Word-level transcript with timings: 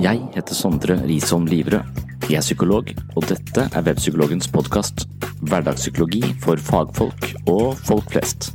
Jeg 0.00 0.16
heter 0.32 0.56
Sondre 0.56 0.94
Risholm 1.04 1.44
Livrød. 1.44 1.98
Jeg 2.30 2.38
er 2.38 2.40
psykolog, 2.40 2.88
og 3.16 3.24
dette 3.28 3.66
er 3.68 3.82
Webpsykologens 3.84 4.48
podkast. 4.48 5.02
Hverdagspsykologi 5.44 6.22
for 6.40 6.56
fagfolk 6.56 7.26
og 7.44 7.76
folk 7.76 8.08
flest. 8.08 8.54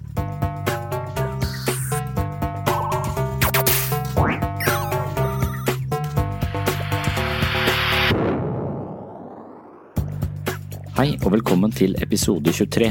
Hei 10.98 11.12
og 11.22 11.32
velkommen 11.36 11.72
til 11.72 11.94
episode 12.02 12.56
23. 12.58 12.90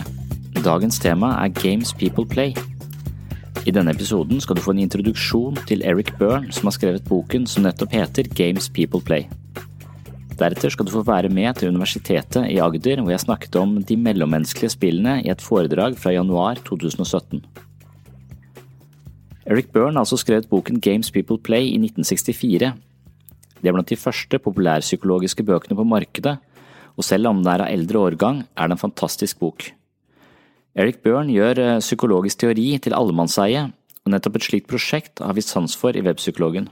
Dagens 0.63 1.03
tema 1.03 1.33
er 1.43 1.51
Games 1.59 1.91
People 1.95 2.29
Play. 2.29 2.74
I 3.65 3.73
denne 3.73 3.95
episoden 3.97 4.43
skal 4.45 4.59
du 4.59 4.61
få 4.61 4.75
en 4.75 4.83
introduksjon 4.83 5.57
til 5.65 5.81
Eric 5.89 6.11
Byrne, 6.19 6.53
som 6.53 6.69
har 6.69 6.75
skrevet 6.77 7.07
boken 7.09 7.47
som 7.49 7.65
nettopp 7.65 7.95
heter 7.97 8.29
Games 8.37 8.67
People 8.69 9.01
Play. 9.01 9.25
Deretter 10.37 10.73
skal 10.75 10.85
du 10.85 10.93
få 10.93 11.05
være 11.07 11.31
med 11.33 11.57
til 11.57 11.71
Universitetet 11.73 12.51
i 12.51 12.59
Agder, 12.61 13.01
hvor 13.01 13.15
jeg 13.15 13.23
snakket 13.23 13.57
om 13.57 13.79
de 13.81 13.97
mellommenneskelige 13.97 14.75
spillene 14.75 15.23
i 15.23 15.31
et 15.33 15.41
foredrag 15.41 15.97
fra 15.97 16.13
januar 16.13 16.61
2017. 16.67 17.41
Eric 19.49 19.71
Byrne 19.73 19.97
har 19.97 20.05
altså 20.05 20.19
skrevet 20.21 20.51
boken 20.51 20.83
Games 20.85 21.09
People 21.15 21.39
Play 21.39 21.71
i 21.71 21.79
1964. 21.81 22.75
Det 23.63 23.71
er 23.71 23.73
blant 23.73 23.89
de 23.89 23.97
første 23.97 24.41
populærpsykologiske 24.45 25.47
bøkene 25.47 25.79
på 25.79 25.89
markedet, 25.89 26.37
og 26.97 27.05
selv 27.05 27.33
om 27.33 27.41
den 27.41 27.49
er 27.49 27.65
av 27.65 27.73
eldre 27.73 28.05
årgang, 28.11 28.45
er 28.57 28.69
det 28.69 28.77
en 28.77 28.85
fantastisk 28.85 29.41
bok. 29.41 29.71
Eric 30.75 31.05
Byrne 31.07 31.31
gjør 31.31 31.61
eh, 31.63 31.83
psykologisk 31.83 32.41
teori 32.43 32.73
til 32.83 32.97
allemannseie, 32.99 33.69
og 34.05 34.11
nettopp 34.11 34.41
et 34.41 34.49
slikt 34.49 34.71
prosjekt 34.71 35.23
har 35.23 35.37
vi 35.37 35.45
sans 35.47 35.77
for 35.79 35.95
i 35.95 36.03
Webpsykologen. 36.03 36.67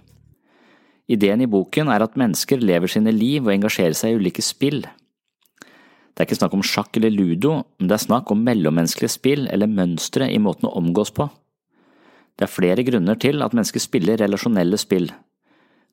Ideen 1.13 1.43
i 1.45 1.51
boken 1.51 1.91
er 1.93 2.03
at 2.03 2.19
mennesker 2.19 2.63
lever 2.63 2.91
sine 2.91 3.15
liv 3.15 3.47
og 3.47 3.55
engasjerer 3.55 3.95
seg 3.99 4.13
i 4.13 4.19
ulike 4.19 4.43
spill. 4.43 4.83
Det 4.83 6.21
er 6.21 6.29
ikke 6.29 6.41
snakk 6.41 6.57
om 6.59 6.65
sjakk 6.67 6.99
eller 6.99 7.15
ludo, 7.15 7.55
men 7.79 7.89
det 7.89 7.97
er 7.97 8.05
snakk 8.05 8.31
om 8.35 8.43
mellommenneskelige 8.45 9.15
spill 9.15 9.47
eller 9.53 9.71
mønstre 9.71 10.29
i 10.29 10.41
måten 10.43 10.69
å 10.69 10.75
omgås 10.83 11.15
på. 11.15 11.29
Det 12.37 12.47
er 12.47 12.53
flere 12.53 12.85
grunner 12.85 13.19
til 13.23 13.43
at 13.45 13.55
mennesker 13.55 13.83
spiller 13.83 14.21
relasjonelle 14.21 14.79
spill. 14.81 15.11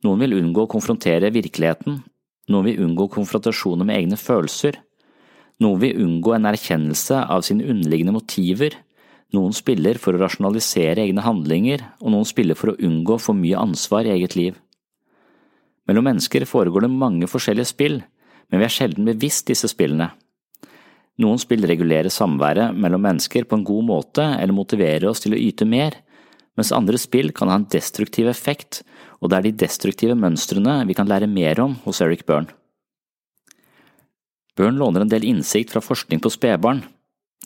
Noen 0.04 0.26
vil 0.26 0.38
unngå 0.40 0.66
å 0.66 0.72
konfrontere 0.72 1.32
virkeligheten, 1.36 2.02
noen 2.50 2.68
vil 2.68 2.86
unngå 2.88 3.10
konfrontasjoner 3.14 3.86
med 3.86 4.00
egne 4.00 4.18
følelser, 4.20 4.80
noen 5.64 5.82
vil 5.82 6.00
unngå 6.04 6.36
en 6.36 6.48
erkjennelse 6.50 7.24
av 7.32 7.44
sine 7.48 7.68
underliggende 7.68 8.16
motiver, 8.16 8.78
noen 9.36 9.54
spiller 9.54 10.00
for 10.02 10.16
å 10.16 10.22
rasjonalisere 10.24 11.04
egne 11.04 11.26
handlinger, 11.26 11.84
og 12.02 12.14
noen 12.16 12.28
spiller 12.28 12.58
for 12.58 12.72
å 12.72 12.80
unngå 12.80 13.20
for 13.22 13.38
mye 13.38 13.60
ansvar 13.60 14.08
i 14.08 14.14
eget 14.16 14.38
liv. 14.40 14.58
Mellom 15.90 16.08
mennesker 16.10 16.46
foregår 16.50 16.86
det 16.86 16.94
mange 16.94 17.30
forskjellige 17.30 17.72
spill, 17.74 18.00
men 18.50 18.62
vi 18.62 18.66
er 18.66 18.74
sjelden 18.74 19.10
bevisst 19.10 19.50
disse 19.50 19.70
spillene. 19.70 20.12
Noen 21.20 21.42
spill 21.42 21.66
regulerer 21.68 22.10
samværet 22.14 22.78
mellom 22.80 23.04
mennesker 23.04 23.46
på 23.46 23.60
en 23.60 23.66
god 23.68 23.86
måte 23.86 24.24
eller 24.40 24.56
motiverer 24.56 25.10
oss 25.10 25.22
til 25.22 25.36
å 25.36 25.42
yte 25.42 25.68
mer, 25.68 25.98
mens 26.58 26.74
andre 26.76 26.98
spill 27.00 27.34
kan 27.36 27.52
ha 27.52 27.60
en 27.60 27.68
destruktiv 27.72 28.30
effekt 28.32 28.82
og 29.20 29.32
det 29.32 29.38
er 29.38 29.48
de 29.48 29.58
destruktive 29.66 30.16
mønstrene 30.16 30.82
vi 30.88 30.96
kan 30.98 31.10
lære 31.10 31.28
mer 31.32 31.60
om 31.64 31.76
hos 31.86 32.02
Eric 32.04 32.26
Byrne. 32.28 32.59
Byrne 34.60 34.80
låner 34.80 35.06
en 35.06 35.12
del 35.12 35.24
innsikt 35.24 35.72
fra 35.72 35.80
forskning 35.80 36.20
på 36.20 36.30
spedbarn. 36.34 36.82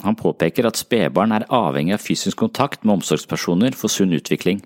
Han 0.02 0.16
påpeker 0.18 0.66
at 0.66 0.80
spedbarn 0.80 1.36
er 1.36 1.46
avhengig 1.54 1.94
av 1.94 2.02
fysisk 2.02 2.40
kontakt 2.42 2.82
med 2.82 2.96
omsorgspersoner 2.98 3.76
for 3.78 3.94
sunn 3.94 4.16
utvikling. 4.18 4.64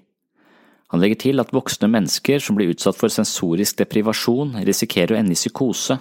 Han 0.88 1.02
legger 1.04 1.20
til 1.20 1.44
at 1.44 1.52
voksne 1.52 1.90
mennesker 1.92 2.40
som 2.40 2.56
blir 2.56 2.72
utsatt 2.72 2.96
for 2.96 3.12
sensorisk 3.12 3.82
deprivasjon, 3.82 4.56
risikerer 4.64 5.18
å 5.18 5.18
ende 5.20 5.36
i 5.36 5.40
psykose. 5.40 5.98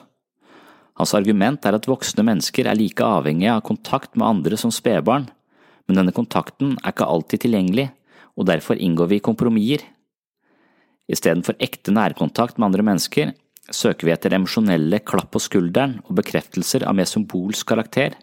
Hans 0.96 1.14
argument 1.18 1.66
er 1.66 1.74
at 1.74 1.88
voksne 1.90 2.22
mennesker 2.22 2.70
er 2.70 2.78
like 2.78 3.02
avhengige 3.02 3.56
av 3.58 3.64
kontakt 3.66 4.14
med 4.14 4.28
andre 4.28 4.56
som 4.60 4.70
spedbarn, 4.70 5.26
men 5.90 5.98
denne 5.98 6.14
kontakten 6.14 6.76
er 6.78 6.94
ikke 6.94 7.10
alltid 7.10 7.42
tilgjengelig, 7.42 7.88
og 8.38 8.46
derfor 8.46 8.78
inngår 8.78 9.10
vi 9.10 9.18
kompromisser. 9.18 9.82
Istedenfor 11.10 11.58
ekte 11.58 11.90
nærkontakt 11.90 12.56
med 12.56 12.70
andre 12.70 12.86
mennesker, 12.86 13.34
søker 13.72 14.06
vi 14.06 14.14
etter 14.14 14.34
emosjonelle 14.36 15.00
klapp 15.06 15.32
på 15.34 15.42
skulderen 15.42 15.98
og 16.06 16.16
bekreftelser 16.20 16.86
av 16.86 16.96
mer 16.98 17.08
symbolsk 17.10 17.66
karakter. 17.68 18.14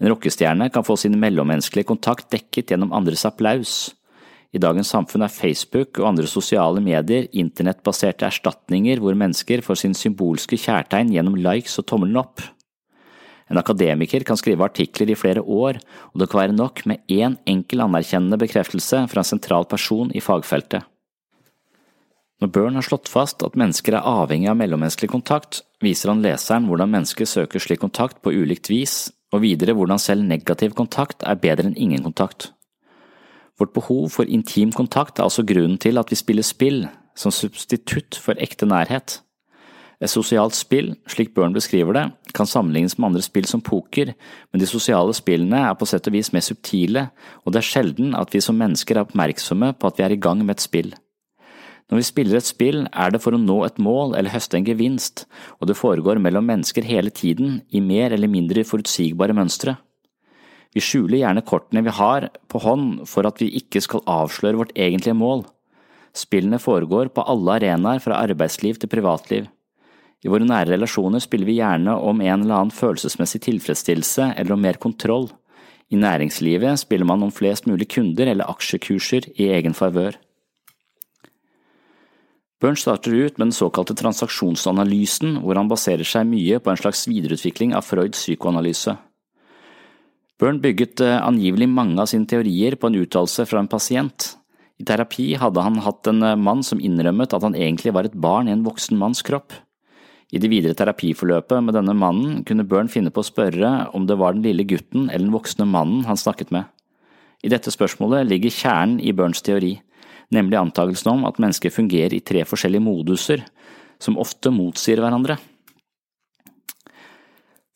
En 0.00 0.10
rockestjerne 0.10 0.68
kan 0.74 0.84
få 0.84 0.96
sin 0.98 1.18
mellommenneskelige 1.20 1.88
kontakt 1.88 2.30
dekket 2.34 2.72
gjennom 2.72 2.92
andres 2.96 3.24
applaus. 3.28 3.92
I 4.52 4.60
dagens 4.60 4.90
samfunn 4.92 5.24
er 5.24 5.32
Facebook 5.32 5.96
og 6.00 6.10
andre 6.10 6.28
sosiale 6.28 6.82
medier 6.84 7.28
internettbaserte 7.32 8.26
erstatninger 8.28 9.00
hvor 9.00 9.16
mennesker 9.16 9.62
får 9.64 9.80
sin 9.80 9.96
symbolske 9.96 10.58
kjærtegn 10.60 11.14
gjennom 11.14 11.38
likes 11.40 11.78
og 11.80 11.88
tommelen 11.88 12.20
opp. 12.20 12.42
En 13.52 13.60
akademiker 13.60 14.24
kan 14.24 14.38
skrive 14.40 14.64
artikler 14.64 15.12
i 15.12 15.18
flere 15.18 15.42
år, 15.42 15.80
og 16.12 16.20
det 16.20 16.28
kan 16.32 16.42
være 16.44 16.56
nok 16.56 16.84
med 16.88 17.02
én 17.12 17.36
enkel 17.48 17.84
anerkjennende 17.84 18.40
bekreftelse 18.40 19.04
fra 19.12 19.24
en 19.24 19.28
sentral 19.28 19.68
person 19.68 20.12
i 20.16 20.24
fagfeltet. 20.24 20.84
Når 22.42 22.50
Byrne 22.50 22.80
har 22.80 22.82
slått 22.82 23.06
fast 23.06 23.44
at 23.46 23.54
mennesker 23.54 23.94
er 23.94 24.06
avhengig 24.08 24.48
av 24.50 24.56
mellommenneskelig 24.58 25.12
kontakt, 25.12 25.60
viser 25.78 26.10
han 26.10 26.24
leseren 26.24 26.64
hvordan 26.66 26.90
mennesker 26.90 27.28
søker 27.28 27.62
slik 27.62 27.78
kontakt 27.84 28.18
på 28.18 28.32
ulikt 28.34 28.66
vis, 28.66 29.12
og 29.30 29.44
videre 29.44 29.76
hvordan 29.78 30.00
selv 30.02 30.26
negativ 30.26 30.74
kontakt 30.74 31.22
er 31.22 31.38
bedre 31.38 31.68
enn 31.70 31.78
ingen 31.78 32.02
kontakt. 32.02 32.48
Vårt 33.62 33.70
behov 33.76 34.08
for 34.16 34.26
intim 34.26 34.72
kontakt 34.74 35.20
er 35.20 35.28
altså 35.28 35.44
grunnen 35.46 35.78
til 35.78 36.02
at 36.02 36.10
vi 36.10 36.18
spiller 36.18 36.42
spill, 36.42 36.80
som 37.14 37.30
substitutt 37.30 38.18
for 38.18 38.34
ekte 38.42 38.66
nærhet. 38.66 39.20
Et 40.02 40.10
sosialt 40.10 40.58
spill, 40.58 40.96
slik 41.06 41.30
Byrne 41.36 41.54
beskriver 41.54 41.94
det, 41.94 42.04
kan 42.34 42.50
sammenlignes 42.50 42.98
med 42.98 43.12
andre 43.12 43.22
spill 43.22 43.46
som 43.46 43.62
poker, 43.62 44.16
men 44.50 44.64
de 44.64 44.66
sosiale 44.66 45.14
spillene 45.14 45.62
er 45.68 45.78
på 45.78 45.86
sett 45.86 46.10
og 46.10 46.18
vis 46.18 46.32
mer 46.34 46.42
subtile, 46.42 47.06
og 47.46 47.54
det 47.54 47.62
er 47.62 47.70
sjelden 47.70 48.18
at 48.18 48.34
vi 48.34 48.42
som 48.42 48.58
mennesker 48.58 48.98
er 48.98 49.06
oppmerksomme 49.06 49.76
på 49.78 49.92
at 49.92 50.02
vi 50.02 50.08
er 50.08 50.16
i 50.16 50.22
gang 50.26 50.42
med 50.42 50.58
et 50.58 50.66
spill. 50.66 50.90
Når 51.92 52.00
vi 52.00 52.08
spiller 52.08 52.38
et 52.38 52.48
spill, 52.48 52.86
er 52.88 53.12
det 53.12 53.18
for 53.20 53.36
å 53.36 53.38
nå 53.40 53.58
et 53.66 53.76
mål 53.76 54.14
eller 54.16 54.32
høste 54.32 54.56
en 54.56 54.64
gevinst, 54.64 55.26
og 55.60 55.68
det 55.68 55.76
foregår 55.76 56.16
mellom 56.24 56.46
mennesker 56.48 56.86
hele 56.88 57.12
tiden 57.12 57.58
i 57.68 57.82
mer 57.84 58.14
eller 58.16 58.32
mindre 58.32 58.64
forutsigbare 58.64 59.36
mønstre. 59.36 59.74
Vi 60.72 60.80
skjuler 60.80 61.18
gjerne 61.18 61.42
kortene 61.44 61.82
vi 61.84 61.92
har 61.92 62.30
på 62.48 62.62
hånd 62.64 63.02
for 63.10 63.28
at 63.28 63.44
vi 63.44 63.50
ikke 63.60 63.84
skal 63.84 64.00
avsløre 64.08 64.62
vårt 64.62 64.72
egentlige 64.72 65.18
mål. 65.20 65.44
Spillene 66.16 66.56
foregår 66.64 67.12
på 67.12 67.26
alle 67.28 67.58
arenaer 67.58 68.00
fra 68.00 68.22
arbeidsliv 68.24 68.80
til 68.80 68.88
privatliv. 68.88 69.52
I 70.24 70.32
våre 70.32 70.48
nære 70.48 70.72
relasjoner 70.72 71.20
spiller 71.20 71.52
vi 71.52 71.60
gjerne 71.60 71.92
om 71.92 72.24
en 72.24 72.38
eller 72.38 72.56
annen 72.56 72.72
følelsesmessig 72.72 73.44
tilfredsstillelse 73.50 74.32
eller 74.32 74.56
om 74.56 74.64
mer 74.64 74.80
kontroll. 74.80 75.28
I 75.92 76.00
næringslivet 76.00 76.86
spiller 76.86 77.04
man 77.04 77.28
om 77.28 77.36
flest 77.36 77.68
mulig 77.68 77.92
kunder 77.92 78.32
eller 78.32 78.48
aksjekurser 78.48 79.28
i 79.36 79.52
egen 79.52 79.76
favør. 79.76 80.16
Byrne 82.62 82.78
starter 82.78 83.10
ut 83.10 83.38
med 83.40 83.48
den 83.48 83.56
såkalte 83.56 83.96
transaksjonsanalysen, 83.98 85.40
hvor 85.42 85.58
han 85.58 85.70
baserer 85.70 86.06
seg 86.06 86.28
mye 86.30 86.60
på 86.62 86.70
en 86.70 86.78
slags 86.78 87.08
videreutvikling 87.10 87.72
av 87.74 87.82
Freuds 87.82 88.20
psykoanalyse. 88.22 88.94
Børn 90.38 90.60
bygget 90.62 91.02
eh, 91.02 91.18
angivelig 91.18 91.66
mange 91.70 91.98
av 91.98 92.06
sine 92.10 92.28
teorier 92.30 92.76
på 92.78 92.86
en 92.86 93.00
uttalelse 93.02 93.48
fra 93.50 93.58
en 93.62 93.70
pasient. 93.70 94.28
I 94.78 94.86
terapi 94.86 95.32
hadde 95.42 95.62
han 95.66 95.82
hatt 95.82 96.06
en 96.10 96.22
eh, 96.22 96.38
mann 96.38 96.62
som 96.66 96.78
innrømmet 96.82 97.34
at 97.34 97.42
han 97.42 97.58
egentlig 97.58 97.94
var 97.98 98.06
et 98.06 98.14
barn 98.14 98.46
i 98.46 98.54
en 98.54 98.64
voksen 98.66 98.98
manns 98.98 99.26
kropp. 99.26 99.54
I 100.32 100.38
det 100.38 100.48
videre 100.48 100.78
terapiforløpet 100.78 101.66
med 101.66 101.74
denne 101.76 101.98
mannen 101.98 102.40
kunne 102.48 102.66
Børn 102.66 102.88
finne 102.88 103.10
på 103.12 103.20
å 103.20 103.26
spørre 103.26 103.72
om 103.92 104.06
det 104.06 104.16
var 104.22 104.34
den 104.38 104.46
lille 104.46 104.64
gutten 104.64 105.10
eller 105.10 105.26
den 105.26 105.34
voksne 105.34 105.66
mannen 105.68 106.06
han 106.06 106.18
snakket 106.18 106.54
med. 106.54 106.70
I 107.42 107.50
dette 107.50 107.74
spørsmålet 107.74 108.30
ligger 108.30 108.54
kjernen 108.54 109.00
i 109.02 109.12
Burns 109.12 109.42
teori, 109.44 109.76
nemlig 110.32 110.58
antagelsen 110.58 111.12
om 111.14 111.26
at 111.28 111.40
mennesker 111.42 111.72
fungerer 111.74 112.16
i 112.16 112.22
tre 112.24 112.44
forskjellige 112.48 112.84
moduser, 112.84 113.44
som 114.02 114.18
ofte 114.20 114.50
motsier 114.54 115.02
hverandre. 115.02 115.38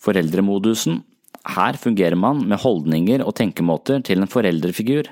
Foreldremodusen 0.02 1.02
her 1.56 1.78
fungerer 1.78 2.18
man 2.18 2.42
med 2.48 2.58
holdninger 2.62 3.22
og 3.22 3.36
tenkemåter 3.38 4.02
til 4.06 4.22
en 4.22 4.30
foreldrefigur. 4.30 5.06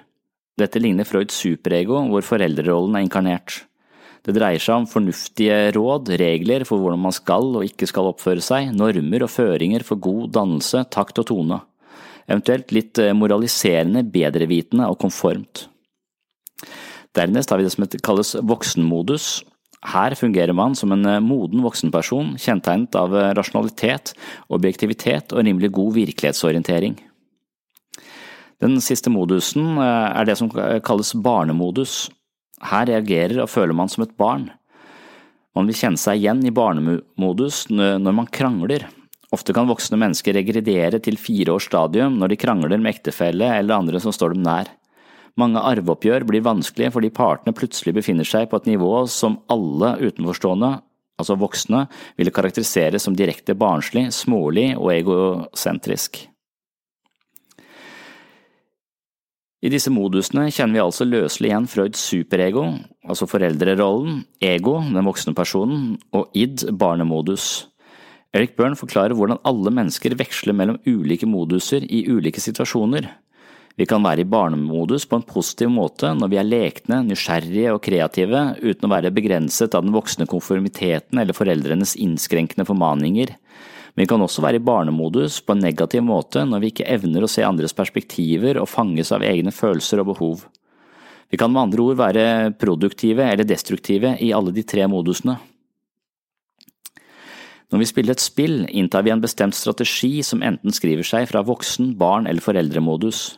Dette 0.58 0.80
ligner 0.82 1.06
Freuds 1.06 1.36
superego, 1.38 2.00
hvor 2.10 2.26
foreldrerollen 2.26 2.98
er 2.98 3.06
inkarnert. 3.06 3.60
Det 4.24 4.32
dreier 4.34 4.62
seg 4.62 4.80
om 4.80 4.88
fornuftige 4.88 5.56
råd, 5.76 6.14
regler 6.18 6.64
for 6.64 6.80
hvordan 6.80 7.02
man 7.02 7.14
skal 7.14 7.50
og 7.58 7.66
ikke 7.66 7.88
skal 7.90 8.08
oppføre 8.08 8.42
seg, 8.42 8.70
normer 8.72 9.26
og 9.26 9.30
føringer 9.30 9.84
for 9.84 10.00
god 10.00 10.32
dannelse, 10.38 10.86
takt 10.94 11.20
og 11.20 11.28
tone. 11.28 11.60
Eventuelt 12.24 12.72
litt 12.72 12.98
eh, 13.02 13.12
moraliserende, 13.12 14.00
bedrevitende 14.08 14.88
og 14.88 14.96
konformt. 15.02 15.66
Dernest 17.14 17.50
har 17.50 17.60
vi 17.60 17.66
det 17.66 17.74
som 17.74 17.86
kalles 18.02 18.34
voksenmodus, 18.42 19.44
her 19.84 20.14
fungerer 20.16 20.56
man 20.56 20.74
som 20.74 20.92
en 20.94 21.04
eh, 21.04 21.20
moden 21.20 21.62
voksenperson, 21.64 22.34
kjennetegnet 22.40 22.96
av 22.96 23.14
eh, 23.16 23.32
rasjonalitet, 23.36 24.14
objektivitet 24.48 25.34
og 25.34 25.44
rimelig 25.44 25.72
god 25.76 25.92
virkelighetsorientering. 25.98 26.96
Den 28.64 28.78
siste 28.80 29.12
modusen 29.12 29.76
eh, 29.76 30.08
er 30.16 30.28
det 30.28 30.38
som 30.40 30.48
kalles 30.50 31.12
barnemodus. 31.20 32.08
Her 32.64 32.88
reagerer 32.88 33.42
og 33.44 33.52
føler 33.52 33.76
man 33.76 33.92
som 33.92 34.06
et 34.06 34.14
barn. 34.16 34.48
Man 35.54 35.68
vil 35.68 35.76
kjenne 35.76 36.00
seg 36.00 36.22
igjen 36.22 36.40
i 36.48 36.54
barnemodus 36.54 37.66
når 37.70 38.14
man 38.16 38.30
krangler. 38.32 38.88
Ofte 39.34 39.54
kan 39.54 39.68
voksne 39.68 39.98
mennesker 40.00 40.34
regredere 40.34 40.98
til 41.02 41.18
fire 41.20 41.54
års 41.54 41.68
stadium 41.68 42.16
når 42.18 42.32
de 42.32 42.38
krangler 42.40 42.80
med 42.80 42.94
ektefelle 42.94 43.52
eller 43.60 43.76
andre 43.76 44.00
som 44.02 44.14
står 44.14 44.34
dem 44.34 44.42
nær. 44.46 44.72
Mange 45.40 45.62
arveoppgjør 45.66 46.26
blir 46.28 46.44
vanskelige 46.46 46.92
fordi 46.94 47.10
partene 47.14 47.54
plutselig 47.56 47.96
befinner 47.96 48.26
seg 48.28 48.46
på 48.50 48.60
et 48.60 48.68
nivå 48.70 48.92
som 49.10 49.40
alle 49.50 49.96
utenforstående, 50.04 50.76
altså 51.18 51.38
voksne, 51.38 51.86
ville 52.18 52.34
karakterisere 52.34 53.00
som 53.02 53.16
direkte 53.18 53.56
barnslig, 53.58 54.06
smålig 54.14 54.72
og 54.78 54.92
egosentrisk. 54.94 56.22
I 59.64 59.70
disse 59.72 59.88
modusene 59.88 60.50
kjenner 60.52 60.76
vi 60.76 60.82
altså 60.82 61.06
løselig 61.08 61.48
igjen 61.48 61.66
Freuds 61.72 62.02
superego, 62.04 62.66
altså 63.08 63.24
foreldrerollen, 63.26 64.20
ego, 64.44 64.76
den 64.84 65.08
voksne 65.08 65.32
personen, 65.34 65.94
og 66.12 66.28
id, 66.36 66.66
barnemodus. 66.76 67.70
Eric 68.36 68.58
Byrne 68.58 68.76
forklarer 68.76 69.16
hvordan 69.16 69.40
alle 69.48 69.72
mennesker 69.72 70.18
veksler 70.20 70.56
mellom 70.58 70.76
ulike 70.84 71.26
moduser 71.30 71.86
i 71.88 72.02
ulike 72.12 72.42
situasjoner. 72.44 73.08
Vi 73.74 73.86
kan 73.90 74.04
være 74.06 74.22
i 74.22 74.28
barnemodus 74.30 75.02
på 75.10 75.18
en 75.18 75.26
positiv 75.26 75.70
måte 75.74 76.12
når 76.14 76.30
vi 76.30 76.38
er 76.38 76.46
lekne, 76.46 77.00
nysgjerrige 77.08 77.72
og 77.74 77.80
kreative, 77.82 78.42
uten 78.62 78.86
å 78.86 78.92
være 78.92 79.10
begrenset 79.14 79.74
av 79.74 79.82
den 79.82 79.94
voksne 79.96 80.28
konformiteten 80.30 81.18
eller 81.18 81.34
foreldrenes 81.34 81.96
innskrenkende 81.98 82.66
formaninger. 82.68 83.34
Men 83.94 84.04
vi 84.04 84.10
kan 84.10 84.22
også 84.22 84.44
være 84.46 84.60
i 84.60 84.66
barnemodus 84.66 85.40
på 85.42 85.56
en 85.56 85.66
negativ 85.66 86.06
måte 86.06 86.44
når 86.46 86.62
vi 86.62 86.70
ikke 86.70 86.86
evner 86.94 87.26
å 87.26 87.30
se 87.30 87.42
andres 87.46 87.74
perspektiver 87.74 88.62
og 88.62 88.70
fanges 88.70 89.10
av 89.14 89.26
egne 89.26 89.54
følelser 89.54 90.02
og 90.02 90.12
behov. 90.12 90.46
Vi 91.34 91.38
kan 91.40 91.50
med 91.50 91.66
andre 91.66 91.82
ord 91.82 91.98
være 91.98 92.26
produktive 92.60 93.26
eller 93.26 93.46
destruktive 93.48 94.14
i 94.22 94.30
alle 94.30 94.54
de 94.54 94.62
tre 94.62 94.86
modusene. 94.86 95.40
Når 97.74 97.80
vi 97.80 97.86
spiller 97.90 98.14
et 98.14 98.22
spill, 98.22 98.60
inntar 98.70 99.02
vi 99.02 99.10
en 99.10 99.22
bestemt 99.22 99.56
strategi 99.58 100.20
som 100.22 100.44
enten 100.46 100.70
skriver 100.70 101.02
seg 101.02 101.26
fra 101.26 101.42
voksen-, 101.42 101.96
barn- 101.98 102.28
eller 102.30 102.44
foreldremodus. 102.44 103.32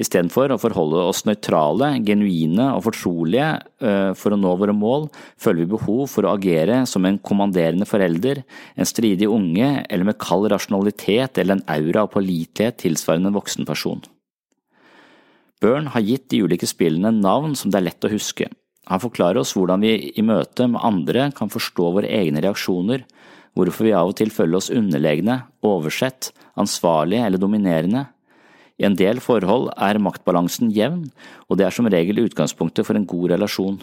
Istedenfor 0.00 0.54
å 0.54 0.60
forholde 0.60 1.02
oss 1.10 1.26
nøytrale, 1.28 1.90
genuine 2.06 2.70
og 2.72 2.86
fortrolige 2.86 3.48
eh, 3.84 4.12
for 4.16 4.32
å 4.32 4.38
nå 4.40 4.54
våre 4.62 4.72
mål, 4.72 5.08
føler 5.40 5.66
vi 5.66 5.72
behov 5.74 6.06
for 6.08 6.24
å 6.24 6.32
agere 6.38 6.78
som 6.88 7.04
en 7.04 7.18
kommanderende 7.20 7.88
forelder, 7.88 8.40
en 8.80 8.88
stridig 8.88 9.28
unge 9.28 9.68
eller 9.82 10.08
med 10.08 10.20
kald 10.22 10.48
rasjonalitet 10.52 11.42
eller 11.42 11.58
en 11.58 11.66
aura 11.68 12.06
av 12.06 12.14
pålitelighet 12.14 12.80
tilsvarende 12.80 13.28
en 13.28 13.36
voksen 13.36 13.68
person. 13.68 14.00
Byrne 15.60 15.92
har 15.92 16.06
gitt 16.06 16.30
de 16.32 16.40
ulike 16.46 16.68
spillene 16.68 17.12
navn 17.12 17.52
som 17.58 17.68
det 17.68 17.82
er 17.82 17.90
lett 17.90 18.08
å 18.08 18.12
huske. 18.12 18.48
Han 18.88 19.02
forklarer 19.02 19.42
oss 19.42 19.52
hvordan 19.52 19.84
vi 19.84 19.92
i 20.16 20.24
møte 20.24 20.64
med 20.70 20.80
andre 20.80 21.28
kan 21.36 21.52
forstå 21.52 21.90
våre 21.98 22.08
egne 22.08 22.40
reaksjoner, 22.40 23.04
hvorfor 23.52 23.84
vi 23.84 23.92
av 23.92 24.08
og 24.08 24.16
til 24.16 24.32
føler 24.32 24.56
oss 24.56 24.70
underlegne, 24.72 25.42
oversett, 25.66 26.30
ansvarlige 26.56 27.26
eller 27.26 27.42
dominerende, 27.42 28.06
i 28.80 28.86
en 28.88 28.96
del 28.96 29.20
forhold 29.20 29.68
er 29.76 30.00
maktbalansen 30.00 30.70
jevn, 30.72 31.04
og 31.48 31.60
det 31.60 31.66
er 31.66 31.74
som 31.76 31.88
regel 31.92 32.22
utgangspunktet 32.24 32.86
for 32.88 32.96
en 32.96 33.04
god 33.08 33.34
relasjon. 33.34 33.80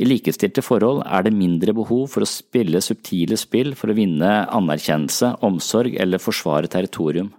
I 0.00 0.08
likestilte 0.08 0.64
forhold 0.64 1.04
er 1.04 1.26
det 1.26 1.36
mindre 1.36 1.74
behov 1.76 2.08
for 2.14 2.24
å 2.24 2.28
spille 2.28 2.80
subtile 2.82 3.36
spill 3.38 3.76
for 3.78 3.92
å 3.92 3.96
vinne 3.98 4.30
anerkjennelse, 4.48 5.36
omsorg 5.46 5.98
eller 6.00 6.22
forsvare 6.22 6.70
territorium. 6.72 7.30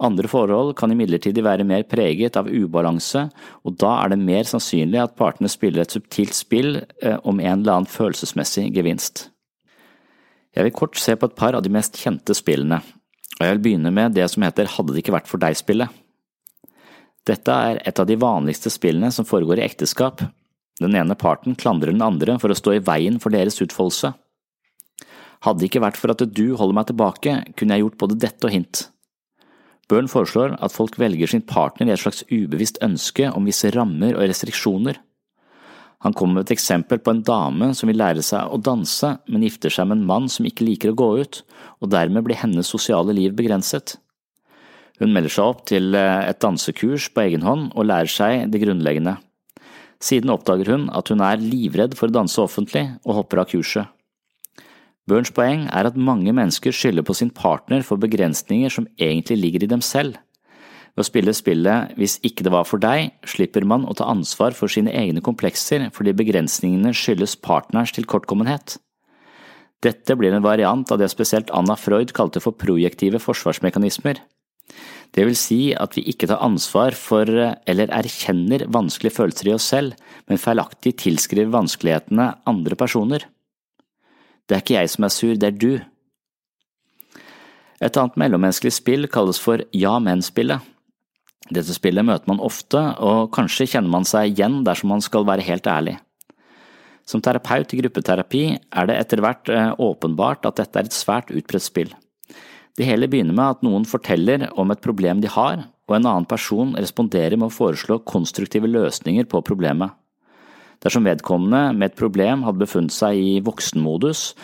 Andre 0.00 0.30
forhold 0.32 0.72
kan 0.78 0.94
imidlertid 0.94 1.36
være 1.44 1.66
mer 1.68 1.82
preget 1.84 2.38
av 2.40 2.48
ubalanse, 2.48 3.26
og 3.66 3.74
da 3.82 3.98
er 4.00 4.14
det 4.14 4.22
mer 4.22 4.48
sannsynlig 4.48 5.02
at 5.02 5.18
partene 5.18 5.50
spiller 5.52 5.84
et 5.84 5.92
subtilt 5.92 6.38
spill 6.38 6.78
eh, 6.78 7.18
om 7.20 7.42
en 7.42 7.58
eller 7.58 7.74
annen 7.74 7.90
følelsesmessig 7.90 8.70
gevinst. 8.78 9.26
Jeg 10.56 10.66
vil 10.66 10.74
kort 10.78 10.96
se 10.98 11.12
på 11.18 11.28
et 11.28 11.36
par 11.36 11.58
av 11.58 11.66
de 11.66 11.74
mest 11.74 12.00
kjente 12.00 12.32
spillene, 12.34 12.80
og 13.40 13.46
jeg 13.46 13.56
vil 13.56 13.64
begynne 13.64 13.90
med 13.96 14.12
det 14.12 14.26
som 14.28 14.44
heter 14.44 14.68
Hadde 14.68 14.92
det 14.92 15.00
ikke 15.00 15.16
vært 15.16 15.30
for 15.30 15.40
deg-spillet. 15.40 15.88
Dette 17.28 17.56
er 17.70 17.80
et 17.88 18.00
av 18.00 18.08
de 18.08 18.18
vanligste 18.20 18.72
spillene 18.72 19.08
som 19.12 19.24
foregår 19.28 19.60
i 19.60 19.64
ekteskap. 19.64 20.20
Den 20.80 20.96
ene 20.96 21.16
parten 21.16 21.56
klandrer 21.56 21.92
den 21.92 22.04
andre 22.04 22.36
for 22.40 22.52
å 22.52 22.56
stå 22.56 22.76
i 22.76 22.84
veien 22.84 23.16
for 23.20 23.32
deres 23.32 23.56
utfoldelse. 23.64 24.12
Hadde 25.40 25.62
det 25.62 25.70
ikke 25.70 25.84
vært 25.84 25.96
for 26.00 26.12
at 26.12 26.20
du 26.20 26.46
holder 26.60 26.76
meg 26.76 26.88
tilbake, 26.90 27.36
kunne 27.56 27.76
jeg 27.76 27.86
gjort 27.86 28.00
både 28.02 28.20
dette 28.20 28.48
og 28.48 28.52
hint. 28.52 28.86
Byrne 29.90 30.12
foreslår 30.12 30.58
at 30.60 30.74
folk 30.74 31.00
velger 31.00 31.32
sin 31.32 31.42
partner 31.42 31.88
i 31.88 31.94
et 31.94 32.02
slags 32.02 32.22
ubevisst 32.28 32.78
ønske 32.84 33.32
om 33.32 33.48
visse 33.48 33.72
rammer 33.74 34.14
og 34.18 34.28
restriksjoner. 34.28 35.00
Han 36.00 36.14
kommer 36.16 36.38
med 36.38 36.48
et 36.48 36.54
eksempel 36.56 37.00
på 37.04 37.12
en 37.12 37.24
dame 37.26 37.72
som 37.76 37.90
vil 37.90 37.98
lære 38.00 38.22
seg 38.24 38.48
å 38.48 38.60
danse, 38.64 39.18
men 39.28 39.44
gifter 39.44 39.72
seg 39.72 39.90
med 39.90 40.00
en 40.00 40.06
mann 40.08 40.28
som 40.32 40.46
ikke 40.48 40.64
liker 40.64 40.92
å 40.92 40.96
gå 40.96 41.08
ut, 41.20 41.42
og 41.84 41.92
dermed 41.92 42.24
blir 42.24 42.40
hennes 42.40 42.70
sosiale 42.72 43.12
liv 43.16 43.34
begrenset. 43.36 43.98
Hun 45.00 45.12
melder 45.12 45.32
seg 45.32 45.52
opp 45.52 45.66
til 45.68 45.94
eh, 45.96 46.28
et 46.28 46.40
dansekurs 46.40 47.10
på 47.12 47.24
egen 47.26 47.44
hånd 47.44 47.70
og 47.74 47.88
lærer 47.88 48.10
seg 48.12 48.48
det 48.52 48.62
grunnleggende. 48.64 49.18
Siden 50.00 50.32
oppdager 50.32 50.72
hun 50.72 50.88
at 50.96 51.12
hun 51.12 51.20
er 51.24 51.40
livredd 51.40 51.96
for 51.96 52.08
å 52.08 52.16
danse 52.16 52.40
offentlig, 52.40 52.86
og 53.04 53.20
hopper 53.20 53.42
av 53.42 53.50
kurset. 53.52 53.92
Burns 55.08 55.32
poeng 55.34 55.66
er 55.74 55.88
at 55.88 55.98
mange 55.98 56.32
mennesker 56.32 56.72
skylder 56.72 57.04
på 57.04 57.16
sin 57.18 57.32
partner 57.34 57.84
for 57.84 58.00
begrensninger 58.00 58.72
som 58.72 58.88
egentlig 58.96 59.40
ligger 59.40 59.66
i 59.66 59.70
dem 59.72 59.84
selv. 59.84 60.16
Ved 60.96 61.04
å 61.04 61.06
spille 61.06 61.34
spillet 61.36 61.94
Hvis 61.98 62.18
ikke 62.26 62.44
det 62.46 62.52
var 62.54 62.66
for 62.68 62.82
deg, 62.82 63.12
slipper 63.28 63.66
man 63.68 63.86
å 63.86 63.94
ta 63.96 64.08
ansvar 64.10 64.56
for 64.56 64.72
sine 64.72 64.92
egne 64.92 65.22
komplekser 65.24 65.88
fordi 65.94 66.16
begrensningene 66.18 66.94
skyldes 66.96 67.36
partners 67.40 67.94
tilkortkommenhet. 67.96 68.78
Dette 69.80 70.16
blir 70.18 70.34
en 70.36 70.44
variant 70.44 70.90
av 70.92 71.00
det 71.00 71.08
spesielt 71.08 71.50
Anna 71.56 71.76
Freud 71.80 72.12
kalte 72.16 72.42
for 72.44 72.52
projektive 72.52 73.20
forsvarsmekanismer. 73.22 74.20
Det 75.10 75.24
vil 75.26 75.38
si 75.38 75.60
at 75.74 75.96
vi 75.96 76.04
ikke 76.12 76.28
tar 76.30 76.42
ansvar 76.44 76.94
for 76.94 77.26
eller 77.26 77.94
erkjenner 77.96 78.66
vanskelige 78.70 79.16
følelser 79.16 79.50
i 79.50 79.54
oss 79.56 79.66
selv, 79.72 79.96
men 80.28 80.38
feilaktig 80.38 80.94
tilskriver 81.02 81.50
vanskelighetene 81.56 82.28
andre 82.50 82.78
personer. 82.78 83.24
Det 84.46 84.56
er 84.56 84.62
ikke 84.62 84.76
jeg 84.78 84.92
som 84.92 85.06
er 85.06 85.14
sur, 85.14 85.34
det 85.34 85.48
er 85.48 85.58
du. 85.58 85.72
Et 87.80 87.96
annet 87.96 88.20
mellommenneskelig 88.20 88.74
spill 88.76 89.08
kalles 89.10 89.40
for 89.40 89.64
ja-men-spillet. 89.74 90.60
Dette 91.48 91.72
spillet 91.74 92.04
møter 92.04 92.28
man 92.28 92.42
ofte, 92.44 92.80
og 93.00 93.30
kanskje 93.34 93.70
kjenner 93.72 93.90
man 93.90 94.06
seg 94.06 94.34
igjen 94.34 94.60
dersom 94.66 94.92
man 94.92 95.02
skal 95.04 95.24
være 95.28 95.46
helt 95.46 95.66
ærlig. 95.66 95.96
Som 97.08 97.22
terapeut 97.24 97.72
i 97.74 97.80
gruppeterapi 97.80 98.44
er 98.54 98.86
det 98.86 98.98
etter 99.00 99.22
hvert 99.24 99.50
eh, 99.50 99.72
åpenbart 99.82 100.46
at 100.46 100.60
dette 100.60 100.78
er 100.78 100.86
et 100.86 100.94
svært 100.94 101.32
utbredt 101.32 101.64
spill. 101.64 101.94
Det 102.78 102.86
hele 102.86 103.08
begynner 103.10 103.34
med 103.34 103.56
at 103.56 103.64
noen 103.66 103.86
forteller 103.88 104.46
om 104.60 104.70
et 104.70 104.82
problem 104.84 105.22
de 105.24 105.32
har, 105.32 105.64
og 105.90 105.96
en 105.96 106.06
annen 106.06 106.28
person 106.28 106.76
responderer 106.78 107.34
med 107.34 107.48
å 107.48 107.54
foreslå 107.54 107.98
konstruktive 108.06 108.70
løsninger 108.70 109.26
på 109.30 109.42
problemet. 109.42 109.96
Dersom 110.80 111.04
vedkommende 111.04 111.74
med 111.76 111.90
et 111.90 111.98
problem 111.98 112.44
hadde 112.46 112.62
befunnet 112.62 112.94
seg 112.94 113.18
i 113.18 113.32
voksenmodus, 113.44 114.34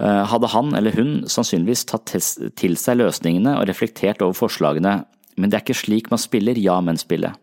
eh, 0.00 0.22
hadde 0.30 0.50
han 0.54 0.72
eller 0.74 0.96
hun 0.96 1.12
sannsynligvis 1.28 1.84
tatt 1.90 2.14
til 2.56 2.78
seg 2.80 3.02
løsningene 3.02 3.58
og 3.58 3.68
reflektert 3.68 4.24
over 4.24 4.38
forslagene, 4.38 5.02
men 5.36 5.50
det 5.50 5.58
er 5.58 5.64
ikke 5.64 5.82
slik 5.82 6.10
man 6.12 6.22
spiller 6.22 6.58
ja-men-spillet. 6.60 7.34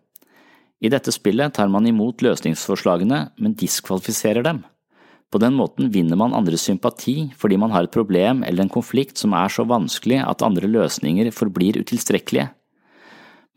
I 0.81 0.89
dette 0.89 1.13
spillet 1.13 1.53
tar 1.53 1.69
man 1.69 1.85
imot 1.85 2.23
løsningsforslagene, 2.25 3.19
men 3.37 3.57
diskvalifiserer 3.57 4.45
dem. 4.47 4.63
På 5.31 5.39
den 5.39 5.53
måten 5.55 5.91
vinner 5.93 6.17
man 6.19 6.33
andres 6.35 6.65
sympati 6.67 7.29
fordi 7.39 7.59
man 7.61 7.71
har 7.71 7.85
et 7.85 7.93
problem 7.93 8.41
eller 8.43 8.65
en 8.65 8.73
konflikt 8.73 9.21
som 9.21 9.35
er 9.37 9.53
så 9.53 9.63
vanskelig 9.63 10.19
at 10.25 10.43
andre 10.43 10.67
løsninger 10.67 11.29
forblir 11.31 11.79
utilstrekkelige. 11.79 12.49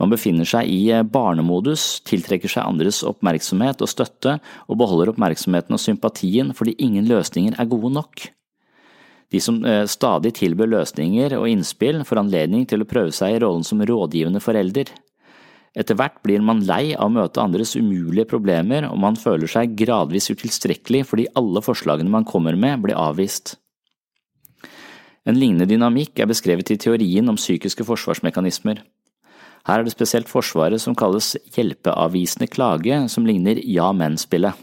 Man 0.02 0.10
befinner 0.10 0.46
seg 0.46 0.68
i 0.70 0.90
eh, 0.92 1.04
barnemodus, 1.06 2.02
tiltrekker 2.06 2.50
seg 2.50 2.66
andres 2.66 3.02
oppmerksomhet 3.06 3.82
og 3.82 3.90
støtte, 3.90 4.38
og 4.66 4.78
beholder 4.80 5.12
oppmerksomheten 5.12 5.76
og 5.76 5.82
sympatien 5.82 6.50
fordi 6.54 6.74
ingen 6.82 7.06
løsninger 7.10 7.54
er 7.58 7.70
gode 7.70 7.92
nok. 7.94 8.26
De 9.34 9.40
som 9.42 9.56
eh, 9.66 9.82
stadig 9.90 10.30
tilbyr 10.38 10.70
løsninger 10.70 11.34
og 11.34 11.48
innspill, 11.50 12.04
får 12.06 12.20
anledning 12.20 12.68
til 12.70 12.84
å 12.84 12.86
prøve 12.86 13.10
seg 13.14 13.34
i 13.34 13.40
rollen 13.42 13.66
som 13.66 13.82
rådgivende 13.82 14.42
forelder. 14.42 14.92
Etter 15.74 15.98
hvert 15.98 16.20
blir 16.22 16.42
man 16.44 16.60
lei 16.62 16.92
av 16.94 17.08
å 17.08 17.14
møte 17.16 17.42
andres 17.42 17.74
umulige 17.74 18.28
problemer, 18.30 18.86
og 18.86 19.00
man 19.02 19.18
føler 19.18 19.50
seg 19.50 19.74
gradvis 19.80 20.30
utilstrekkelig 20.30 21.02
fordi 21.08 21.26
alle 21.34 21.64
forslagene 21.66 22.12
man 22.14 22.26
kommer 22.28 22.54
med, 22.54 22.84
blir 22.84 22.94
avvist. 22.94 23.56
En 25.26 25.40
lignende 25.40 25.66
dynamikk 25.66 26.20
er 26.20 26.30
beskrevet 26.30 26.70
i 26.70 26.78
teorien 26.78 27.26
om 27.32 27.40
psykiske 27.40 27.86
forsvarsmekanismer. 27.88 28.84
Her 29.64 29.80
er 29.80 29.88
det 29.88 29.94
spesielt 29.96 30.28
Forsvaret 30.28 30.82
som 30.82 30.94
kalles 30.94 31.32
hjelpeavvisende 31.56 32.46
klage, 32.52 33.00
som 33.08 33.26
ligner 33.26 33.58
ja-men-spillet. 33.64 34.54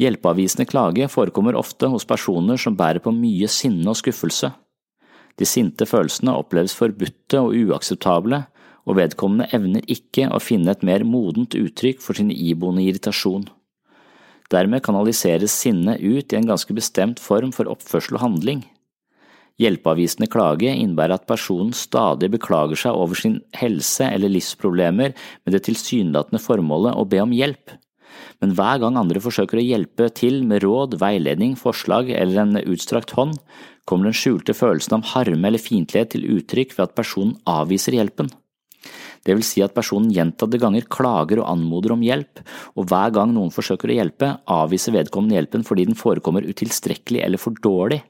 Hjelpeavvisende 0.00 0.66
klage 0.68 1.08
forekommer 1.08 1.56
ofte 1.56 1.88
hos 1.88 2.04
personer 2.08 2.60
som 2.60 2.76
bærer 2.76 3.00
på 3.00 3.14
mye 3.16 3.48
sinne 3.48 3.88
og 3.88 3.96
skuffelse. 3.96 4.52
De 5.40 5.48
sinte 5.48 5.88
følelsene 5.88 6.34
oppleves 6.36 6.76
forbudte 6.76 7.40
og 7.40 7.56
uakseptable, 7.56 8.44
og 8.86 8.98
vedkommende 9.00 9.48
evner 9.56 9.84
ikke 9.90 10.28
å 10.30 10.40
finne 10.40 10.70
et 10.72 10.84
mer 10.86 11.02
modent 11.04 11.56
uttrykk 11.58 12.02
for 12.04 12.18
sin 12.18 12.30
iboende 12.30 12.84
irritasjon. 12.84 13.48
Dermed 14.52 14.84
kanaliseres 14.86 15.54
sinnet 15.64 16.04
ut 16.04 16.32
i 16.32 16.38
en 16.38 16.46
ganske 16.46 16.76
bestemt 16.76 17.18
form 17.18 17.50
for 17.56 17.66
oppførsel 17.72 18.18
og 18.18 18.22
handling. 18.22 18.62
Hjelpeavvisende 19.58 20.28
klage 20.30 20.68
innebærer 20.68 21.16
at 21.16 21.26
personen 21.26 21.72
stadig 21.74 22.28
beklager 22.34 22.78
seg 22.78 22.94
over 22.94 23.18
sin 23.18 23.40
helse 23.56 24.04
eller 24.04 24.30
livsproblemer 24.30 25.16
med 25.16 25.56
det 25.56 25.64
tilsynelatende 25.66 26.42
formålet 26.44 26.94
å 26.94 27.06
be 27.08 27.22
om 27.24 27.32
hjelp. 27.34 27.72
Men 28.42 28.54
hver 28.56 28.80
gang 28.82 28.98
andre 29.00 29.22
forsøker 29.22 29.60
å 29.60 29.64
hjelpe 29.64 30.08
til 30.16 30.42
med 30.48 30.64
råd, 30.64 30.98
veiledning, 31.00 31.54
forslag 31.60 32.10
eller 32.14 32.42
en 32.42 32.62
utstrakt 32.64 33.14
hånd, 33.16 33.38
kommer 33.86 34.10
den 34.10 34.18
skjulte 34.18 34.56
følelsen 34.56 34.98
av 34.98 35.12
harme 35.14 35.48
eller 35.48 35.62
fiendtlighet 35.62 36.14
til 36.14 36.26
uttrykk 36.38 36.74
ved 36.76 36.88
at 36.88 36.98
personen 36.98 37.36
avviser 37.48 37.96
hjelpen. 37.96 38.32
Det 39.26 39.34
vil 39.34 39.46
si 39.46 39.62
at 39.64 39.74
personen 39.74 40.12
gjentatte 40.14 40.58
ganger 40.62 40.86
klager 40.92 41.40
og 41.42 41.48
anmoder 41.50 41.96
om 41.96 42.04
hjelp, 42.04 42.42
og 42.78 42.86
hver 42.90 43.14
gang 43.16 43.32
noen 43.34 43.50
forsøker 43.54 43.90
å 43.90 43.96
hjelpe, 43.96 44.28
avviser 44.46 44.94
vedkommende 44.94 45.38
hjelpen 45.38 45.64
fordi 45.66 45.88
den 45.88 45.98
forekommer 45.98 46.46
utilstrekkelig 46.46 47.24
eller 47.24 47.42
for 47.42 47.58
dårlig. 47.64 48.02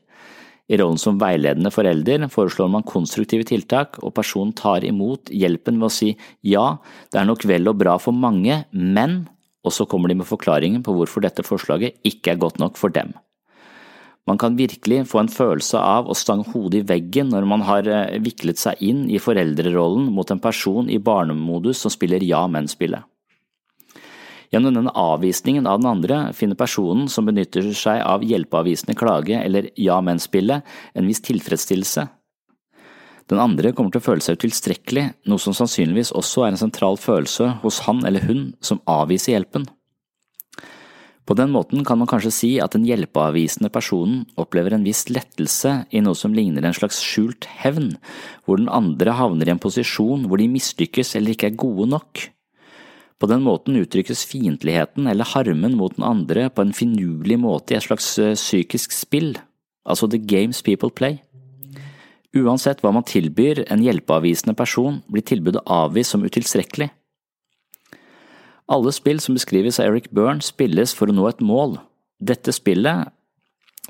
I 0.66 0.80
rollen 0.80 0.98
som 0.98 1.18
veiledende 1.20 1.70
forelder 1.70 2.26
foreslår 2.32 2.68
man 2.72 2.86
konstruktive 2.86 3.46
tiltak, 3.46 4.00
og 4.02 4.16
personen 4.16 4.52
tar 4.56 4.84
imot 4.84 5.30
hjelpen 5.30 5.78
ved 5.78 5.88
å 5.88 5.94
si 5.94 6.10
ja, 6.42 6.66
det 7.12 7.22
er 7.22 7.28
nok 7.28 7.46
vel 7.46 7.70
og 7.70 7.80
bra 7.84 7.96
for 8.02 8.16
mange, 8.16 8.64
men… 8.74 9.24
og 9.66 9.74
så 9.74 9.86
kommer 9.90 10.12
de 10.12 10.20
med 10.20 10.28
forklaringen 10.28 10.84
på 10.86 10.94
hvorfor 10.94 11.24
dette 11.24 11.44
forslaget 11.46 11.98
ikke 12.06 12.34
er 12.34 12.42
godt 12.42 12.60
nok 12.62 12.78
for 12.78 12.94
dem. 12.94 13.12
Man 14.26 14.38
kan 14.42 14.56
virkelig 14.58 15.04
få 15.06 15.20
en 15.22 15.30
følelse 15.30 15.78
av 15.78 16.08
å 16.10 16.14
stange 16.18 16.48
hodet 16.50 16.80
i 16.80 16.86
veggen 16.88 17.28
når 17.30 17.44
man 17.46 17.62
har 17.66 17.86
eh, 17.86 18.16
viklet 18.22 18.58
seg 18.58 18.80
inn 18.82 19.04
i 19.06 19.20
foreldrerollen 19.22 20.08
mot 20.14 20.30
en 20.34 20.42
person 20.42 20.90
i 20.90 20.98
barnemodus 20.98 21.84
som 21.84 21.94
spiller 21.94 22.24
ja-men-spillet. 22.26 23.06
Gjennom 24.50 24.74
denne 24.74 24.94
avvisningen 24.98 25.66
av 25.66 25.78
den 25.80 25.90
andre 25.90 26.18
finner 26.34 26.58
personen 26.58 27.06
som 27.10 27.26
benytter 27.26 27.66
seg 27.74 28.02
av 28.02 28.26
hjelpeavvisende 28.26 28.94
klage 28.98 29.38
eller 29.38 29.70
ja-men-spillet, 29.78 30.62
en 30.94 31.10
viss 31.10 31.22
tilfredsstillelse. 31.26 32.06
Den 33.26 33.40
andre 33.42 33.72
kommer 33.74 33.90
til 33.90 34.02
å 34.02 34.06
føle 34.06 34.22
seg 34.22 34.38
utilstrekkelig, 34.38 35.08
noe 35.26 35.42
som 35.42 35.54
sannsynligvis 35.56 36.12
også 36.14 36.44
er 36.46 36.52
en 36.52 36.60
sentral 36.60 36.98
følelse 37.00 37.56
hos 37.64 37.80
han 37.88 38.04
eller 38.06 38.22
hun 38.28 38.52
som 38.62 38.82
avviser 38.86 39.34
hjelpen. 39.34 39.66
På 41.26 41.34
den 41.34 41.50
måten 41.50 41.82
kan 41.82 41.98
man 41.98 42.06
kanskje 42.06 42.30
si 42.30 42.50
at 42.62 42.76
den 42.76 42.84
hjelpeavvisende 42.86 43.66
personen 43.74 44.22
opplever 44.38 44.76
en 44.76 44.86
viss 44.86 45.08
lettelse 45.10 45.72
i 45.90 46.02
noe 46.06 46.14
som 46.14 46.36
ligner 46.36 46.68
en 46.68 46.76
slags 46.76 47.00
skjult 47.02 47.48
hevn, 47.64 47.96
hvor 48.46 48.62
den 48.62 48.70
andre 48.70 49.16
havner 49.18 49.50
i 49.50 49.54
en 49.56 49.62
posisjon 49.62 50.28
hvor 50.30 50.38
de 50.38 50.46
mislykkes 50.52 51.16
eller 51.18 51.34
ikke 51.34 51.50
er 51.50 51.58
gode 51.58 51.88
nok. 51.96 52.28
På 53.18 53.26
den 53.26 53.42
måten 53.42 53.78
uttrykkes 53.80 54.22
fiendtligheten 54.30 55.08
eller 55.10 55.26
harmen 55.32 55.74
mot 55.74 55.96
den 55.96 56.06
andre 56.06 56.46
på 56.52 56.62
en 56.62 56.74
finurlig 56.76 57.40
måte 57.42 57.74
i 57.74 57.80
et 57.80 57.88
slags 57.88 58.12
eh, 58.22 58.36
psykisk 58.38 58.94
spill, 58.94 59.34
altså 59.82 60.06
the 60.06 60.20
games 60.20 60.62
people 60.62 60.92
play. 60.94 61.18
Uansett 62.36 62.82
hva 62.84 62.92
man 62.92 63.06
tilbyr 63.06 63.62
en 63.70 63.82
hjelpeavvisende 63.84 64.56
person, 64.58 65.00
blir 65.08 65.24
tilbudet 65.24 65.62
avvist 65.70 66.12
som 66.12 66.24
utilstrekkelig. 66.26 66.90
Alle 68.66 68.92
spill 68.92 69.20
som 69.22 69.36
beskrives 69.38 69.78
av 69.78 69.92
Eric 69.92 70.10
Byrne, 70.10 70.42
spilles 70.42 70.92
for 70.96 71.08
å 71.08 71.14
nå 71.14 71.28
et 71.30 71.40
mål. 71.44 71.78
Dette 72.18 72.52
spillet 72.52 73.12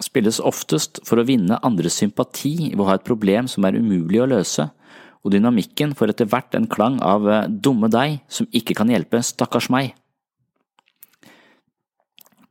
spilles 0.04 0.42
oftest 0.44 1.00
for 1.08 1.16
å 1.20 1.24
vinne 1.24 1.56
andres 1.64 1.96
sympati 1.96 2.74
ved 2.74 2.82
å 2.84 2.88
ha 2.90 2.98
et 2.98 3.06
problem 3.06 3.48
som 3.48 3.64
er 3.64 3.78
umulig 3.80 4.20
å 4.20 4.28
løse, 4.28 4.68
og 5.24 5.32
dynamikken 5.32 5.94
får 5.96 6.12
etter 6.12 6.28
hvert 6.30 6.54
en 6.54 6.68
klang 6.70 7.00
av 7.02 7.24
eh, 7.26 7.46
dumme 7.48 7.88
deg 7.90 8.20
som 8.28 8.46
ikke 8.54 8.76
kan 8.78 8.92
hjelpe, 8.92 9.22
stakkars 9.24 9.70
meg. 9.72 9.96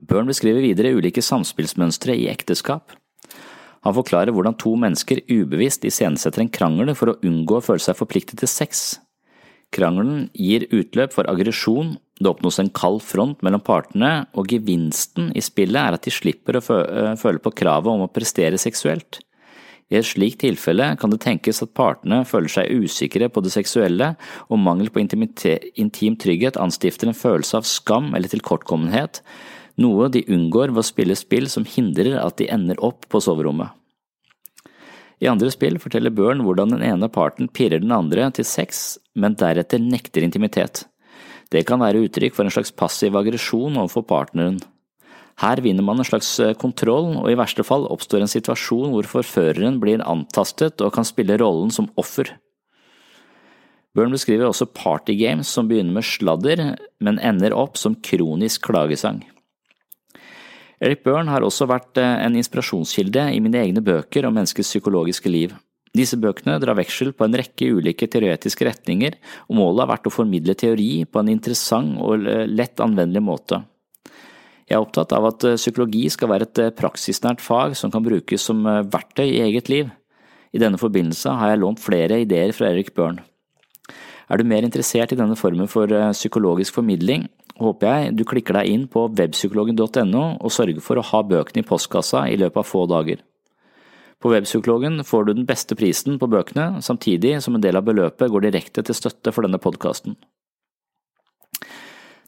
Byrne 0.05 0.33
beskriver 0.33 0.65
videre 0.65 0.91
ulike 0.97 1.23
samspillsmønstre 1.23 2.17
i 2.17 2.27
ekteskap. 2.33 2.91
Han 3.86 3.94
forklarer 3.94 4.34
hvordan 4.34 4.58
to 4.58 4.74
mennesker 4.82 5.22
ubevisst 5.30 5.86
iscenesetter 5.86 6.42
en 6.42 6.51
krangel 6.54 6.96
for 6.98 7.13
å 7.13 7.20
unngå 7.25 7.60
å 7.60 7.65
føle 7.65 7.84
seg 7.84 7.98
forpliktet 8.00 8.42
til 8.42 8.50
sex. 8.50 8.86
Krangelen 9.75 10.30
gir 10.34 10.65
utløp 10.74 11.13
for 11.13 11.27
aggresjon, 11.30 11.96
det 12.22 12.32
oppnås 12.32 12.62
en 12.62 12.72
kald 12.74 13.01
front 13.04 13.42
mellom 13.44 13.62
partene, 13.65 14.25
og 14.34 14.50
gevinsten 14.50 15.34
i 15.36 15.44
spillet 15.44 15.82
er 15.82 15.98
at 15.98 16.06
de 16.06 16.13
slipper 16.13 16.58
å 16.58 16.63
eh, 16.63 17.13
føle 17.20 17.42
på 17.44 17.54
kravet 17.60 17.92
om 17.92 18.06
å 18.06 18.12
prestere 18.12 18.60
seksuelt. 18.62 19.20
I 19.94 20.00
et 20.00 20.08
slikt 20.08 20.39
tilfelle 20.42 20.88
kan 20.98 21.12
det 21.12 21.20
tenkes 21.22 21.62
at 21.62 21.75
partene 21.77 22.24
føler 22.25 22.50
seg 22.50 22.86
usikre 22.86 23.27
på 23.30 23.44
det 23.46 23.51
seksuelle, 23.54 24.15
og 24.50 24.63
mangel 24.63 24.89
på 24.89 25.04
intim 25.04 26.15
trygghet 26.18 26.58
anstifter 26.58 27.12
en 27.12 27.18
følelse 27.18 27.60
av 27.60 27.68
skam 27.70 28.15
eller 28.18 28.32
tilkortkommenhet, 28.32 29.22
noe 29.82 30.10
de 30.12 30.24
unngår 30.32 30.72
ved 30.74 30.82
å 30.82 30.88
spille 30.88 31.17
spill 31.20 31.50
som 31.51 31.67
hindrer 31.67 32.17
at 32.22 32.38
de 32.39 32.50
ender 32.51 32.79
opp 32.84 33.08
på 33.12 33.22
soverommet. 33.24 33.74
I 35.24 35.29
andre 35.32 35.50
spill 35.53 35.77
forteller 35.79 36.12
Børn 36.12 36.44
hvordan 36.44 36.74
den 36.75 36.84
ene 36.84 37.08
parten 37.12 37.48
pirrer 37.48 37.82
den 37.84 37.94
andre 37.96 38.27
til 38.36 38.48
sex, 38.48 38.98
men 39.15 39.38
deretter 39.39 39.79
nekter 39.79 40.25
intimitet. 40.25 40.84
Det 41.51 41.63
kan 41.67 41.79
være 41.79 42.03
uttrykk 42.08 42.36
for 42.36 42.48
en 42.48 42.53
slags 42.53 42.74
passiv 42.75 43.15
aggresjon 43.15 43.77
overfor 43.77 44.03
partneren. 44.10 44.58
Her 45.39 45.60
vinner 45.63 45.84
man 45.84 46.00
en 46.00 46.08
slags 46.08 46.29
eh, 46.39 46.55
kontroll, 46.55 47.12
og 47.20 47.27
i 47.27 47.36
verste 47.36 47.63
fall 47.67 47.88
oppstår 47.91 48.24
en 48.24 48.32
situasjon 48.32 48.94
hvor 48.94 49.08
forføreren 49.17 49.82
blir 49.82 50.03
antastet 50.08 50.84
og 50.84 50.94
kan 50.96 51.08
spille 51.08 51.36
rollen 51.41 51.74
som 51.75 51.89
offer. 52.00 52.32
Børn 53.96 54.12
beskriver 54.12 54.48
også 54.48 54.67
partygames 54.75 55.51
som 55.51 55.67
begynner 55.70 55.96
med 55.96 56.08
sladder, 56.08 56.63
men 57.00 57.20
ender 57.24 57.55
opp 57.55 57.79
som 57.79 57.96
kronisk 58.03 58.67
klagesang. 58.67 59.22
Eric 60.84 61.05
Byrne 61.05 61.32
har 61.32 61.46
også 61.46 61.67
vært 61.70 62.00
eh, 62.01 62.17
en 62.25 62.36
inspirasjonskilde 62.36 63.29
i 63.36 63.39
mine 63.44 63.62
egne 63.62 63.84
bøker 63.86 64.27
om 64.27 64.36
menneskets 64.36 64.74
psykologiske 64.74 65.32
liv. 65.32 65.55
Disse 65.96 66.20
bøkene 66.20 66.58
drar 66.60 66.75
veksel 66.75 67.13
på 67.15 67.24
en 67.24 67.38
rekke 67.39 67.70
ulike 67.77 68.10
teoretiske 68.12 68.67
retninger, 68.67 69.15
og 69.48 69.60
målet 69.62 69.86
har 69.86 69.94
vært 69.94 70.10
å 70.10 70.13
formidle 70.13 70.58
teori 70.60 71.05
på 71.08 71.22
en 71.22 71.32
interessant 71.32 71.96
og 72.03 72.27
eh, 72.27 72.44
lett 72.50 72.84
anvendelig 72.84 73.24
måte. 73.24 73.62
Jeg 74.65 74.79
er 74.79 74.82
opptatt 74.82 75.13
av 75.15 75.29
at 75.29 75.46
eh, 75.48 75.60
psykologi 75.62 76.10
skal 76.12 76.34
være 76.34 76.50
et 76.50 76.63
praksisnært 76.75 77.44
fag 77.46 77.77
som 77.79 77.94
kan 77.94 78.03
brukes 78.03 78.50
som 78.51 78.65
verktøy 78.65 79.29
i 79.29 79.46
eget 79.48 79.72
liv. 79.72 79.94
I 80.55 80.60
denne 80.60 80.79
forbindelse 80.79 81.32
har 81.39 81.53
jeg 81.53 81.63
lånt 81.63 81.84
flere 81.84 82.20
ideer 82.24 82.51
fra 82.55 82.72
Erik 82.72 82.94
Bjørn. 82.96 83.24
Er 84.29 84.41
du 84.41 84.48
mer 84.48 84.65
interessert 84.65 85.13
i 85.13 85.17
denne 85.20 85.38
formen 85.38 85.70
for 85.70 85.91
psykologisk 86.15 86.79
formidling, 86.79 87.27
håper 87.62 87.88
jeg 87.88 88.15
du 88.17 88.24
klikker 88.27 88.58
deg 88.58 88.72
inn 88.72 88.84
på 88.91 89.05
webpsykologen.no 89.13 90.24
og 90.39 90.51
sørger 90.53 90.82
for 90.84 91.00
å 91.00 91.05
ha 91.12 91.22
bøkene 91.24 91.62
i 91.62 91.67
postkassa 91.67 92.25
i 92.32 92.39
løpet 92.41 92.62
av 92.63 92.67
få 92.67 92.86
dager. 92.89 93.22
På 94.24 94.32
Webpsykologen 94.32 95.03
får 95.05 95.25
du 95.27 95.34
den 95.36 95.46
beste 95.46 95.75
prisen 95.77 96.15
på 96.17 96.29
bøkene, 96.32 96.79
samtidig 96.82 97.36
som 97.44 97.58
en 97.58 97.62
del 97.62 97.77
av 97.77 97.86
beløpet 97.86 98.32
går 98.32 98.48
direkte 98.48 98.82
til 98.82 98.98
støtte 98.98 99.34
for 99.36 99.46
denne 99.46 99.60
podkasten. 99.62 100.15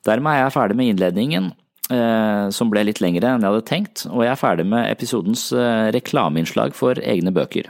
Dermed 0.06 0.36
er 0.36 0.44
jeg 0.44 0.54
ferdig 0.54 0.78
med 0.78 0.92
innledningen, 0.92 1.48
Eh, 1.88 2.50
som 2.52 2.68
ble 2.68 2.82
litt 2.84 3.00
lengre 3.00 3.30
enn 3.32 3.46
jeg 3.46 3.48
hadde 3.54 3.68
tenkt, 3.68 4.02
og 4.10 4.26
jeg 4.26 4.34
er 4.34 4.40
ferdig 4.40 4.66
med 4.68 4.90
episodens 4.92 5.46
eh, 5.56 5.88
reklameinnslag 5.96 6.76
for 6.76 7.00
egne 7.00 7.32
bøker. 7.32 7.70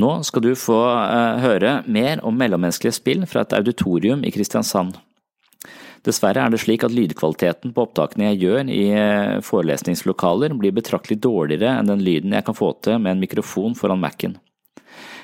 Nå 0.00 0.10
skal 0.24 0.44
du 0.44 0.52
få 0.56 0.78
høre 1.42 1.82
mer 1.84 2.22
om 2.24 2.36
mellommenneskelige 2.38 2.96
spill 2.96 3.26
fra 3.28 3.42
et 3.44 3.52
auditorium 3.58 4.22
i 4.24 4.32
Kristiansand. 4.32 4.96
Dessverre 6.02 6.42
er 6.42 6.50
det 6.50 6.62
slik 6.62 6.82
at 6.86 6.94
lydkvaliteten 6.96 7.74
på 7.74 7.84
opptakene 7.84 8.32
jeg 8.32 8.40
gjør 8.42 8.70
i 8.72 8.86
forelesningslokaler 9.46 10.56
blir 10.58 10.74
betraktelig 10.74 11.20
dårligere 11.22 11.76
enn 11.76 11.92
den 11.92 12.02
lyden 12.02 12.34
jeg 12.34 12.48
kan 12.48 12.56
få 12.58 12.72
til 12.82 12.98
med 13.04 13.14
en 13.14 13.22
mikrofon 13.22 13.76
foran 13.78 14.00
Mac-en. 14.02 14.34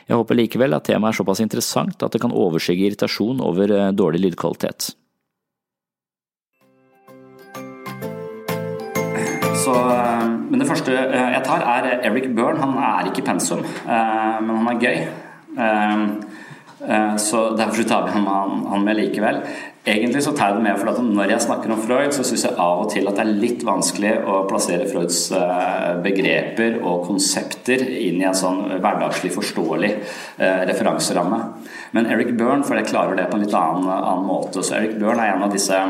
Jeg 0.09 0.17
håper 0.17 0.39
likevel 0.39 0.77
at 0.77 0.87
temaet 0.89 1.13
er 1.13 1.19
såpass 1.19 1.43
interessant 1.45 2.05
at 2.05 2.15
det 2.15 2.21
kan 2.23 2.33
overskygge 2.33 2.87
irritasjon 2.89 3.43
over 3.45 3.73
eh, 3.75 3.91
dårlig 3.93 4.23
lydkvalitet. 4.23 4.93
Så, 9.59 9.75
eh, 9.75 10.27
men 10.51 10.61
det 10.61 10.69
første 10.69 10.95
eh, 10.95 11.31
jeg 11.35 11.43
tar, 11.47 11.65
er 11.67 12.07
Eric 12.11 12.31
Byrne. 12.37 12.63
Han 12.63 12.77
er 12.79 13.11
ikke 13.11 13.27
pensum, 13.27 13.65
men 13.87 14.55
han 14.57 14.71
er 14.73 14.83
gøy. 14.85 14.99
Så 17.19 17.41
derfor 17.59 17.83
tar 17.91 18.05
vi 18.07 18.21
han 18.23 18.85
med 18.85 18.97
likevel. 18.97 19.41
Egentlig 19.89 20.21
så 20.23 20.35
tar 20.37 20.51
jeg 20.51 20.59
det 20.59 20.65
med 20.67 20.77
for 20.81 20.91
at 20.91 20.99
når 21.01 21.31
jeg 21.33 21.45
snakker 21.47 21.73
om 21.73 21.81
Freud, 21.81 22.11
så 22.13 22.25
syns 22.27 22.45
jeg 22.45 22.57
av 22.61 22.83
og 22.83 22.91
til 22.93 23.07
at 23.09 23.17
det 23.17 23.23
er 23.25 23.39
litt 23.41 23.63
vanskelig 23.65 24.11
å 24.29 24.43
plassere 24.51 24.89
Freuds 24.91 25.21
eh, 25.33 25.93
begreper 26.05 26.77
og 26.83 27.07
konsepter 27.07 27.87
inn 27.87 28.21
i 28.21 28.27
en 28.29 28.37
sånn 28.37 28.67
hverdagslig 28.75 29.33
forståelig 29.33 29.93
eh, 29.95 30.63
referanseramme. 30.69 31.41
Men 31.97 32.11
Eric 32.13 32.35
Byrne 32.37 32.67
for 32.69 32.77
jeg 32.77 32.91
klarer 32.91 33.17
det 33.17 33.31
på 33.31 33.39
en 33.39 33.47
litt 33.47 33.57
annen, 33.57 33.89
annen 33.89 34.29
måte. 34.29 34.61
Så 34.61 34.77
Eric 34.77 34.99
Byrne 35.01 35.25
er 35.25 35.39
en 35.39 35.47
av 35.47 35.57
disse 35.57 35.81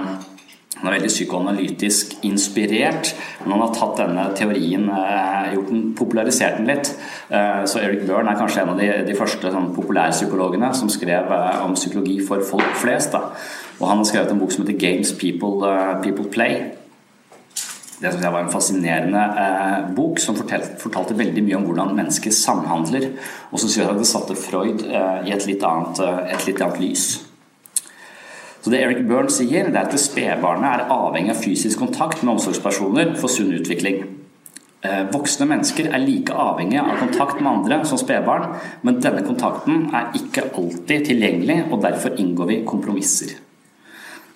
han 0.79 0.89
er 0.89 0.97
veldig 0.97 1.11
psykoanalytisk 1.11 2.17
inspirert, 2.29 3.13
men 3.43 3.55
han 3.55 3.65
har 3.65 3.75
tatt 3.75 4.01
denne 4.01 4.27
teorien, 4.39 4.89
eh, 4.89 5.53
gjort 5.55 5.71
den, 5.73 5.85
popularisert 5.99 6.59
den 6.61 6.71
litt. 6.71 6.93
Så 7.29 7.83
Eric 7.83 8.07
Byrne 8.07 8.33
er 8.33 8.39
kanskje 8.39 8.63
en 8.63 8.71
av 8.73 8.79
de, 8.81 8.87
de 9.05 9.15
første 9.19 9.51
sånn, 9.53 9.73
populærpsykologene 9.77 10.71
som 10.75 10.89
skrev 10.89 11.29
om 11.61 11.75
psykologi 11.77 12.21
for 12.25 12.41
folk 12.47 12.79
flest. 12.81 13.13
Da. 13.13 13.35
Og 13.79 13.89
han 13.91 14.01
har 14.01 14.09
skrevet 14.09 14.33
en 14.33 14.41
bok 14.41 14.55
som 14.55 14.65
heter 14.65 14.79
'Games 14.79 15.13
People, 15.13 15.69
People 16.03 16.31
Play'. 16.33 16.79
Det 17.99 18.13
synes 18.13 18.25
jeg 18.25 18.33
var 18.33 18.45
en 18.45 18.53
fascinerende 18.53 19.23
eh, 19.43 19.95
bok 19.97 20.21
som 20.23 20.37
fortalte, 20.39 20.77
fortalte, 20.79 21.19
veldig 21.19 21.43
mye 21.43 21.57
om 21.59 21.65
hvordan 21.67 21.97
mennesker 21.99 22.31
samhandler. 22.31 23.09
Og 23.51 23.59
så 23.59 23.67
synes 23.69 23.89
at 23.89 23.99
det 23.99 24.07
satte 24.07 24.37
Freud 24.39 24.85
eh, 24.87 25.27
i 25.27 25.35
et 25.35 25.47
litt, 25.51 25.65
annet, 25.67 25.99
eh, 26.05 26.21
et 26.37 26.47
litt, 26.47 26.63
annet, 26.63 26.79
lys. 26.79 27.07
Det 28.69 28.81
Eric 28.85 29.05
Byrne 29.09 29.33
sier, 29.33 29.71
det 29.73 29.79
er 29.81 29.87
at 29.89 30.01
spedbarnet 30.01 30.69
er 30.69 30.91
avhengig 30.93 31.33
av 31.33 31.41
fysisk 31.41 31.81
kontakt 31.81 32.21
med 32.23 32.35
omsorgspersoner 32.35 33.15
for 33.17 33.33
sunn 33.33 33.55
utvikling. 33.57 34.03
Eh, 34.85 35.05
voksne 35.11 35.49
mennesker 35.49 35.89
er 35.89 36.05
like 36.05 36.35
avhengige 36.37 36.85
av 36.85 37.01
kontakt 37.01 37.41
med 37.41 37.51
andre 37.51 37.81
som 37.89 37.99
spedbarn, 37.99 38.53
men 38.87 39.01
denne 39.03 39.25
kontakten 39.27 39.89
er 39.97 40.13
ikke 40.21 40.51
alltid 40.53 41.09
tilgjengelig, 41.09 41.63
og 41.73 41.83
derfor 41.83 42.15
inngår 42.21 42.53
vi 42.53 42.63
kompromisser. 42.69 43.35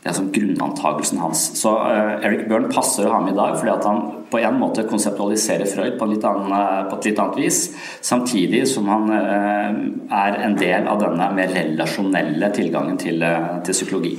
Det 0.03 0.11
er 0.11 0.17
sånn 0.17 0.33
grunnantagelsen 0.35 1.21
hans. 1.23 1.45
Så 1.61 1.77
uh, 1.79 2.17
Eric 2.27 2.49
Byrne 2.51 2.73
passer 2.75 3.07
å 3.07 3.13
ha 3.13 3.21
med 3.23 3.37
i 3.37 3.39
dag, 3.39 3.55
fordi 3.61 3.71
at 3.71 3.87
han 3.87 4.01
på 4.33 4.41
en 4.43 4.59
måte 4.59 4.83
konseptualiserer 4.91 5.69
Freud 5.71 5.95
på, 6.01 6.09
annen, 6.11 6.51
uh, 6.51 6.89
på 6.91 6.99
et 6.99 7.07
litt 7.11 7.23
annet 7.23 7.39
vis, 7.39 7.61
samtidig 8.03 8.65
som 8.67 8.91
han 8.91 9.07
uh, 9.15 9.71
er 10.19 10.41
en 10.43 10.59
del 10.59 10.91
av 10.91 10.99
denne 11.05 11.31
mer 11.39 11.55
relasjonelle 11.55 12.51
tilgangen 12.57 12.99
til, 12.99 13.23
til 13.63 13.79
psykologi. 13.79 14.17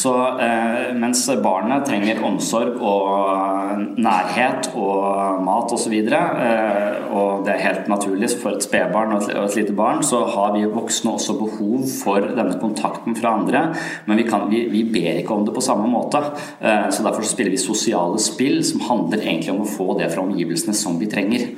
Så 0.00 0.12
eh, 0.40 0.92
mens 0.96 1.26
barnet 1.42 1.84
trenger 1.88 2.22
omsorg 2.24 2.78
og 2.80 3.80
nærhet 4.00 4.70
og 4.78 5.42
mat 5.44 5.74
osv., 5.74 5.96
og, 6.06 6.14
eh, 6.46 7.10
og 7.10 7.42
det 7.44 7.54
er 7.54 7.64
helt 7.66 7.90
naturlig 7.90 8.30
for 8.40 8.54
et 8.56 8.64
spedbarn 8.64 9.12
og 9.16 9.28
et 9.28 9.58
lite 9.58 9.74
barn, 9.76 10.00
så 10.06 10.22
har 10.30 10.54
vi 10.56 10.64
voksne 10.70 11.12
også 11.16 11.36
behov 11.40 11.84
for 11.90 12.30
denne 12.38 12.56
kontakten 12.62 13.18
fra 13.18 13.34
andre. 13.40 13.66
Men 14.06 14.22
vi, 14.22 14.26
kan, 14.28 14.48
vi, 14.52 14.64
vi 14.72 14.86
ber 14.94 15.20
ikke 15.20 15.36
om 15.36 15.44
det 15.46 15.56
på 15.56 15.64
samme 15.64 15.90
måte. 15.90 16.22
Eh, 16.60 16.88
så 16.88 17.04
derfor 17.04 17.26
så 17.26 17.34
spiller 17.34 17.52
vi 17.56 17.60
sosiale 17.60 18.20
spill 18.22 18.62
som 18.66 18.86
handler 18.88 19.20
egentlig 19.26 19.52
om 19.52 19.64
å 19.66 19.70
få 19.70 19.92
det 20.00 20.10
fra 20.14 20.24
omgivelsene 20.24 20.76
som 20.76 20.96
vi 21.02 21.10
trenger. 21.12 21.50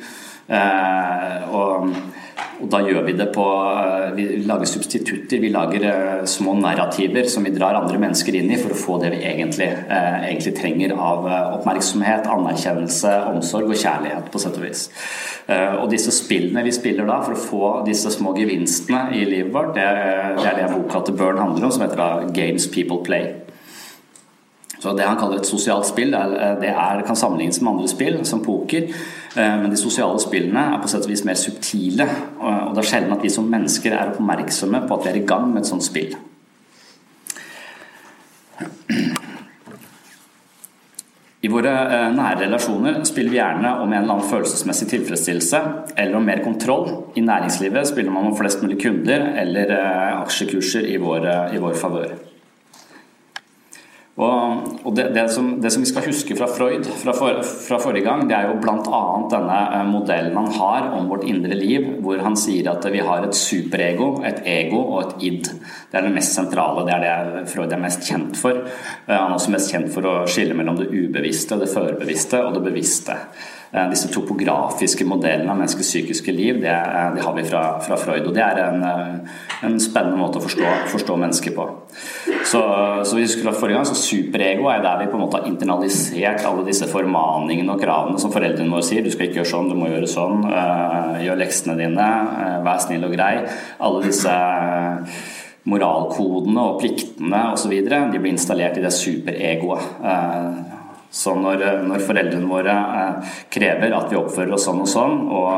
Eh, 0.49 1.55
og 1.55 1.95
og 2.63 2.69
da 2.71 2.79
gjør 2.85 3.03
vi 3.03 3.13
det 3.19 3.25
på 3.35 3.43
eh, 3.43 4.13
Vi 4.15 4.25
lager 4.47 4.69
substitutter, 4.71 5.41
vi 5.43 5.51
lager 5.51 5.85
eh, 5.89 6.25
små 6.31 6.55
narrativer 6.61 7.27
som 7.31 7.43
vi 7.43 7.51
drar 7.55 7.75
andre 7.75 7.99
mennesker 7.99 8.37
inn 8.39 8.53
i 8.55 8.59
for 8.61 8.71
å 8.71 8.79
få 8.79 8.99
det 9.03 9.11
vi 9.17 9.23
egentlig, 9.27 9.67
egentlig 9.91 10.55
trenger 10.59 10.95
av 10.95 11.27
oppmerksomhet, 11.59 12.29
anerkjennelse, 12.31 13.17
omsorg 13.33 13.73
og 13.73 13.79
kjærlighet, 13.83 14.31
på 14.31 14.43
sett 14.43 14.59
og 14.61 14.67
vis. 14.67 14.85
Og 15.83 15.89
disse 15.91 16.15
spillene 16.15 16.63
vi 16.63 16.75
spiller 16.75 17.09
da 17.09 17.19
for 17.25 17.35
å 17.35 17.43
få 17.49 17.71
disse 17.89 18.13
små 18.15 18.35
gevinstene 18.37 19.09
i 19.19 19.25
livet 19.27 19.51
vårt, 19.55 19.75
det, 19.75 19.89
det 20.39 20.51
er 20.53 20.61
det 20.61 20.71
boka 20.77 21.03
til 21.03 21.19
Burn 21.19 21.43
handler 21.43 21.67
om, 21.67 21.75
som 21.75 21.83
heter 21.83 21.99
da 21.99 22.11
'Games 22.31 22.71
People 22.71 23.03
Play'. 23.03 23.52
Så 24.83 24.93
Det 24.93 25.05
han 25.07 25.19
kaller 25.19 25.39
et 25.39 25.47
sosialt 25.47 25.87
spill, 25.87 26.11
det 26.11 26.71
er, 26.73 27.03
kan 27.07 27.17
sammenlignes 27.17 27.61
med 27.63 27.71
andre 27.71 27.89
spill, 27.89 28.17
som 28.27 28.41
poker. 28.43 28.89
Eh, 29.37 29.55
men 29.61 29.71
de 29.71 29.79
sosiale 29.79 30.19
spillene 30.19 30.65
er 30.73 30.81
på 30.83 30.91
sett 30.91 31.07
og 31.07 31.13
vis 31.13 31.23
mer 31.29 31.39
subtile. 31.39 32.09
Og 32.43 32.75
det 32.75 32.83
er 32.83 32.89
sjelden 32.91 33.15
at 33.15 33.23
vi 33.23 33.31
som 33.31 33.47
mennesker 33.47 33.95
er 33.95 34.11
oppmerksomme 34.11 34.83
på 34.89 34.99
at 34.99 35.07
vi 35.07 35.13
er 35.13 35.21
i 35.21 35.27
gang 35.29 35.53
med 35.53 35.63
et 35.63 35.71
sånt 35.71 35.87
spill. 35.87 36.17
I 41.43 41.51
våre 41.51 41.77
eh, 41.87 42.09
nære 42.19 42.43
relasjoner 42.43 43.01
spiller 43.07 43.37
vi 43.37 43.39
gjerne 43.39 43.77
om 43.85 43.87
en 43.87 44.01
eller 44.01 44.17
annen 44.17 44.29
følelsesmessig 44.35 44.91
tilfredsstillelse 44.97 45.63
eller 45.95 46.19
om 46.19 46.27
mer 46.27 46.43
kontroll. 46.43 46.91
I 47.15 47.23
næringslivet 47.23 47.87
spiller 47.95 48.11
man 48.15 48.33
om 48.33 48.37
flest 48.39 48.67
mulig 48.67 48.83
kunder 48.83 49.31
eller 49.47 49.79
eh, 49.79 50.21
aksjekurser 50.25 50.91
i 50.91 50.99
vår, 51.03 51.31
i 51.55 51.63
vår 51.63 51.79
favør. 51.79 52.32
Og, 54.21 54.65
og 54.85 54.93
det, 54.93 55.07
det, 55.15 55.23
som, 55.33 55.47
det, 55.63 55.71
som, 55.73 55.81
vi 55.81 55.89
skal 55.89 56.05
huske 56.05 56.35
fra 56.37 56.45
Freud 56.53 56.85
fra, 57.01 57.15
for, 57.17 57.39
fra 57.65 57.79
forrige 57.81 58.05
gang, 58.05 58.27
det 58.29 58.37
er 58.37 58.51
jo 58.51 58.59
bl.a. 58.61 58.99
denne 59.33 59.61
eh, 59.79 59.87
modellen 59.89 60.37
han 60.37 60.51
har 60.53 60.91
om 60.99 61.09
vårt 61.09 61.25
indre 61.25 61.57
liv, 61.57 61.87
hvor 62.05 62.21
han 62.21 62.37
sier 62.37 62.69
at 62.75 62.85
vi 62.93 63.01
har 63.01 63.25
et 63.25 63.39
superego, 63.39 64.11
et 64.29 64.43
ego 64.45 64.83
og 64.83 64.99
et 65.07 65.25
id. 65.31 65.49
Det 65.89 65.97
er 65.97 66.05
det 66.05 66.13
mest 66.13 66.37
sentrale, 66.37 66.85
det 66.85 66.99
er 66.99 67.07
det 67.07 67.47
Freud 67.55 67.73
er 67.73 67.81
mest 67.81 68.05
kjent 68.05 68.37
for. 68.37 68.61
Eh, 68.61 69.17
han 69.17 69.33
er 69.33 69.39
også 69.39 69.57
mest 69.57 69.73
kjent 69.73 69.89
for 69.97 70.05
å 70.05 70.15
skille 70.29 70.59
mellom 70.61 70.77
det 70.83 70.91
ubevisste, 70.93 71.57
det 71.57 71.73
førbevisste 71.73 72.45
og 72.45 72.59
det 72.59 72.65
bevisste. 72.69 73.17
Eh, 73.73 73.89
disse 73.89 74.13
topografiske 74.13 75.09
modellene 75.09 75.49
av 75.49 75.57
menneskets 75.57 75.89
psykiske 75.89 76.37
liv, 76.37 76.61
det, 76.61 76.77
det 77.17 77.25
har 77.25 77.33
vi 77.39 77.49
fra, 77.49 77.65
fra, 77.81 77.97
Freud. 77.97 78.27
Og 78.29 78.37
det 78.37 78.45
er 78.45 78.61
en, 78.67 78.85
en 79.65 79.81
spennende 79.81 80.21
måte 80.21 80.37
å 80.37 80.45
forstå, 80.45 80.75
forstå 80.93 81.17
mennesker 81.25 81.57
på. 81.57 81.71
Så, 82.45 82.61
så 83.07 83.17
vi 83.17 83.27
hatt 83.27 83.59
forrige 83.59 83.77
gang, 83.77 83.87
så 83.87 83.97
Superego 83.99 84.69
er 84.73 84.83
der 84.85 84.99
vi 85.03 85.09
på 85.11 85.19
en 85.19 85.25
måte 85.25 85.39
har 85.41 85.49
internalisert 85.49 86.45
alle 86.49 86.65
disse 86.67 86.89
formaningene 86.91 87.75
og 87.75 87.83
kravene 87.83 88.21
som 88.21 88.33
foreldrene 88.35 88.73
våre 88.73 88.87
sier. 88.87 89.05
Du 89.05 89.13
skal 89.15 89.29
ikke 89.29 89.41
gjøre 89.41 89.53
sånn, 89.53 89.71
du 89.71 89.79
må 89.79 89.91
gjøre 89.93 90.11
sånn. 90.11 90.43
Uh, 90.49 91.23
gjør 91.23 91.41
leksene 91.43 91.79
dine, 91.79 92.09
uh, 92.33 92.59
vær 92.67 92.83
snill 92.83 93.07
og 93.09 93.15
grei. 93.15 93.33
Alle 93.83 94.05
disse 94.07 94.37
moralkodene 95.71 96.69
og 96.69 96.81
pliktene 96.83 97.43
osv. 97.55 97.75
De 97.87 98.19
blir 98.19 98.33
installert 98.35 98.79
i 98.79 98.85
det 98.85 98.95
superegoet. 98.97 100.81
Så 101.13 101.35
når, 101.37 101.63
når, 101.85 102.03
foreldrene 102.07 102.49
våre 102.49 102.73
eh, 102.73 103.33
krever 103.53 103.93
at 103.93 104.09
vi 104.09 104.17
oppfører 104.17 104.55
oss 104.57 104.65
sånn 104.65 104.81
og 104.81 104.89
sånn, 104.89 105.19
og, 105.29 105.49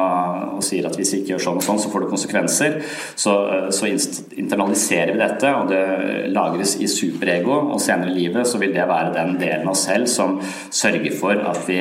og, 0.57 0.63
sier 0.67 0.89
at 0.89 0.99
hvis 0.99 1.13
vi 1.15 1.21
ikke 1.23 1.35
gjør 1.35 1.45
sånn 1.45 1.61
og 1.61 1.67
sånn, 1.67 1.79
så 1.79 1.93
får 1.93 2.05
det 2.05 2.11
konsekvenser, 2.11 2.75
så, 3.15 3.37
eh, 3.55 3.69
så 3.75 3.91
internaliserer 3.91 5.15
vi 5.15 5.23
dette, 5.23 5.53
og 5.55 5.71
det 5.71 6.33
lagres 6.35 6.75
i 6.83 6.91
superego. 6.91 7.61
Og 7.75 7.83
senere 7.83 8.11
i 8.11 8.19
livet 8.19 8.51
så 8.51 8.59
vil 8.59 8.75
det 8.75 8.89
være 8.91 9.15
den 9.15 9.39
delen 9.39 9.69
av 9.69 9.77
oss 9.77 9.87
selv 9.87 10.11
som 10.11 10.41
sørger 10.75 11.15
for 11.15 11.39
at 11.39 11.63
vi 11.69 11.81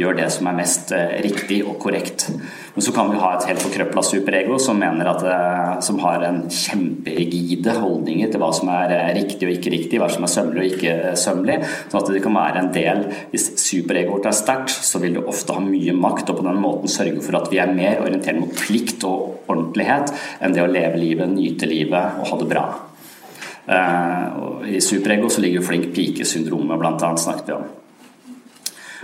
gjør 0.00 0.16
det 0.22 0.30
som 0.32 0.48
er 0.48 0.60
mest 0.62 0.96
eh, 0.96 1.18
riktig 1.26 1.62
og 1.66 1.76
korrekt. 1.84 2.30
Men 2.74 2.82
så 2.82 2.92
kan 2.92 3.10
vi 3.12 3.18
ha 3.20 3.34
et 3.36 3.44
helt 3.50 3.60
forkrøpla 3.60 4.02
superego 4.06 4.56
som, 4.60 4.78
at, 4.82 5.24
eh, 5.28 5.72
som 5.84 5.98
har 6.00 6.22
en 6.24 6.38
kjemperigide 6.48 7.74
holdninger 7.76 8.30
til 8.32 8.40
hva 8.40 8.48
som 8.56 8.70
er 8.72 8.94
eh, 8.96 9.10
riktig 9.18 9.44
og 9.44 9.52
ikke 9.52 9.72
riktig, 9.74 9.98
hva 10.00 10.08
som 10.12 10.24
er 10.24 10.32
sømmelig 10.32 10.62
og 10.62 10.76
ikke 10.76 10.94
eh, 11.10 11.18
sømmelig. 11.20 11.58
Sånn 11.90 12.00
at 12.00 12.12
det 12.14 12.22
kan 12.24 12.38
være 12.38 12.62
en 12.62 12.70
del 12.72 13.02
Hvis 13.32 13.50
superegoet 13.60 14.30
er 14.30 14.38
sterkt, 14.38 14.72
så 14.72 15.02
vil 15.02 15.18
det 15.18 15.26
ofte 15.28 15.58
ha 15.58 15.60
mye 15.64 15.92
makt 15.96 16.32
og 16.32 16.40
på 16.40 16.46
den 16.48 16.62
måten 16.64 16.92
sørge 16.92 17.20
for 17.26 17.36
at 17.42 17.52
vi 17.52 17.60
er 17.60 17.76
mer 17.76 18.00
orientert 18.06 18.40
mot 18.40 18.56
plikt 18.56 19.04
og 19.08 19.52
ordentlighet 19.52 20.14
enn 20.40 20.56
det 20.56 20.64
å 20.64 20.70
leve 20.70 21.00
livet, 21.00 21.28
nyte 21.28 21.68
livet 21.68 22.22
og 22.22 22.32
ha 22.32 22.40
det 22.40 22.48
bra. 22.48 22.64
I 24.66 24.80
superego 24.82 25.28
så 25.30 25.44
ligger 25.44 25.62
flink 25.62 25.92
pike-syndromet 25.94 26.80
bl.a. 26.80 27.12
snakket 27.20 27.52
vi 27.52 27.58
om. 27.60 27.70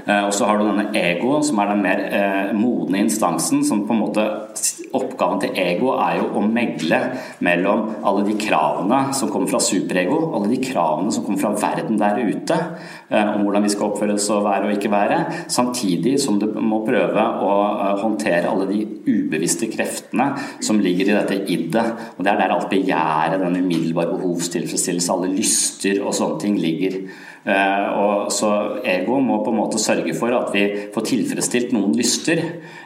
Eh, 0.06 0.24
og 0.24 0.32
så 0.34 0.46
har 0.48 0.58
du 0.58 0.68
denne 0.68 0.90
egoen, 0.96 1.44
som 1.44 1.58
er 1.62 1.72
den 1.72 1.84
mer 1.84 2.02
eh, 2.06 2.52
modne 2.56 3.02
instansen, 3.04 3.64
som 3.66 3.84
på 3.88 3.96
en 3.96 4.02
måte 4.04 4.26
oppgaven 4.96 5.42
til 5.42 5.58
ego 5.60 5.92
er 6.00 6.18
jo 6.20 6.28
å 6.38 6.42
megle 6.44 7.00
mellom 7.44 7.84
alle 8.06 8.24
de 8.26 8.36
kravene 8.40 9.12
som 9.16 9.30
kommer 9.32 9.50
fra 9.50 9.60
superego, 9.62 10.20
alle 10.36 10.50
de 10.54 10.60
kravene 10.62 11.12
som 11.12 11.26
kommer 11.26 11.42
fra 11.42 11.52
verden 11.60 12.00
der 12.00 12.20
ute, 12.22 12.58
eh, 13.10 13.34
om 13.34 13.44
hvordan 13.44 13.66
vi 13.66 13.72
skal 13.74 13.90
oppføre 13.90 14.16
oss 14.16 14.30
og 14.34 14.46
være 14.46 14.68
og 14.70 14.76
ikke 14.78 14.92
være, 14.92 15.20
samtidig 15.52 16.16
som 16.22 16.40
du 16.40 16.48
må 16.56 16.80
prøve 16.86 17.24
å 17.44 17.52
håndtere 18.02 18.48
alle 18.48 18.68
de 18.70 18.82
ubevisste 19.08 19.68
kreftene 19.72 20.30
som 20.64 20.80
ligger 20.82 21.10
i 21.10 21.16
dette 21.18 21.40
iddet. 21.52 21.94
Og 22.16 22.24
det 22.24 22.32
er 22.32 22.42
der 22.42 22.54
alt 22.56 22.70
begjæret, 22.72 23.40
den 23.42 23.60
umiddelbare 23.60 24.16
behovstilfredsstillelse, 24.16 25.14
alle 25.14 25.34
lyster 25.34 26.00
og 26.04 26.14
sånne 26.16 26.40
ting 26.42 26.58
ligger. 26.60 27.02
Eh, 27.44 27.88
og 27.96 28.32
så 28.34 28.50
ego 28.84 29.18
må 29.22 29.38
på 29.44 29.52
en 29.52 29.60
måte 29.60 29.80
sørge 29.80 30.12
for 30.18 30.34
at 30.36 30.50
vi 30.52 30.64
får 30.94 31.06
tilfredsstilt 31.08 31.72
noen 31.72 31.94
lyster, 31.96 32.40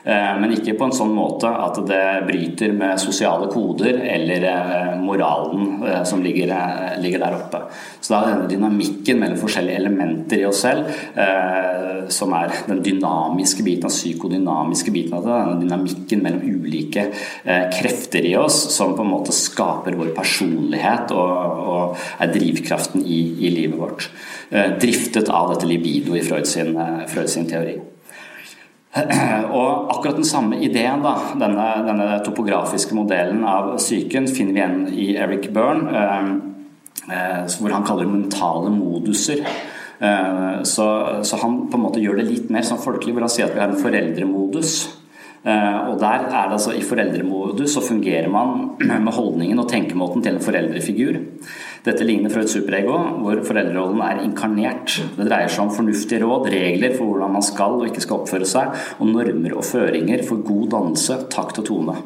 eh, 0.05 0.33
men 0.39 0.55
ikke 0.55 0.77
på 0.79 0.87
en 0.87 0.95
sånn 0.97 1.15
måte 1.17 1.51
at 1.51 1.81
det 1.89 2.05
bryter 2.29 2.75
med 2.77 3.01
sosiale 3.03 3.49
koder 3.53 4.03
eller 4.05 4.47
eh, 4.51 4.93
moralen 5.03 6.05
som 6.09 6.23
ligger, 6.23 6.53
ligger 7.03 7.25
der 7.25 7.39
oppe. 7.39 7.65
Så 8.01 8.15
da 8.15 8.21
er 8.23 8.33
denne 8.33 8.51
dynamikken 8.51 9.19
mellom 9.23 9.41
forskjellige 9.41 9.81
elementer 9.83 10.43
i 10.43 10.47
oss 10.49 10.63
selv, 10.63 10.87
som 12.11 12.35
er 12.37 12.55
den 12.67 12.83
dynamiske 12.85 13.65
biten 13.67 13.87
den 13.87 13.95
psykodynamiske 13.95 14.93
biten 14.95 15.17
av 15.19 15.27
det, 15.27 15.39
Den 15.53 15.63
dynamikken 15.67 16.23
mellom 16.23 16.43
ulike 16.43 17.09
krefter 17.45 18.27
i 18.27 18.37
oss, 18.39 18.59
som 18.75 18.97
på 18.97 19.05
en 19.05 19.11
måte 19.11 19.35
skaper 19.35 19.97
vår 19.99 20.13
personlighet 20.17 21.15
og, 21.17 21.63
og 21.73 22.23
er 22.23 22.33
drivkraften 22.35 23.03
i, 23.03 23.23
i 23.47 23.53
livet 23.55 23.79
vårt. 23.81 24.11
Eh, 24.53 24.79
driftet 24.79 25.29
av 25.29 25.49
dette 25.55 25.67
libido 25.67 26.17
i 26.17 26.21
Freud 26.21 26.47
sin, 26.47 26.77
eh, 26.77 27.07
Freud 27.09 27.31
sin 27.31 27.47
teori. 27.49 27.81
Og 29.57 29.91
akkurat 29.91 30.17
den 30.17 30.25
samme 30.29 30.59
ideen, 30.61 31.01
da, 31.01 31.15
denne, 31.41 31.69
denne, 31.87 32.09
topografiske 32.27 32.93
modellen 32.95 33.47
av 33.49 33.79
psyken, 33.79 34.29
finner 34.29 34.53
vi 34.53 34.61
igjen 34.61 34.83
i 34.93 35.07
Eric 35.17 35.49
Byrne, 35.57 36.03
eh, 37.09 37.47
hvor 37.57 37.73
han 37.73 37.87
kaller 37.89 38.11
mentale 38.13 38.69
moduser. 38.71 39.41
Så, 40.03 40.85
så, 41.23 41.37
han 41.39 41.61
på 41.71 41.79
en 41.79 41.85
måte 41.85 42.01
gjør 42.03 42.17
det 42.19 42.25
litt 42.27 42.49
mer 42.51 42.65
sånn 42.67 42.81
folkelig, 42.83 43.13
hvor 43.15 43.23
han 43.23 43.31
sier 43.31 43.47
at 43.47 43.55
vi 43.55 43.63
har 43.63 43.71
en 43.71 43.79
foreldremodus. 43.79 44.73
Og 45.43 45.95
der 45.99 46.25
er 46.27 46.49
det 46.49 46.57
altså 46.57 46.73
I 46.75 46.83
foreldremodus 46.87 47.77
så 47.77 47.83
fungerer 47.87 48.27
man 48.31 48.73
med 49.07 49.13
holdningen 49.15 49.63
og 49.63 49.69
tenkemåten 49.71 50.25
til 50.25 50.35
en 50.35 50.43
foreldrefigur. 50.43 51.21
Dette 51.83 52.05
ligner 52.07 52.31
fra 52.31 52.45
et 52.45 52.51
superego, 52.51 52.95
hvor 53.25 53.41
foreldrerollen 53.43 54.03
er 54.07 54.23
inkarnert. 54.23 55.01
Det 55.17 55.27
dreier 55.27 55.51
seg 55.51 55.65
om 55.65 55.73
fornuftige 55.75 56.23
råd, 56.23 56.47
regler 56.55 56.95
for 56.95 57.11
hvordan 57.11 57.35
man 57.35 57.47
skal 57.47 57.81
og 57.81 57.89
ikke 57.89 58.05
skal 58.05 58.23
oppføre 58.23 58.47
seg, 58.47 58.77
og 59.03 59.11
normer 59.11 59.57
og 59.57 59.67
føringer 59.67 60.23
for 60.29 60.45
god 60.47 60.69
dannelse, 60.77 61.19
takt 61.35 61.59
og 61.59 61.67
tone. 61.67 61.97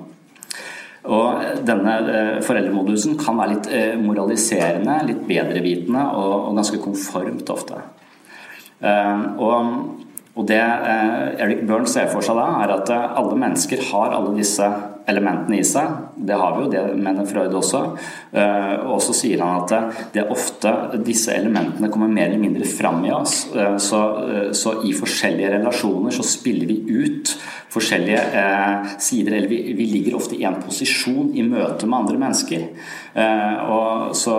Og 1.06 1.60
denne 1.68 1.92
eh, 2.10 2.38
foreldremodusen 2.42 3.18
kan 3.20 3.36
være 3.38 3.52
litt 3.52 3.68
eh, 3.70 3.92
moraliserende, 4.00 4.96
litt 5.06 5.22
bedrevitende 5.28 6.06
og, 6.18 6.48
ganske 6.56 6.80
konformt 6.82 7.52
ofte. 7.52 7.82
Eh, 8.80 9.22
og, 9.40 10.02
det 10.46 10.58
Eric 10.60 11.62
Byrne 11.64 11.88
ser 11.88 12.10
for 12.12 12.20
seg 12.20 12.36
da, 12.36 12.44
er 12.60 12.74
at 12.74 12.90
alle 12.92 13.38
mennesker 13.40 13.80
har 13.88 14.12
alle 14.12 14.34
disse 14.36 14.66
elementene 15.10 15.60
i 15.60 15.66
seg. 15.66 15.92
Det 16.16 16.36
har 16.38 16.56
vi 16.56 16.64
jo, 16.64 16.70
det 16.72 16.82
mener 16.98 17.28
Freud 17.28 17.54
også. 17.54 17.82
Eh, 18.32 18.86
og 18.90 19.00
så 19.04 19.14
sier 19.16 19.42
han 19.44 19.62
at 19.62 20.00
det 20.14 20.24
er 20.24 20.32
ofte 20.34 20.72
disse 21.06 21.34
elementene 21.34 21.90
kommer 21.92 22.10
mer 22.10 22.30
eller 22.30 22.42
mindre 22.42 22.66
fram 22.68 23.04
i 23.06 23.12
oss. 23.14 23.44
Eh, 23.54 23.76
så, 23.82 24.02
eh, 24.24 24.48
så 24.56 24.78
i 24.86 24.94
forskjellige 24.96 25.52
relasjoner 25.58 26.14
så 26.16 26.26
spiller 26.26 26.66
vi 26.70 26.80
ut 27.06 27.36
forskjellige 27.76 28.20
sider, 29.02 29.34
eller 29.36 29.50
vi, 29.50 29.58
vi 29.76 29.86
ligger 29.90 30.14
ofte 30.16 30.36
i 30.38 30.46
en 30.48 30.56
posisjon 30.62 31.34
i 31.36 31.44
møte 31.44 31.84
med 31.84 31.98
andre 31.98 32.20
mennesker. 32.22 32.62
Og 33.66 34.14
så 34.16 34.36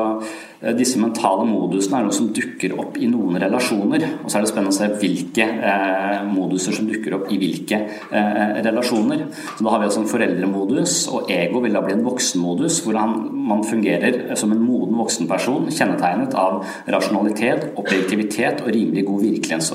disse 0.57 0.97
mentale 0.97 1.43
modusene 1.45 1.99
er 1.99 2.05
noe 2.07 2.15
som 2.15 2.31
dukker 2.33 2.73
opp 2.81 2.95
i 2.97 3.05
noen 3.09 3.37
relasjoner. 3.43 4.03
Og 4.23 4.31
så 4.31 4.39
er 4.39 4.45
det 4.45 4.49
spennende 4.49 4.73
å 4.73 4.77
se 4.77 4.87
hvilke 5.03 5.45
eh, 5.45 6.23
moduser 6.25 6.73
som 6.73 6.87
dukker 6.89 7.13
opp 7.19 7.27
i 7.29 7.37
hvilke 7.37 7.77
eh, 8.09 8.57
relasjoner. 8.65 9.27
Så 9.53 9.61
Da 9.61 9.73
har 9.75 9.83
vi 9.83 9.89
altså 9.89 10.01
en 10.01 10.09
foreldremodus, 10.09 10.56
og 10.57 11.31
ego 11.31 11.61
vil 11.63 11.77
da 11.77 11.83
bli 11.85 11.95
en 11.95 12.05
voksenmodus, 12.05 12.81
hvor 12.85 12.99
han, 12.99 13.15
man 13.49 13.63
fungerer 13.67 14.35
som 14.39 14.51
en 14.51 14.61
moden 14.63 14.97
voksenperson, 14.99 15.71
kjennetegnet 15.71 16.35
av 16.37 16.61
rasjonalitet, 16.89 17.71
objektivitet 17.77 18.61
og 18.65 18.73
rimelig 18.73 19.05
god 19.07 19.25
virkelighets, 19.27 19.73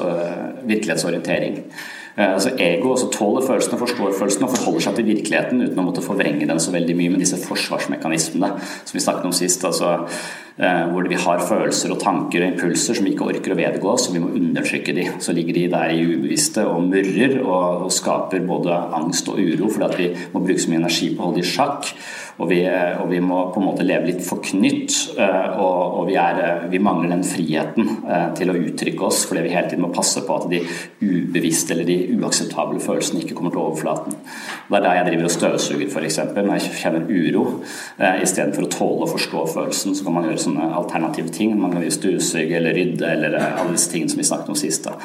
virkelighetsorientering. 0.63 1.61
Eh, 2.19 2.33
altså 2.33 2.51
Ego 2.59 2.91
også 2.93 3.09
tåler 3.13 3.47
følelsene, 3.47 3.79
forstår 3.79 4.13
følelsene 4.19 4.47
og 4.47 4.57
forholder 4.57 4.85
seg 4.85 4.99
til 4.99 5.09
virkeligheten 5.09 5.65
uten 5.65 5.81
å 5.81 5.87
måtte 5.87 6.05
forvrenge 6.05 6.49
den 6.49 6.61
så 6.61 6.75
veldig 6.75 6.97
mye 6.99 7.13
med 7.15 7.23
disse 7.25 7.41
forsvarsmekanismene 7.41 8.51
som 8.61 8.99
vi 8.99 9.05
snakket 9.05 9.29
om 9.31 9.37
sist. 9.37 9.65
altså 9.65 9.95
Hvor 10.57 11.07
vi 11.09 11.17
har 11.17 11.41
følelser 11.49 11.95
og 11.95 12.01
tanker 12.03 12.43
og 12.43 12.51
impulser 12.53 12.97
som 12.97 13.07
vi 13.07 13.15
ikke 13.15 13.29
orker 13.33 13.55
å 13.55 13.59
vedgå 13.59 13.93
og 13.93 14.13
vi 14.15 14.21
må 14.23 14.33
undertrykke 14.37 14.95
de. 14.97 15.07
Så 15.23 15.35
ligger 15.37 15.57
de 15.57 15.69
der 15.73 15.95
i 15.95 16.03
ubevisste 16.05 16.65
og 16.69 16.85
murrer 16.89 17.39
og, 17.41 17.87
og 17.87 17.95
skaper 17.95 18.45
både 18.47 18.77
angst 18.99 19.31
og 19.33 19.41
uro 19.41 19.71
fordi 19.73 20.11
vi 20.11 20.11
må 20.35 20.43
bruke 20.45 20.61
så 20.63 20.73
mye 20.73 20.83
energi 20.83 21.13
på 21.13 21.23
å 21.23 21.31
holde 21.31 21.41
de 21.41 21.47
i 21.47 21.53
sjakk. 21.55 21.93
Og 22.41 22.49
vi, 22.49 22.63
og 22.65 23.11
vi, 23.11 23.19
må 23.21 23.43
på 23.53 23.61
en 23.61 23.67
måte 23.69 23.85
leve 23.85 24.09
litt 24.09 24.23
forknytt, 24.25 24.95
eh, 25.21 25.59
og, 25.61 25.99
og 26.01 26.07
vi, 26.09 26.17
er, 26.19 26.65
vi, 26.73 26.81
mangler 26.83 27.13
den 27.13 27.25
friheten 27.29 27.91
eh, 28.09 28.31
til 28.39 28.51
å 28.51 28.57
uttrykke 28.57 29.05
oss 29.05 29.27
fordi 29.29 29.45
vi 29.45 29.53
hele 29.53 29.69
tiden 29.69 29.85
må 29.85 29.93
passe 29.93 30.23
på 30.25 30.39
at 30.39 30.49
de 30.51 30.63
ubevisste 31.05 31.77
eller 31.77 31.87
de 31.87 32.17
uakseptable 32.17 32.81
følelsene 32.83 33.23
ikke 33.23 33.37
kommer 33.39 33.53
til 33.53 33.63
overflaten. 33.63 34.17
Det 34.17 34.79
er 34.79 34.87
der 34.87 34.99
jeg 34.99 35.09
driver 35.11 35.29
og 35.29 35.35
støvsuger 35.37 35.93
f.eks. 35.93 36.19
Når 36.33 36.51
jeg 36.57 36.81
kjenner 36.81 37.13
uro. 37.13 37.45
Eh, 38.01 38.23
Istedenfor 38.25 38.67
å 38.67 38.73
tåle 38.79 39.07
å 39.07 39.13
forstå 39.13 39.45
følelsen, 39.53 39.99
så 39.99 40.09
kan 40.09 40.17
man 40.17 40.31
gjøre 40.31 40.42
sånne 40.43 40.69
alternative 40.77 41.33
ting. 41.35 41.55
Man 41.59 41.75
kan 41.75 41.85
støvsuge 41.93 42.57
eller 42.59 42.77
rydde 42.77 43.09
eller 43.09 43.37
alle 43.41 43.75
disse 43.75 43.91
tingene 43.93 44.13
som 44.13 44.21
vi 44.21 44.27
snakket 44.29 44.53
om 44.53 44.59
sist. 44.59 44.87
Da. 44.87 44.97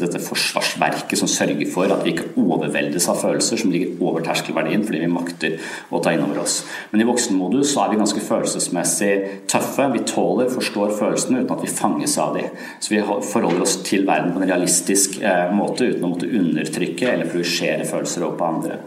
Dette 0.00 0.22
forsvarsverket 0.22 1.20
som 1.20 1.30
sørger 1.30 1.70
for 1.72 1.92
at 1.92 2.04
vi 2.06 2.14
ikke 2.14 2.28
overveldes 2.40 3.08
av 3.12 3.20
følelser 3.22 3.60
som 3.60 3.72
ligger 3.74 4.00
over 4.04 4.24
terskelverdien 4.26 4.84
fordi 4.86 5.02
vi 5.04 5.10
makter 5.12 5.58
å 5.90 6.00
ta 6.04 6.14
inn 6.14 6.24
over 6.24 6.42
oss. 6.44 6.60
Men 6.92 7.02
i 7.02 7.08
voksenmodus 7.08 7.72
så 7.74 7.84
er 7.84 7.94
vi 7.94 8.00
ganske 8.02 8.24
følelsesmessig 8.26 9.12
tøffe. 9.50 9.88
Vi 9.94 10.04
tåler, 10.08 10.52
forstår 10.52 10.96
følelsene 10.98 11.42
uten 11.42 11.56
at 11.56 11.64
vi 11.64 11.72
fanges 11.72 12.18
av 12.22 12.36
dem. 12.38 12.50
Så 12.80 12.94
vi 12.94 13.02
forholder 13.04 13.66
oss 13.66 13.78
til 13.86 14.06
verden 14.08 14.34
på 14.34 14.42
en 14.42 14.50
realistisk 14.50 15.20
eh, 15.22 15.50
måte 15.54 15.90
uten 15.90 16.06
å 16.06 16.14
måtte 16.14 16.30
undertrykke 16.30 17.12
eller 17.12 17.30
projisere 17.30 17.86
følelser 17.88 18.26
over 18.26 18.40
på 18.40 18.50
andre. 18.54 18.80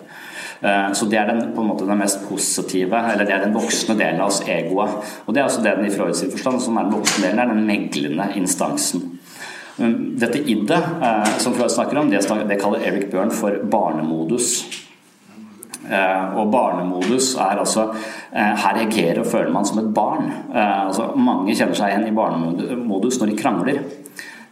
Eh, 0.62 0.94
så 0.94 1.06
Det 1.06 1.18
er 1.18 1.26
den, 1.26 1.54
på 1.56 1.62
en 1.62 1.68
måte, 1.68 1.88
den 1.88 1.98
mest 1.98 2.30
positive, 2.30 2.98
eller 3.12 3.26
det 3.26 3.34
er 3.34 3.46
den 3.46 3.56
voksne 3.56 3.96
delen 3.96 4.20
av 4.22 4.28
oss, 4.28 4.42
egoet. 4.48 4.90
Og 5.26 5.34
Det 5.34 5.40
er 5.40 5.48
altså 5.48 5.64
den 5.64 5.86
i 5.86 5.90
Freuds 5.94 6.24
forstand 6.32 6.62
som 6.62 6.78
er 6.78 6.84
den 6.84 6.98
voksne 6.98 7.28
delen, 7.28 7.40
er 7.40 7.54
den 7.54 7.66
meglende 7.68 8.28
instansen. 8.36 9.20
Dette 10.20 10.42
iddet 10.44 10.84
eh, 11.02 11.38
som 11.38 11.54
Freud 11.54 11.72
snakker 11.72 11.98
om, 11.98 12.10
det, 12.12 12.20
det 12.50 12.60
kaller 12.60 12.84
Eric 12.84 13.12
Byrne 13.12 13.32
for 13.32 13.56
barnemodus. 13.72 14.68
Eh, 15.90 16.36
og 16.38 16.52
barnemodus 16.52 17.36
er 17.36 17.58
altså 17.58 17.88
Her 18.34 18.76
reagerer 18.76 19.20
og 19.20 19.26
føler 19.26 19.50
man 19.50 19.66
som 19.66 19.80
et 19.80 19.94
barn. 19.94 20.28
Altså, 20.54 21.08
mange 21.16 21.56
kjenner 21.56 21.74
seg 21.74 21.90
igjen 21.90 22.12
i 22.12 22.14
barnemodus 22.14 23.18
når 23.18 23.32
de 23.32 23.38
krangler. 23.40 23.80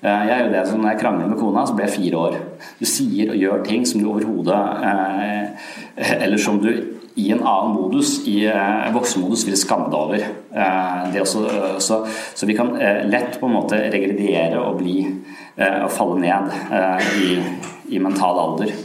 Jeg 0.03 0.27
gjør 0.29 0.51
det 0.53 0.67
som 0.67 0.81
Når 0.81 0.91
jeg 0.91 0.99
krangler 1.01 1.29
med 1.31 1.39
kona, 1.39 1.65
så 1.65 1.73
blir 1.73 1.87
jeg 1.87 1.95
fire 1.95 2.17
år. 2.17 2.37
Du 2.79 2.85
sier 2.85 3.31
og 3.33 3.41
gjør 3.41 3.65
ting 3.65 3.87
som 3.87 4.01
du 4.01 4.11
overhodet 4.11 4.61
Eller 6.19 6.37
som 6.41 6.61
du 6.61 6.69
i 7.17 7.31
en 7.33 7.41
annen 7.41 7.71
modus, 7.73 8.19
i 8.29 8.43
voksenmodus, 8.93 9.47
vil 9.47 9.55
skamme 9.57 9.87
deg 9.89 9.97
over. 9.97 10.25
Også, 11.17 11.39
så, 11.81 11.95
så, 12.05 12.45
vi 12.45 12.53
kan 12.53 12.75
lett 13.09 13.39
på 13.41 13.49
en 13.49 13.55
måte 13.55 13.79
regrediere 13.89 14.59
og 14.61 14.77
bli 14.83 14.99
og 15.57 15.89
falle 15.95 16.19
ned 16.21 16.53
i, 17.17 17.39
i 17.97 18.03
mental 18.03 18.37
alder. 18.43 18.75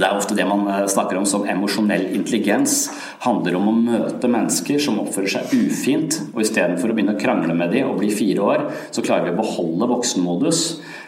Det 0.00 0.08
er 0.08 0.16
ofte 0.16 0.36
det 0.36 0.46
man 0.48 0.64
eh, 0.70 0.86
snakker 0.88 1.18
om 1.20 1.26
som 1.28 1.44
emosjonell 1.48 2.06
intelligens. 2.16 2.88
handler 3.20 3.58
om 3.58 3.66
å 3.68 3.74
møte 3.76 4.30
mennesker 4.32 4.80
som 4.80 5.00
oppfører 5.02 5.34
seg 5.34 5.50
ufint, 5.52 6.16
og 6.32 6.40
istedenfor 6.40 6.88
å 6.88 6.96
begynne 6.96 7.18
å 7.18 7.20
krangle 7.20 7.52
med 7.56 7.74
dem 7.74 7.90
og 7.90 7.98
bli 8.00 8.08
fire 8.14 8.46
år, 8.46 8.64
så 8.94 9.04
klarer 9.04 9.28
vi 9.28 9.34
å 9.34 9.40
beholde 9.42 9.90
voksenmodus. 9.90 10.62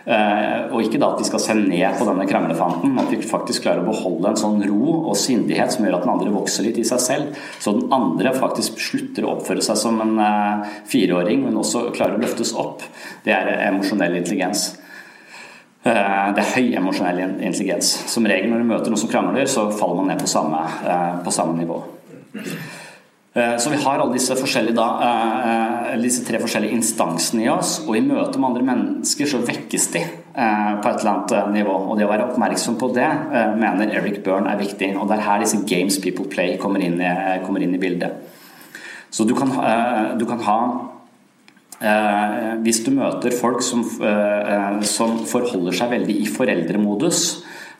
Eh, 0.05 0.69
og 0.75 0.83
ikke 0.83 1.01
da 1.01 1.13
at 1.15 1.23
vi 1.23 1.29
skal 1.31 1.41
se 1.41 1.57
ned 1.57 1.97
på 1.97 2.05
denne 2.09 2.27
kranglefanten, 2.29 2.93
men 2.93 3.07
at 3.07 3.15
vi 3.15 3.23
faktisk 3.25 3.65
klarer 3.65 3.81
å 3.81 3.89
beholde 3.89 4.33
en 4.33 4.41
sånn 4.43 4.61
ro 4.67 4.99
og 4.99 5.17
sindighet 5.17 5.73
som 5.73 5.87
gjør 5.87 6.01
at 6.01 6.05
den 6.05 6.15
andre 6.17 6.35
vokser 6.35 6.69
litt 6.69 6.83
i 6.83 6.87
seg 6.87 7.01
selv. 7.01 7.43
Så 7.63 7.73
den 7.79 7.89
andre 7.97 8.35
faktisk 8.37 8.77
slutter 8.83 9.25
å 9.25 9.39
oppføre 9.39 9.65
seg 9.65 9.81
som 9.81 10.05
en 10.05 10.19
eh, 10.21 10.77
fireåring, 10.91 11.47
men 11.47 11.57
også 11.65 11.89
klarer 11.97 12.19
å 12.19 12.25
løftes 12.27 12.53
opp. 12.61 12.85
Det 13.25 13.33
er 13.33 13.55
emosjonell 13.71 14.21
intelligens. 14.21 14.73
Eh, 15.83 16.29
det 16.37 16.43
er 16.43 16.53
høy 16.55 16.77
emosjonell 16.79 17.25
intelligens. 17.43 17.89
Som 18.11 18.27
regel 18.31 18.53
når 18.53 18.63
du 18.63 18.69
møter 18.69 18.93
noen 18.93 19.01
som 19.03 19.11
krangler, 19.11 19.49
så 19.51 19.67
faller 19.75 19.99
man 19.99 20.13
ned 20.13 20.23
på 20.23 20.31
samme, 20.31 20.61
eh, 20.87 21.17
på 21.25 21.35
samme 21.35 21.59
nivå. 21.59 21.83
Eh, 23.35 23.57
så 23.59 23.71
vi 23.71 23.81
har 23.83 23.99
alle 23.99 24.13
disse, 24.13 24.37
da, 24.75 25.97
disse, 25.99 26.23
tre 26.25 26.39
forskjellige 26.39 26.77
instansene 26.77 27.47
i 27.47 27.49
oss, 27.49 27.81
og 27.89 27.97
i 27.97 28.01
møte 28.01 28.39
med 28.39 28.51
andre 28.51 28.63
mennesker 28.63 29.27
så 29.27 29.43
vekkes 29.43 29.93
de. 29.93 30.05
på 30.33 30.89
et 30.89 31.01
eller 31.01 31.11
annet 31.13 31.53
nivå. 31.53 31.75
Og 31.91 31.99
det 31.99 32.07
å 32.07 32.09
være 32.09 32.31
oppmerksom 32.31 32.79
på 32.81 32.95
det 32.95 33.09
mener 33.61 33.93
Eric 33.93 34.23
Byrne 34.25 34.49
er 34.49 34.57
viktig. 34.57 34.97
Og 34.97 35.07
det 35.07 35.19
er 35.19 35.27
her 35.27 35.41
disse 35.41 35.59
games 35.69 35.99
people 35.99 36.25
play 36.25 36.57
kommer 36.57 36.81
inn 36.81 36.99
i, 36.99 37.11
kommer 37.45 37.61
inn 37.61 37.75
i 37.75 37.79
bildet. 37.79 38.13
Så 39.11 39.29
du 39.29 39.35
kan, 39.35 39.53
du 40.17 40.25
kan 40.25 40.41
ha 40.41 40.59
Hvis 42.63 42.85
du 42.87 42.93
møter 42.95 43.35
folk 43.35 43.65
som, 43.67 43.81
som 44.87 45.17
forholder 45.27 45.75
seg 45.75 45.91
veldig 45.97 46.15
i 46.23 46.29
foreldremodus, 46.31 47.25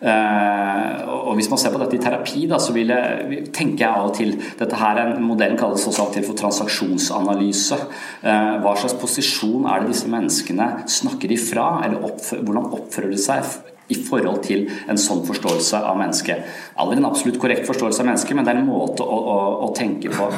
Uh, 0.03 1.29
og 1.29 1.37
Hvis 1.39 1.47
man 1.51 1.61
ser 1.63 1.71
på 1.71 1.79
dette 1.79 1.95
i 1.95 2.01
terapi, 2.03 2.41
da, 2.51 2.59
så 2.59 2.75
vil 2.75 2.91
jeg, 2.91 3.43
tenker 3.55 3.85
jeg 3.85 3.91
av 4.01 4.09
og 4.09 4.17
til 4.17 4.33
Dette 4.59 4.79
her 4.81 4.99
er 4.99 5.13
Modellen 5.23 5.59
kalles 5.61 5.85
også 5.87 6.03
av 6.03 6.09
og 6.11 6.17
til 6.17 6.25
for 6.27 6.39
transaksjonsanalyse. 6.41 7.79
Uh, 8.25 8.59
hva 8.65 8.75
slags 8.81 8.99
posisjon 8.99 9.69
er 9.71 9.85
det 9.85 9.93
disse 9.93 10.11
menneskene 10.11 10.73
snakker 10.91 11.37
ifra? 11.37 11.69
Eller 11.87 12.03
oppfører, 12.09 12.43
hvordan 12.49 12.75
oppfører 12.81 13.15
de 13.15 13.21
seg 13.23 13.47
i 13.93 13.97
forhold 14.09 14.43
til 14.47 14.67
en 14.91 15.01
sånn 15.01 15.23
forståelse 15.27 15.83
av 15.87 15.99
mennesket. 16.01 16.49
Aldri 16.83 16.99
en 17.01 17.09
absolutt 17.09 17.39
korrekt 17.43 17.69
forståelse 17.69 18.03
av 18.03 18.11
mennesket, 18.11 18.37
men 18.37 18.49
det 18.49 18.55
er 18.55 18.61
en 18.63 18.69
måte 18.69 19.05
å, 19.05 19.19
å, 19.35 19.39
å, 19.69 19.71
tenke 19.77 20.13
på. 20.13 20.29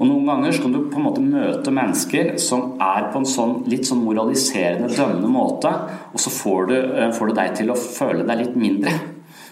Og 0.00 0.08
Noen 0.08 0.30
ganger 0.30 0.56
så 0.56 0.64
kan 0.64 0.74
du 0.74 0.80
på 0.88 1.00
en 1.00 1.08
måte 1.08 1.24
møte 1.24 1.74
mennesker 1.74 2.34
som 2.40 2.74
er 2.80 3.10
på 3.12 3.20
en 3.20 3.28
sånn 3.28 3.56
litt 3.70 3.88
sånn 3.88 4.04
moraliserende, 4.04 4.92
dømmende 4.96 5.30
måte, 5.30 5.72
og 6.10 6.22
så 6.22 6.32
får 6.32 6.70
du, 6.70 6.76
eh, 6.80 7.10
får 7.16 7.30
du 7.30 7.40
deg 7.42 7.56
til 7.60 7.72
å 7.72 7.80
føle 7.80 8.26
deg 8.28 8.44
litt 8.44 8.60
mindre. 8.60 8.98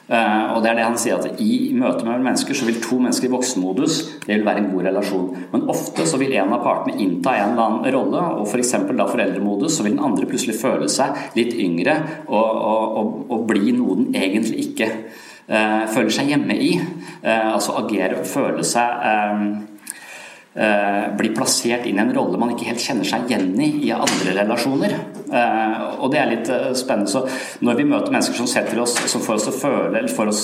Uh, 0.08 0.54
og 0.54 0.62
det 0.64 0.70
er 0.70 0.78
det 0.78 0.86
han 0.86 0.98
sier 1.00 1.18
at 1.18 1.40
I 1.44 1.70
møte 1.76 2.06
med 2.06 2.22
mennesker 2.24 2.56
så 2.56 2.64
vil 2.64 2.78
to 2.80 2.96
mennesker 2.96 3.28
i 3.28 3.32
voksenmodus 3.34 3.98
det 4.22 4.30
vil 4.30 4.46
være 4.46 4.62
en 4.62 4.70
god 4.72 4.86
relasjon. 4.88 5.26
Men 5.52 5.66
ofte 5.68 6.06
så 6.08 6.20
vil 6.20 6.32
en 6.32 6.54
av 6.56 6.64
partene 6.64 6.96
innta 7.04 7.36
en 7.36 7.52
eller 7.52 7.64
annen 7.66 7.92
rolle, 7.92 8.22
og 8.40 8.48
f.eks. 8.48 8.74
For 8.88 8.96
da 8.96 9.08
foreldremodus, 9.10 9.76
så 9.76 9.84
vil 9.84 9.98
den 9.98 10.04
andre 10.04 10.28
plutselig 10.30 10.56
føle 10.60 10.88
seg 10.92 11.36
litt 11.36 11.52
yngre 11.60 11.98
og, 12.26 12.38
og, 12.38 12.84
og, 13.00 13.16
og 13.36 13.48
bli 13.50 13.74
noe 13.76 13.98
den 14.00 14.16
egentlig 14.16 14.70
ikke 14.70 14.88
uh, 14.96 15.84
føler 15.92 16.14
seg 16.14 16.32
hjemme 16.32 16.56
i. 16.56 16.72
Uh, 17.20 17.54
altså 17.58 17.76
agere 17.82 18.22
og 18.22 18.28
føle 18.28 18.64
seg 18.66 19.08
Eh, 19.08 19.77
blir 20.54 21.34
plassert 21.36 21.84
inn 21.86 22.00
i 22.00 22.02
en 22.02 22.14
rolle 22.16 22.38
man 22.40 22.50
ikke 22.50 22.66
helt 22.70 22.82
kjenner 22.82 23.06
seg 23.06 23.28
igjen 23.28 23.52
i 23.62 23.68
i 23.88 23.92
andre 23.94 24.34
relasjoner. 24.40 24.94
Eh, 25.28 25.82
og 26.00 26.12
det 26.12 26.20
er 26.20 26.32
litt 26.32 26.48
eh, 26.52 26.70
spennende. 26.78 27.10
Så 27.10 27.24
når 27.64 27.80
vi 27.80 27.86
møter 27.88 28.14
mennesker 28.14 28.38
som 28.38 28.48
setter 28.50 28.80
oss, 28.82 28.96
som 29.10 29.24
får 29.24 29.38
oss 29.38 29.46
til 29.48 29.54
å 29.54 29.60
føle 29.60 29.92
eller 29.92 30.12
får 30.12 30.32
oss 30.32 30.42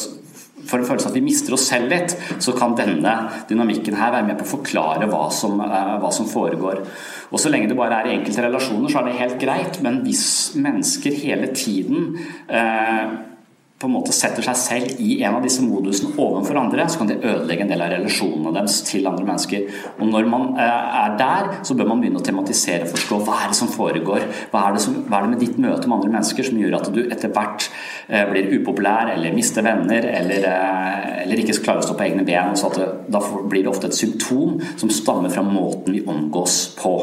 for 0.65 0.81
en 0.81 0.87
følelse 0.89 1.11
at 1.11 1.17
vi 1.19 1.21
mister 1.21 1.53
oss 1.53 1.67
selv 1.69 1.91
litt, 1.93 2.15
så 2.41 2.55
kan 2.57 2.73
denne 2.79 3.13
dynamikken 3.51 3.99
her 4.01 4.15
være 4.15 4.31
med 4.31 4.39
på 4.41 4.47
å 4.47 4.53
forklare 4.55 5.09
hva 5.11 5.27
som, 5.29 5.59
hva 5.61 6.13
som 6.15 6.25
foregår. 6.31 6.81
Og 7.29 7.43
Så 7.43 7.53
lenge 7.53 7.69
det 7.69 7.77
bare 7.77 7.99
er 8.01 8.09
i 8.09 8.15
enkelte 8.15 8.47
relasjoner, 8.47 8.89
så 8.89 9.03
er 9.03 9.11
det 9.11 9.19
helt 9.19 9.37
greit. 9.43 9.77
Men 9.85 10.01
hvis 10.07 10.25
mennesker 10.57 11.19
hele 11.21 11.51
tiden 11.53 12.15
eh, 12.49 13.13
på 13.85 13.91
en 13.91 13.97
måte 13.99 14.15
setter 14.17 14.45
seg 14.47 14.57
selv 14.57 15.01
i 15.03 15.19
en 15.27 15.37
av 15.37 15.45
disse 15.45 15.63
modusene 15.65 16.15
overfor 16.17 16.57
andre, 16.57 16.87
så 16.89 17.01
kan 17.01 17.11
det 17.11 17.19
ødelegge 17.21 17.67
en 17.67 17.73
del 17.73 17.85
av 17.85 17.93
relasjonene 17.93 18.53
deres 18.57 18.79
til 18.89 19.05
andre 19.11 19.27
mennesker. 19.29 19.67
Og 19.99 20.09
Når 20.09 20.31
man 20.33 20.47
eh, 20.57 20.97
er 21.03 21.19
der, 21.21 21.51
så 21.69 21.77
bør 21.77 21.91
man 21.91 22.01
begynne 22.01 22.23
å 22.23 22.25
tematisere 22.25 22.87
og 22.87 22.95
forstå 22.95 23.21
hva 23.27 23.37
er 23.43 23.53
det 23.53 23.59
som 23.61 23.73
foregår. 23.73 24.25
Hva 24.55 24.65
er 24.69 24.79
det, 24.79 24.85
som, 24.87 24.97
hva 25.05 25.21
er 25.21 25.27
det 25.27 25.33
med 25.35 25.45
ditt 25.45 25.61
møte 25.61 25.85
med 25.85 25.99
andre 25.99 26.15
mennesker 26.17 26.49
som 26.49 26.63
gjør 26.63 26.79
at 26.81 26.91
du 26.95 27.03
etter 27.05 27.33
hvert 27.37 27.69
eh, 28.09 28.25
blir 28.33 28.53
upopulær 28.57 29.13
eller 29.19 29.37
mister 29.37 29.67
venner 29.67 30.09
eller, 30.15 30.49
eh, 30.49 31.15
eller 31.27 31.45
ikke 31.45 31.61
klarer 31.61 31.85
å 31.85 31.89
stå 31.91 31.99
på 32.01 32.09
egne 32.09 32.25
ben. 32.25 32.57
Så 32.57 32.73
det, 32.79 32.89
da 33.13 33.21
blir 33.45 33.67
det 33.67 33.73
ofte 33.75 33.93
et 33.93 34.01
symptom 34.01 34.61
som 34.81 34.93
stammer 34.93 35.33
fra 35.35 35.45
måten 35.45 35.93
vi 35.93 36.07
omgås 36.09 36.63
på. 36.81 36.97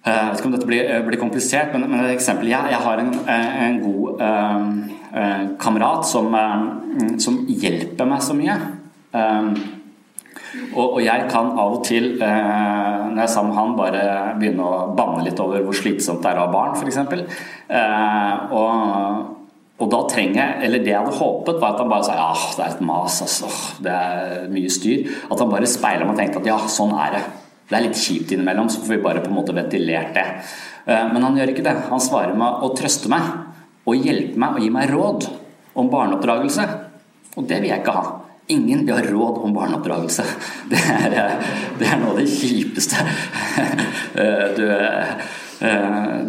Jeg 0.00 0.30
vet 0.30 0.38
ikke 0.40 0.48
om 0.48 0.54
dette 0.54 0.68
blir, 0.68 0.86
blir 1.04 1.20
komplisert, 1.20 1.74
men, 1.74 1.84
men 1.90 2.06
et 2.06 2.14
eksempel. 2.14 2.48
Jeg, 2.48 2.72
jeg 2.72 2.80
har 2.86 3.02
en, 3.02 3.10
en 3.28 3.80
god 3.82 4.22
Eh, 5.14 5.46
kamerat 5.58 6.06
som, 6.06 6.34
eh, 6.34 7.18
som, 7.18 7.40
hjelper 7.48 8.06
meg 8.06 8.22
så 8.22 8.34
mye. 8.38 8.54
Eh, 9.10 9.48
og, 10.74 10.84
og, 10.84 11.00
jeg 11.02 11.26
kan 11.30 11.50
av 11.58 11.78
og 11.78 11.82
til, 11.86 12.12
når 12.18 13.18
jeg 13.18 13.24
er 13.24 13.30
sammen 13.30 13.50
med 13.50 13.58
han, 13.58 13.74
bare 13.78 14.04
begynne 14.38 14.66
å 14.66 14.94
banne 14.98 15.24
litt 15.26 15.42
over 15.42 15.62
hvor 15.66 15.74
slitsomt 15.74 16.22
det 16.22 16.30
er 16.30 16.38
å 16.38 16.46
ha 16.46 16.52
barn, 16.52 16.74
f.eks. 16.78 16.98
Og, 18.50 19.28
og 19.80 19.92
da 19.94 20.00
trenger 20.10 20.40
jeg, 20.40 20.56
eller 20.66 20.82
det 20.82 20.90
jeg 20.90 20.98
hadde 20.98 21.18
håpet, 21.18 21.60
var 21.62 21.74
at 21.74 21.82
han 21.82 21.92
bare 21.92 22.06
sa 22.06 22.18
ja, 22.18 22.32
det 22.56 22.64
er 22.64 22.74
et 22.74 22.82
mas, 22.86 23.20
altså. 23.26 23.50
Det 23.82 23.94
er 23.94 24.48
mye 24.54 24.74
styr. 24.74 25.06
At 25.30 25.42
han 25.42 25.54
bare 25.54 25.70
speiler 25.70 26.06
meg 26.06 26.16
og 26.16 26.22
tenkte 26.22 26.42
at 26.42 26.50
ja, 26.50 26.58
sånn 26.70 26.94
er 26.98 27.14
det. 27.18 27.22
Det 27.70 27.78
er 27.78 27.86
litt 27.86 28.00
kjipt 28.02 28.34
innimellom, 28.34 28.68
så 28.68 28.82
får 28.82 28.96
vi 28.96 29.02
bare 29.04 29.22
på 29.22 29.30
en 29.30 29.36
måte 29.36 29.54
ventilert 29.54 30.10
det. 30.16 30.26
Men 30.90 31.22
han 31.22 31.36
gjør 31.38 31.52
ikke 31.52 31.62
det. 31.62 31.76
Han 31.86 32.02
svarer 32.02 32.34
med 32.34 32.64
å 32.66 32.72
trøste 32.74 33.10
meg 33.12 33.28
og 33.86 34.06
hjelpe 34.06 34.40
meg 34.42 34.56
og 34.56 34.64
gi 34.64 34.70
meg 34.74 34.90
råd 34.90 35.28
om 35.78 35.90
barneoppdragelse. 35.92 36.66
Og 37.38 37.46
det 37.46 37.60
vil 37.62 37.70
jeg 37.70 37.82
ikke 37.82 37.94
ha. 37.94 38.06
Ingen 38.50 38.82
vil 38.86 38.96
ha 38.96 39.02
råd 39.06 39.42
om 39.46 39.54
barneoppdragelse. 39.54 40.24
Det 40.70 40.80
er, 40.80 41.36
det 41.78 41.86
er 41.86 41.98
noe 41.98 42.12
av 42.12 42.18
det 42.20 42.26
kjipeste 42.30 42.98
du, 44.58 44.66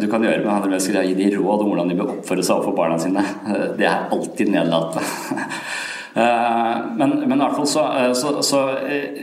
du 0.00 0.06
kan 0.10 0.24
gjøre 0.24 0.40
med 0.42 0.50
andre 0.50 0.70
mennesker. 0.72 0.98
Gi 1.06 1.14
dem 1.18 1.34
råd 1.36 1.64
om 1.64 1.72
hvordan 1.72 1.90
de 1.92 1.98
bør 1.98 2.12
oppføre 2.16 2.44
seg 2.46 2.56
overfor 2.56 2.76
barna 2.78 2.98
sine. 3.02 3.24
Det 3.78 3.86
er 3.88 4.06
alltid 4.14 4.54
nedlatende. 4.54 5.46
Men, 6.12 7.14
men, 7.22 7.32
i 7.32 7.40
hvert 7.40 7.54
fall 7.56 7.68
så, 7.70 7.82
så, 8.12 8.34
så, 8.44 8.58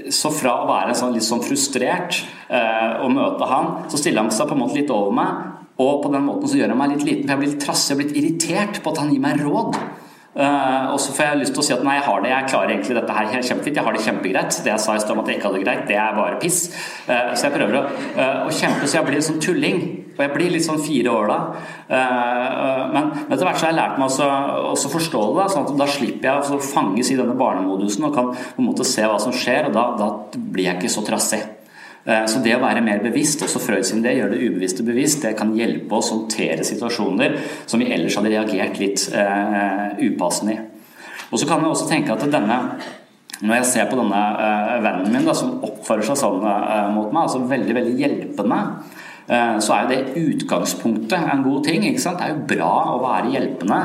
så 0.10 0.32
fra 0.34 0.56
å 0.64 0.70
være 0.72 0.96
sånn, 0.98 1.12
litt 1.14 1.28
sånn 1.28 1.44
frustrert 1.46 2.18
og 2.50 3.12
møte 3.14 3.46
han, 3.46 3.68
så 3.92 4.00
stiller 4.02 4.26
han 4.26 4.34
seg 4.34 4.50
på 4.50 4.58
en 4.58 4.64
måte 4.64 4.80
litt 4.80 4.90
over 4.96 5.14
meg 5.14 5.60
og 5.80 6.04
på 6.04 6.12
den 6.12 6.26
måten 6.28 6.52
så 6.52 6.60
gjør 6.60 6.74
han 6.74 6.82
meg 6.82 6.98
litt 6.98 7.06
liten, 7.08 7.24
for 7.24 7.34
jeg 7.34 7.42
blir 7.42 7.52
litt 7.54 7.64
trassig 7.64 7.96
og 7.96 8.02
blitt 8.02 8.18
irritert 8.20 8.82
på 8.84 8.92
at 8.92 9.00
han 9.00 9.14
gir 9.14 9.24
meg 9.24 9.40
råd. 9.40 9.78
Uh, 10.40 10.92
og 10.94 11.00
så 11.02 11.14
får 11.16 11.26
jeg 11.26 11.40
lyst 11.40 11.56
til 11.56 11.64
å 11.64 11.66
si 11.66 11.74
at 11.74 11.82
nei, 11.84 11.96
jeg 11.98 12.06
har 12.06 12.20
det, 12.24 12.30
jeg 12.32 12.50
klarer 12.52 12.74
egentlig 12.74 12.98
dette 13.00 13.16
her 13.16 13.30
kjempefint. 13.32 13.80
Jeg 13.80 13.86
har 13.88 13.96
det 13.96 14.04
kjempegreit. 14.04 14.60
Det 14.66 14.72
jeg 14.74 14.84
sa 14.84 14.96
i 14.96 15.02
stad 15.02 15.16
om 15.16 15.24
at 15.24 15.32
jeg 15.32 15.40
ikke 15.40 15.50
hadde 15.50 15.60
det 15.60 15.66
greit, 15.66 15.86
det 15.90 15.98
er 16.00 16.20
bare 16.20 16.38
piss. 16.44 16.60
Uh, 17.08 17.32
så 17.34 17.48
jeg 17.48 17.56
prøver 17.56 17.80
å, 17.80 17.84
uh, 18.20 18.44
å, 18.44 18.54
kjempe 18.60 18.88
så 18.88 19.00
jeg 19.00 19.08
blir 19.08 19.20
en 19.22 19.28
sånn 19.30 19.42
tulling. 19.44 19.82
Og 20.20 20.26
jeg 20.26 20.34
blir 20.34 20.52
litt 20.52 20.66
sånn 20.66 20.82
fire 20.84 21.14
år 21.16 21.30
da. 21.32 21.38
Men 22.92 23.06
etter 23.22 23.46
hvert 23.46 23.56
så 23.56 23.70
har 23.70 23.72
jeg 23.72 23.78
lært 23.78 24.02
meg 24.02 24.18
å 24.20 24.74
forstå 24.92 25.22
det, 25.38 25.46
sånn 25.54 25.64
at 25.64 25.78
da 25.80 25.88
slipper 25.88 26.28
jeg 26.28 26.58
å 26.58 26.60
fanges 26.60 27.14
i 27.14 27.16
denne 27.16 27.38
barnemodusen 27.40 28.04
og 28.10 28.18
kan 28.18 28.34
på 28.36 28.60
en 28.60 28.68
måte 28.68 28.84
se 28.84 29.08
hva 29.08 29.16
som 29.24 29.32
skjer, 29.32 29.70
og 29.70 29.78
da, 29.78 29.86
da 29.96 30.10
blir 30.36 30.68
jeg 30.68 30.82
ikke 30.82 30.92
så 30.92 31.06
trassig. 31.08 31.40
Eh, 32.10 32.26
så 32.26 32.40
det 32.44 32.56
å 32.56 32.62
være 32.62 32.84
mer 32.84 33.02
bevisst, 33.04 33.44
også 33.46 33.62
Freud 33.62 33.86
sin 33.88 34.04
det, 34.06 34.16
gjør 34.18 34.34
det 34.34 34.42
ubevisste 34.46 34.86
bevisst, 34.88 35.24
det 35.26 35.36
kan 35.40 35.52
hjelpe 35.58 35.98
oss 35.98 36.12
å 36.12 36.20
håndtere 36.20 36.66
situasjoner 36.68 37.36
som 37.66 37.82
vi 37.82 37.90
ellers 37.94 38.16
hadde 38.18 38.32
reagert 38.34 38.80
litt 38.82 39.04
uh, 39.14 40.00
upassende 40.00 40.56
i. 40.56 40.62
Og 41.30 41.42
så 41.42 41.50
kan 41.50 41.62
jeg 41.62 41.74
også 41.74 41.90
tenke 41.92 42.16
at 42.16 42.26
denne 42.32 42.62
når 43.40 43.62
jeg 43.62 43.68
ser 43.70 43.86
på 43.92 44.00
denne 44.00 44.20
uh, 44.20 44.80
vennen 44.84 45.14
min 45.14 45.28
da, 45.28 45.36
som 45.38 45.60
oppfører 45.64 46.08
seg 46.08 46.18
sånn 46.20 46.42
uh, 46.44 46.90
mot 46.96 47.12
meg, 47.12 47.28
altså 47.28 47.44
veldig 47.52 47.78
veldig 47.78 47.94
hjelpende, 48.00 48.64
Eh, 48.90 48.99
så 49.30 49.76
er 49.76 49.84
jo 49.84 49.90
det 49.92 50.22
utgangspunktet 50.24 51.28
en 51.34 51.44
god 51.46 51.64
ting. 51.68 51.84
ikke 51.86 52.02
sant? 52.02 52.18
Det 52.18 52.26
er 52.26 52.34
jo 52.34 52.48
bra 52.50 52.72
å 52.96 53.02
være 53.04 53.34
hjelpende, 53.36 53.80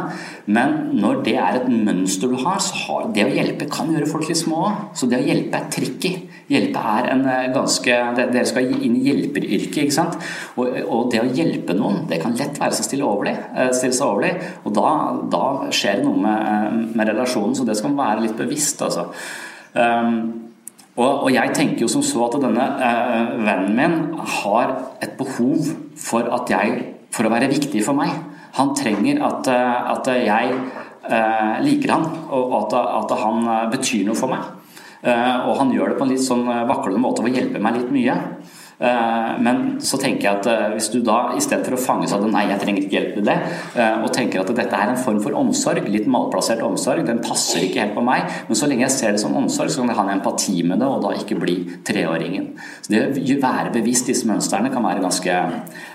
men 0.47 0.77
når 0.97 1.19
det 1.27 1.35
er 1.37 1.59
et 1.59 1.67
mønster 1.69 2.33
du 2.33 2.39
har, 2.41 2.61
så 2.65 2.79
har 2.87 3.11
det 3.13 3.27
å 3.27 3.35
hjelpe 3.35 3.69
kan 3.69 3.93
gjøre 3.93 4.09
folk 4.09 4.29
litt 4.29 4.41
små 4.41 4.63
Så 4.97 5.09
det 5.11 5.21
å 5.21 5.27
hjelpe 5.27 5.59
er 5.59 5.69
tricky. 5.73 6.15
Hjelpe 6.49 6.81
er 6.81 7.11
en 7.13 7.25
eh, 7.29 7.51
ganske 7.55 7.99
Dere 8.19 8.45
skal 8.49 8.73
inn 8.73 8.97
i 8.99 9.05
hjelperyrket, 9.09 9.83
ikke 9.85 9.97
sant. 9.97 10.17
Og, 10.57 10.69
og, 10.85 11.11
det 11.13 11.23
å 11.23 11.29
hjelpe 11.29 11.77
noen, 11.77 12.05
det 12.09 12.21
kan 12.23 12.37
lett 12.39 12.61
være 12.61 12.77
så 12.77 12.87
stille, 12.87 13.07
overlig, 13.09 13.35
dem. 13.37 13.75
stille 13.77 13.97
seg 13.97 14.09
overlig. 14.09 14.33
Og 14.65 14.77
da, 14.77 14.95
da, 15.33 15.45
skjer 15.75 16.01
det 16.01 16.09
noe 16.09 16.25
med, 16.25 16.81
med 16.97 17.13
relasjonen, 17.13 17.57
så 17.57 17.69
det 17.69 17.77
skal 17.81 17.93
man 17.95 18.05
være 18.05 18.27
litt 18.27 18.41
bevisst, 18.41 18.85
altså. 18.85 19.11
Um, 19.75 20.44
og, 20.95 21.25
og, 21.25 21.31
jeg 21.35 21.51
tenker 21.57 21.83
jo 21.83 21.91
som 21.91 22.05
så 22.07 22.29
at 22.29 22.37
denne 22.43 22.65
eh, 22.87 23.33
vennen 23.43 23.75
min 23.75 23.97
har 24.41 24.75
et 25.03 25.17
behov 25.19 25.73
for, 25.99 26.29
jeg, 26.51 26.77
for 27.15 27.27
å 27.27 27.33
være 27.33 27.51
viktig 27.51 27.83
for 27.83 27.99
meg. 27.99 28.13
Han 28.61 28.71
trenger 28.79 29.19
at, 29.27 29.51
eh, 29.51 29.91
at 29.95 30.11
jeg 30.15 30.53
eh, 30.55 31.57
liker 31.67 31.95
han, 31.97 32.07
og 32.31 32.55
at, 32.61 32.77
at, 32.79 33.17
han 33.25 33.43
eh, 33.43 33.65
betyr 33.75 34.07
noe 34.07 34.19
for 34.19 34.31
meg. 34.31 34.47
Eh, 35.03 35.49
og 35.49 35.59
han 35.59 35.73
gjør 35.75 35.93
det 35.93 35.99
på 35.99 36.07
en 36.07 36.15
litt 36.15 36.25
sånn 36.25 36.47
eh, 36.47 36.63
vaklende 36.71 37.03
måte 37.03 37.25
ved 37.25 37.35
å 37.35 37.41
hjelpe 37.41 37.65
meg 37.67 37.81
litt 37.81 37.91
mye. 37.95 38.15
Eh, 38.85 39.41
men 39.41 39.63
så 39.85 39.99
tenker 40.01 40.27
jeg 40.27 40.41
at 40.41 40.49
eh, 40.51 40.65
hvis 40.75 40.91
du 40.93 40.99
da 41.05 41.35
istedenfor 41.39 41.77
å 41.77 41.81
fanges 41.81 42.13
av 42.15 42.25
det 42.25 42.31
'nei, 42.33 42.45
jeg 42.51 42.61
trenger 42.61 42.83
ikke 42.83 42.97
hjelp 42.97 43.15
til 43.17 43.27
det', 43.29 43.55
eh, 43.81 43.97
og 44.05 44.13
tenker 44.13 44.43
at 44.43 44.53
dette 44.53 44.81
er 44.81 44.93
en 44.93 45.01
form 45.01 45.21
for 45.25 45.37
omsorg, 45.39 45.89
litt 45.89 46.09
malplassert 46.11 46.63
omsorg, 46.67 47.07
den 47.07 47.23
passer 47.25 47.65
ikke 47.65 47.81
helt 47.81 47.97
på 47.97 48.05
meg, 48.05 48.29
men 48.49 48.59
så 48.61 48.69
lenge 48.69 48.85
jeg 48.87 48.97
ser 48.97 49.17
det 49.17 49.23
som 49.23 49.37
omsorg, 49.41 49.71
så 49.71 49.81
kan 49.81 49.89
jeg 49.89 49.99
ha 49.99 50.05
en 50.05 50.19
empati 50.19 50.63
med 50.63 50.81
det, 50.83 50.89
og 50.89 51.03
da 51.03 51.15
ikke 51.17 51.41
bli 51.41 51.57
treåringen. 51.87 52.53
Så 52.83 52.93
Det 52.95 53.03
å 53.09 53.41
være 53.41 53.73
bevisst 53.73 54.07
disse 54.07 54.29
mønstrene 54.29 54.73
kan 54.73 54.85
være 54.85 55.01
ganske, 55.01 55.35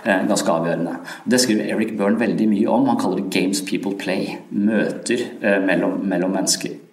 ganske 0.04 0.50
avgjørende. 0.50 0.98
Det 1.28 1.40
skriver 1.40 1.70
Eric 1.70 1.98
Byrne 1.98 2.20
veldig 2.20 2.48
mye 2.50 2.68
om. 2.68 2.88
Han 2.88 2.98
kaller 2.98 3.18
det 3.22 3.30
'games 3.30 3.62
people 3.62 3.94
play'. 3.94 4.38
Møter 4.52 5.20
mellom, 5.66 6.02
mellom 6.04 6.32
mennesker. 6.32 6.89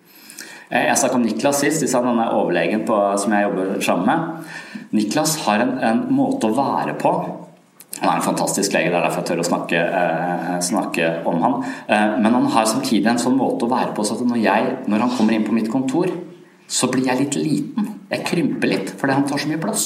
Jeg 0.67 0.99
snakket 0.99 1.19
om 1.21 1.23
Niklas 1.23 1.61
sist, 1.63 1.85
er 1.95 2.07
overlegen 2.35 2.83
på, 2.89 2.97
som 3.23 3.33
jeg 3.33 3.47
jobber 3.47 3.83
sammen 3.87 4.09
med. 4.09 4.47
Niklas 4.97 5.37
har 5.45 5.63
en, 5.63 5.77
en 5.79 6.01
måte 6.15 6.49
å 6.49 6.57
være 6.57 6.97
på 7.01 7.13
Han 7.97 8.11
er 8.11 8.19
en 8.19 8.27
fantastisk 8.27 8.75
lege, 8.75 8.91
det 8.93 8.99
er 8.99 9.07
derfor 9.07 9.23
jeg 9.23 9.29
tør 9.31 9.39
å 9.41 9.47
snakke, 9.47 9.79
eh, 9.81 10.57
snakke 10.61 11.07
om 11.31 11.39
han. 11.41 11.55
Eh, 11.89 12.19
men 12.21 12.35
han 12.37 12.49
har 12.53 12.67
samtidig 12.69 13.09
en 13.09 13.23
sånn 13.23 13.39
måte 13.39 13.65
å 13.65 13.71
være 13.73 13.95
på 13.97 14.05
så 14.05 14.19
at 14.19 14.27
når, 14.29 14.43
jeg, 14.43 14.75
når 14.93 15.05
han 15.07 15.15
kommer 15.17 15.33
inn 15.33 15.47
på 15.47 15.55
mitt 15.57 15.71
kontor, 15.73 16.13
så 16.69 16.91
blir 16.93 17.09
jeg 17.09 17.23
litt 17.23 17.39
liten. 17.41 17.89
Jeg 18.07 18.23
krymper 18.23 18.71
litt 18.71 18.91
fordi 18.95 19.15
han 19.17 19.25
tar 19.27 19.41
så 19.43 19.49
mye 19.51 19.59
plass. 19.59 19.85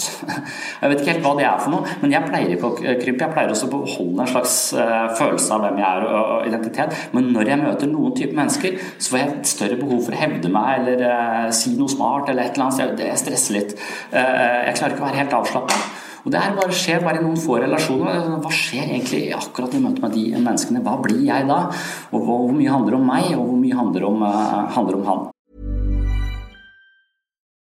Jeg 0.81 0.93
vet 0.93 1.01
ikke 1.01 1.13
helt 1.15 1.23
hva 1.25 1.33
det 1.39 1.47
er 1.49 1.63
for 1.63 1.73
noe, 1.73 1.95
men 2.03 2.13
jeg 2.13 2.27
pleier 2.27 2.53
ikke 2.53 2.69
å 2.69 2.75
krympe. 2.77 3.25
Jeg 3.25 3.33
pleier 3.33 3.53
også 3.55 3.69
å 3.71 3.73
beholde 3.73 4.27
en 4.27 4.31
slags 4.35 4.57
uh, 4.77 5.07
følelse 5.17 5.57
av 5.57 5.65
hvem 5.65 5.81
jeg 5.81 5.89
er 5.89 6.07
og 6.11 6.51
identitet. 6.51 6.99
Men 7.17 7.31
når 7.33 7.53
jeg 7.53 7.63
møter 7.63 7.91
noen 7.93 8.15
type 8.19 8.37
mennesker, 8.37 8.77
så 8.99 9.15
får 9.15 9.21
jeg 9.21 9.31
et 9.31 9.55
større 9.55 9.81
behov 9.81 10.05
for 10.05 10.17
å 10.17 10.21
hevde 10.21 10.53
meg 10.53 10.83
eller 10.83 11.07
uh, 11.07 11.49
si 11.57 11.73
noe 11.79 11.93
smart 11.93 12.29
eller 12.29 12.45
et 12.45 12.61
eller 12.61 12.69
annet. 12.69 13.03
Jeg 13.09 13.25
stresser 13.25 13.57
litt. 13.57 13.75
Uh, 14.13 14.69
jeg 14.69 14.77
klarer 14.77 14.97
ikke 14.97 15.05
å 15.07 15.09
være 15.09 15.23
helt 15.23 15.41
avslappa. 15.41 15.81
Og 16.21 16.29
Det 16.35 16.45
her 16.45 16.57
bare 16.61 16.77
skjer 16.77 17.01
bare 17.01 17.23
i 17.23 17.25
noen 17.25 17.41
få 17.41 17.57
relasjoner. 17.63 18.29
Hva 18.45 18.53
skjer 18.53 18.85
egentlig 18.85 19.25
akkurat 19.33 19.73
i 19.73 19.81
møte 19.81 20.05
med 20.05 20.13
de 20.13 20.29
menneskene? 20.37 20.85
Hva 20.85 21.01
blir 21.01 21.25
jeg 21.25 21.49
da? 21.49 21.63
Og 22.13 22.29
hvor 22.29 22.53
mye 22.53 22.77
handler 22.77 23.01
om 23.01 23.13
meg, 23.15 23.33
og 23.39 23.47
hvor 23.47 23.61
mye 23.65 23.81
handler 23.81 24.11
om, 24.13 24.25
handler 24.77 25.01
om 25.01 25.09
han? 25.09 25.29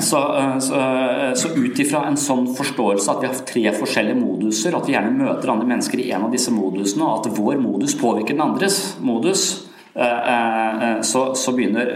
Så, 0.00 0.38
eh, 0.38 0.58
så, 0.58 0.74
eh, 0.74 1.34
så 1.34 1.48
ut 1.56 1.78
ifra 1.78 2.06
en 2.06 2.16
sånn 2.16 2.46
forståelse 2.56 3.10
at 3.10 3.22
vi 3.22 3.28
har 3.30 3.44
tre 3.48 3.64
forskjellige 3.78 4.20
moduser, 4.20 4.76
at 4.76 4.88
vi 4.88 4.94
gjerne 4.96 5.14
møter 5.18 5.52
andre 5.52 5.68
mennesker 5.68 6.00
i 6.00 6.10
en 6.12 6.26
av 6.28 6.34
disse 6.34 6.52
modusene, 6.54 7.04
og 7.04 7.26
at 7.26 7.38
vår 7.38 7.60
modus 7.62 7.96
påvirker 7.98 8.36
den 8.36 8.44
andres 8.44 8.96
modus, 9.00 9.66
eh, 9.94 11.00
så, 11.06 11.24
så 11.38 11.54
begynner 11.54 11.90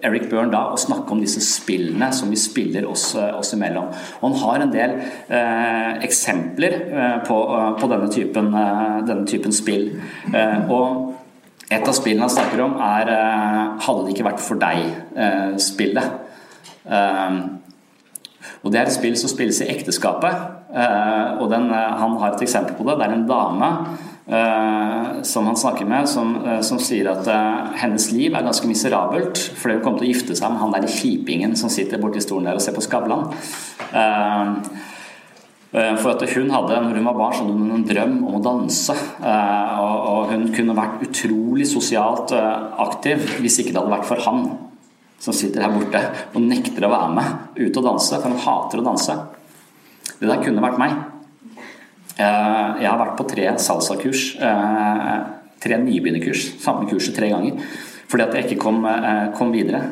Eric 0.00 0.28
Byrne 0.30 0.52
da 0.52 0.66
å 0.70 0.78
snakke 0.78 1.12
om 1.12 1.20
disse 1.20 1.42
spillene 1.42 2.12
som 2.14 2.30
vi 2.30 2.38
spiller 2.38 2.86
oss, 2.88 3.14
oss 3.16 3.54
imellom. 3.56 3.90
Og 4.20 4.26
han 4.28 4.40
har 4.44 4.64
en 4.64 4.74
del 4.74 4.96
eksempler 6.06 6.76
på, 7.26 7.38
på 7.80 7.90
denne, 7.90 8.10
typen, 8.12 8.52
denne 9.08 9.26
typen 9.26 9.56
spill. 9.56 9.90
og 10.70 11.19
et 11.70 11.86
av 11.86 11.94
spillene 11.94 12.26
han 12.26 12.32
snakker 12.34 12.62
om, 12.64 12.76
er 12.82 13.10
uh, 13.14 13.78
'Hadde 13.78 14.04
det 14.04 14.14
ikke 14.14 14.26
vært 14.26 14.42
for 14.42 14.58
deg'-spillet. 14.60 16.12
Uh, 16.84 17.26
um, 17.30 17.40
og 18.64 18.72
Det 18.72 18.80
er 18.80 18.88
et 18.88 18.92
spill 18.92 19.16
som 19.16 19.30
spilles 19.30 19.60
i 19.62 19.70
ekteskapet. 19.70 20.46
Uh, 20.70 21.40
og 21.40 21.50
den, 21.50 21.70
Han 21.70 22.18
har 22.18 22.34
et 22.34 22.42
eksempel 22.42 22.74
på 22.74 22.84
det. 22.88 22.98
Det 22.98 23.06
er 23.06 23.18
en 23.18 23.28
dame 23.28 23.70
som 25.26 25.46
han 25.46 25.56
snakker 25.56 25.88
med, 25.90 26.06
som, 26.06 26.36
som 26.62 26.78
sier 26.78 27.08
at 27.10 27.26
hennes 27.80 28.04
liv 28.12 28.30
er 28.30 28.44
ganske 28.46 28.68
miserabelt 28.68 29.40
fordi 29.58 29.74
hun 29.74 29.82
kommer 29.82 29.98
til 29.98 30.06
å 30.06 30.12
gifte 30.12 30.36
seg 30.38 30.52
med 30.52 30.60
han 30.60 30.74
der 30.76 30.86
kjipingen 30.86 31.56
som 31.58 31.72
sitter 31.72 31.98
borti 31.98 32.22
stolen 32.22 32.46
der 32.46 32.60
og 32.60 32.62
ser 32.62 32.76
på 32.76 32.84
Skavlan. 32.84 33.26
Eh, 33.90 34.52
for 35.70 36.10
at 36.16 36.24
hun 36.34 36.48
hadde, 36.50 36.78
når 36.82 36.96
hun 36.98 37.06
var 37.06 37.18
barn, 37.18 37.34
så 37.34 37.44
hadde 37.44 37.52
hun 37.54 37.74
en 37.76 37.84
drøm 37.86 38.14
om 38.26 38.38
å 38.40 38.42
danse. 38.42 38.94
Eh, 39.22 39.76
og 39.78 40.32
hun 40.32 40.48
kunne 40.54 40.74
vært 40.74 41.04
utrolig 41.06 41.66
sosialt 41.70 42.34
eh, 42.34 42.64
aktiv 42.82 43.22
hvis 43.38 43.60
ikke 43.62 43.76
det 43.76 43.78
hadde 43.78 43.94
vært 43.94 44.08
for 44.08 44.24
han 44.26 44.48
som 45.20 45.36
sitter 45.36 45.62
her 45.62 45.74
borte 45.74 46.00
og 46.32 46.42
nekter 46.42 46.86
å 46.86 46.90
være 46.90 47.12
med 47.14 47.60
ut 47.60 47.78
og 47.78 47.86
danse, 47.86 48.18
for 48.18 48.32
han 48.32 48.42
hater 48.46 48.82
å 48.82 48.86
danse. 48.88 49.16
Det 50.16 50.26
der 50.26 50.42
kunne 50.42 50.64
vært 50.64 50.80
meg. 50.80 50.96
Jeg 52.20 52.84
har 52.84 52.98
vært 53.00 53.14
på 53.16 53.26
tre 53.28 53.46
salsakurs, 53.60 54.24
tre 55.60 55.78
nybegynnerkurs, 55.84 56.46
samme 56.60 56.88
kurset 56.88 57.14
tre 57.16 57.30
ganger, 57.32 57.60
fordi 58.10 58.26
at 58.26 58.34
jeg 58.36 58.48
ikke 58.48 58.64
kom, 58.64 58.82
kom 59.36 59.52
videre. 59.52 59.82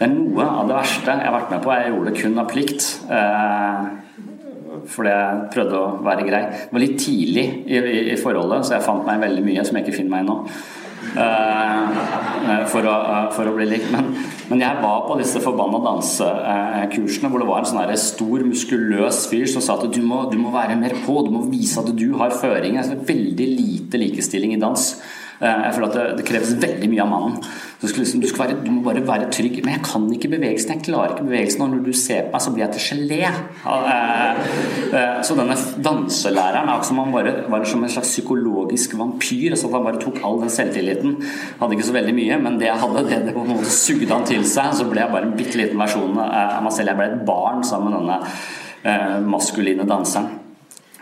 Det 0.00 0.08
er 0.08 0.12
noe 0.12 0.44
av 0.44 0.68
det 0.68 0.76
verste 0.76 1.14
jeg 1.14 1.28
har 1.28 1.36
vært 1.36 1.54
med 1.54 1.64
på. 1.64 1.72
Jeg 1.76 1.92
gjorde 1.92 2.10
det 2.10 2.24
kun 2.24 2.42
av 2.42 2.50
plikt 2.52 2.90
fordi 4.88 5.12
jeg 5.14 5.46
prøvde 5.54 5.78
å 5.78 5.94
være 6.06 6.26
grei. 6.26 6.42
Det 6.50 6.74
var 6.74 6.84
litt 6.84 6.98
tidlig 7.02 7.46
i, 7.66 7.78
i, 7.78 8.02
i 8.14 8.18
forholdet, 8.20 8.66
så 8.66 8.76
jeg 8.76 8.86
fant 8.86 9.06
meg 9.08 9.22
veldig 9.22 9.44
mye 9.46 9.64
som 9.66 9.78
jeg 9.78 9.86
ikke 9.86 9.98
finner 10.00 10.16
meg 10.16 10.26
i 10.26 10.28
nå. 10.28 10.38
Uh, 11.08 12.64
for, 12.68 12.84
å, 12.84 12.92
uh, 12.92 13.28
for, 13.32 13.48
å, 13.48 13.54
bli 13.56 13.68
lik. 13.70 13.86
Men, 13.94 14.10
men, 14.50 14.62
jeg 14.64 14.80
var 14.82 15.04
på 15.06 15.16
disse 15.20 15.40
forbanna 15.42 15.80
dansekursene 15.84 17.30
hvor 17.30 17.42
det 17.42 17.48
var 17.48 17.62
en 17.62 17.70
sånn 17.70 17.94
stor, 18.02 18.44
muskuløs 18.44 19.22
fyr 19.30 19.46
som 19.50 19.64
sa 19.64 19.78
at 19.78 19.86
du 19.94 20.02
må, 20.04 20.24
du 20.32 20.36
må, 20.40 20.52
være 20.54 20.76
mer 20.80 20.96
på, 21.06 21.20
du 21.24 21.32
må 21.34 21.46
vise 21.48 21.80
at 21.80 21.90
du 21.96 22.08
har 22.20 22.34
føring. 22.34 22.80
Altså, 22.80 22.98
veldig 23.08 23.48
lite 23.54 24.02
likestilling 24.02 24.56
i 24.56 24.60
dans. 24.60 24.90
Eh, 25.38 25.60
jeg 25.68 25.74
føler 25.76 25.88
at 25.88 25.96
det, 25.96 26.04
det, 26.18 26.24
kreves 26.26 26.54
veldig 26.58 26.88
mye 26.90 27.02
av 27.04 27.10
mannen. 27.12 27.34
Du, 27.78 27.86
liksom, 27.86 28.22
du, 28.22 28.26
være, 28.34 28.56
du, 28.64 28.70
må 28.74 28.82
bare 28.82 29.04
være 29.06 29.28
trygg. 29.34 29.60
Men 29.62 29.76
jeg 29.76 29.84
kan 29.86 30.06
ikke 30.14 30.30
bevegelsen. 30.32 30.72
Jeg 30.74 30.86
klarer 30.88 31.14
ikke 31.14 31.26
bevegelsen. 31.28 31.62
Og 31.64 31.74
når 31.74 31.84
du 31.86 31.92
ser 31.94 32.26
på 32.26 32.34
meg, 32.34 32.44
så 32.44 32.54
blir 32.54 32.64
jeg 32.64 32.74
til 32.74 32.86
gelé. 32.88 33.20
Eh, 33.28 34.40
eh, 34.98 35.20
så 35.26 35.36
denne 35.38 35.58
danselæreren 35.84 36.72
er 36.72 36.88
som 36.88 37.02
bare 37.14 37.36
var 37.52 37.68
som 37.70 37.84
en 37.86 37.94
slags 37.94 38.10
psykologisk 38.16 38.98
vampyr. 38.98 39.54
Så 39.58 39.70
han 39.74 39.86
bare 39.86 40.02
tok 40.02 40.18
all 40.26 40.42
den 40.42 40.52
selvtilliten. 40.54 41.16
Hadde 41.62 41.78
ikke 41.78 41.90
så 41.90 41.96
veldig 41.96 42.16
mye, 42.18 42.40
men 42.42 42.58
det 42.58 42.70
jeg 42.70 42.82
hadde, 42.82 43.06
det, 43.06 43.22
det 43.28 43.36
på 43.36 43.46
en 43.46 43.54
måte 43.54 43.70
sugde 43.72 44.10
han 44.10 44.26
til 44.26 44.42
seg. 44.48 44.74
Så 44.80 44.88
ble 44.90 45.04
jeg 45.04 45.14
bare 45.14 45.30
en 45.30 45.38
bitte 45.38 45.60
liten 45.60 45.78
versjon 45.78 46.18
av 46.18 46.58
meg 46.66 46.74
selv. 46.74 46.94
Jeg 46.94 46.98
ble 46.98 47.10
et 47.12 47.24
barn 47.28 47.64
sammen 47.66 47.94
med 47.94 48.10
denne 48.10 49.24
maskuline 49.28 49.86
danseren. 49.86 50.47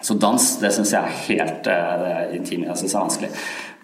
Så 0.07 0.15
dans 0.23 0.51
det 0.61 0.71
syns 0.75 0.93
jeg 0.95 1.03
er 1.03 1.23
helt 1.27 1.71
uh, 1.71 2.35
intimt. 2.37 2.69
Jeg 2.69 2.79
syns 2.83 2.95
er 2.95 3.03
vanskelig. 3.03 3.31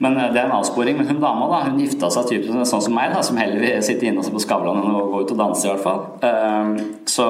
Men 0.03 0.19
uh, 0.21 0.29
Det 0.31 0.39
er 0.39 0.47
en 0.47 0.59
avsporing. 0.61 1.01
Men 1.01 1.11
hun 1.11 1.23
dama 1.23 1.49
da, 1.51 1.65
hun 1.67 1.81
gifta 1.83 2.11
seg 2.15 2.29
typisk 2.31 2.71
sånn 2.71 2.85
som 2.87 2.95
meg, 2.95 3.11
da, 3.15 3.25
som 3.27 3.41
heller 3.41 3.59
vil 3.63 3.83
sitte 3.83 4.07
inne 4.07 4.23
på 4.23 4.45
Skavlan 4.45 4.85
enn 4.85 5.01
å 5.01 5.09
gå 5.11 5.25
ut 5.25 5.35
og 5.35 5.43
danse, 5.43 5.67
i 5.67 5.73
hvert 5.73 5.83
fall. 5.83 6.05
Uh, 6.23 7.03
så, 7.11 7.27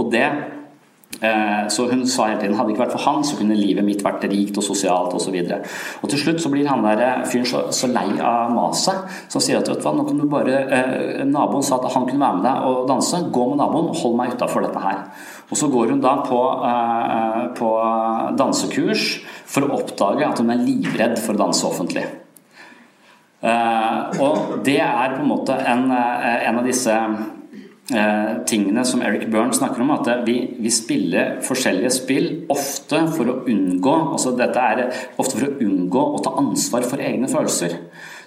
og 0.00 0.10
det 0.14 0.26
Eh, 0.28 0.59
så 1.20 1.84
hun 1.90 2.06
sa 2.08 2.30
hele 2.30 2.40
tiden 2.40 2.54
hadde 2.56 2.70
det 2.70 2.74
ikke 2.74 2.84
vært 2.86 2.94
for 2.94 3.04
han, 3.04 3.24
så 3.26 3.36
kunne 3.36 3.56
livet 3.58 3.84
mitt 3.84 4.00
vært 4.04 4.24
rikt 4.30 4.56
og 4.56 4.64
sosialt 4.64 5.12
osv. 5.16 5.36
Til 5.36 6.20
slutt 6.22 6.40
så 6.42 6.50
blir 6.52 6.68
han 6.68 6.84
der 6.84 7.02
eh, 7.04 7.24
fyren 7.28 7.48
så, 7.48 7.62
så, 7.74 7.90
lei 7.92 8.08
av 8.16 8.52
maset, 8.54 9.04
som 9.32 9.42
sier 9.42 9.60
at 9.60 9.68
vet 9.68 9.82
du 9.82 9.86
hva, 9.86 9.94
nå 9.96 10.06
kan 10.08 10.20
du 10.20 10.26
bare 10.30 10.62
eh, 10.64 11.20
Naboen 11.28 11.64
sa 11.66 11.78
at 11.78 11.90
han 11.92 12.06
kunne 12.08 12.22
være 12.22 12.40
med 12.40 12.48
deg 12.48 12.68
og 12.70 12.88
danse, 12.88 13.20
gå 13.34 13.46
med 13.50 13.60
naboen, 13.60 13.92
hold 14.00 14.16
meg 14.18 14.34
utafor 14.36 14.64
dette 14.64 14.84
her. 14.84 15.02
Og 15.50 15.58
så 15.58 15.68
går 15.70 15.92
hun 15.94 16.02
da 16.02 16.16
på, 16.24 16.40
eh, 16.70 17.42
på 17.58 17.70
dansekurs 18.38 19.06
for 19.50 19.66
å 19.66 19.80
oppdage 19.80 20.26
at 20.28 20.40
hun 20.40 20.54
er 20.54 20.64
livredd 20.64 21.18
for 21.20 21.36
å 21.36 21.42
danse 21.44 21.66
offentlig. 21.68 22.06
Eh, 23.40 24.20
og 24.20 24.60
det 24.66 24.80
er 24.84 25.16
på 25.16 25.22
en 25.24 25.30
måte 25.30 25.56
en, 25.56 25.90
eh, 25.90 26.48
en 26.48 26.58
av 26.60 26.66
disse 26.66 26.96
Eh, 27.90 28.34
tingene 28.46 28.84
som 28.86 29.00
Eric 29.02 29.24
Byrne 29.32 29.54
snakker 29.54 29.82
om, 29.82 29.90
at 29.96 30.06
vi, 30.22 30.36
vi, 30.62 30.70
spiller 30.70 31.40
forskjellige 31.42 31.90
spill 31.90 32.28
ofte 32.52 33.00
for 33.16 33.26
å 33.26 33.40
unngå 33.50 33.94
altså 34.12 34.30
dette 34.38 34.62
er 34.62 34.82
ofte 35.18 35.40
for 35.40 35.48
å 35.48 35.56
unngå 35.66 36.04
å 36.14 36.20
ta 36.22 36.36
ansvar 36.38 36.86
for 36.86 37.02
egne 37.02 37.26
følelser. 37.30 37.74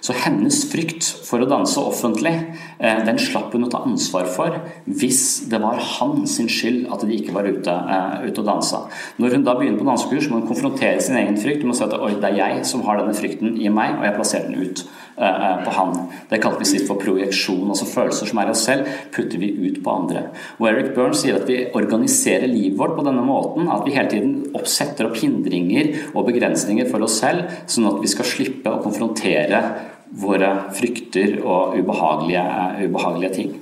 Så 0.04 0.12
hennes 0.20 0.58
frykt 0.68 1.06
for 1.24 1.40
å 1.40 1.48
danse 1.48 1.80
offentlig, 1.80 2.34
eh, 2.76 3.00
den 3.06 3.16
slapp 3.16 3.56
hun 3.56 3.64
å 3.64 3.70
ta 3.72 3.80
ansvar 3.88 4.28
for 4.28 4.58
hvis 4.84 5.48
det 5.48 5.62
var 5.62 5.80
hans 5.80 6.36
skyld 6.36 6.92
at 6.92 7.06
de 7.08 7.16
ikke 7.16 7.32
var 7.32 7.48
ute, 7.48 7.72
eh, 7.72 8.26
ute 8.28 8.44
og 8.44 8.50
dansa. 8.50 8.82
Når 9.16 9.38
hun 9.38 9.48
da 9.48 9.56
begynner 9.56 9.80
på 9.80 9.88
dansekurs, 9.88 10.28
må 10.28 10.42
hun 10.42 10.50
konfrontere 10.50 11.00
sin 11.00 11.16
egen 11.16 11.40
frykt. 11.40 11.64
Hun 11.64 11.72
må 11.72 11.78
si 11.78 11.88
at 11.88 11.96
Oi, 11.96 12.12
det 12.20 12.34
er 12.34 12.36
jeg 12.42 12.66
som 12.68 12.84
har 12.84 13.00
denne 13.00 13.16
frykten 13.16 13.56
i 13.56 13.72
meg, 13.72 13.96
og 13.96 14.04
jeg 14.04 14.16
plasserer 14.18 14.52
den 14.52 14.60
ut 14.60 14.84
på 15.14 15.72
han. 15.76 15.92
Det 16.30 16.40
kalte 16.42 16.66
vi 16.66 16.80
for 16.86 16.98
projeksjon. 16.98 17.68
altså 17.70 17.86
Følelser 17.86 18.30
som 18.30 18.40
er 18.42 18.50
oss 18.50 18.64
selv, 18.66 18.88
putter 19.14 19.38
vi 19.38 19.52
ut 19.68 19.80
på 19.84 19.94
andre. 19.94 20.24
Og 20.58 20.68
Eric 20.70 20.92
Byrne 20.96 21.18
sier 21.18 21.38
at 21.38 21.48
vi 21.48 21.60
organiserer 21.76 22.50
livet 22.50 22.78
vårt 22.80 22.96
på 22.98 23.06
denne 23.06 23.22
måten 23.24 23.70
at 23.70 23.84
vi 23.86 23.94
hele 23.94 24.10
tiden 24.10 24.56
oppsetter 24.58 25.08
opp 25.08 25.18
hindringer 25.20 26.10
og 26.12 26.26
begrensninger 26.30 26.90
for 26.90 27.06
oss 27.06 27.20
selv, 27.22 27.46
sånn 27.70 27.90
at 27.90 28.00
vi 28.02 28.10
skal 28.10 28.28
slippe 28.28 28.72
å 28.72 28.82
konfrontere 28.82 29.62
våre 30.14 30.50
frykter 30.74 31.40
og 31.42 31.78
ubehagelige, 31.78 32.44
ubehagelige 32.86 33.34
ting. 33.34 33.54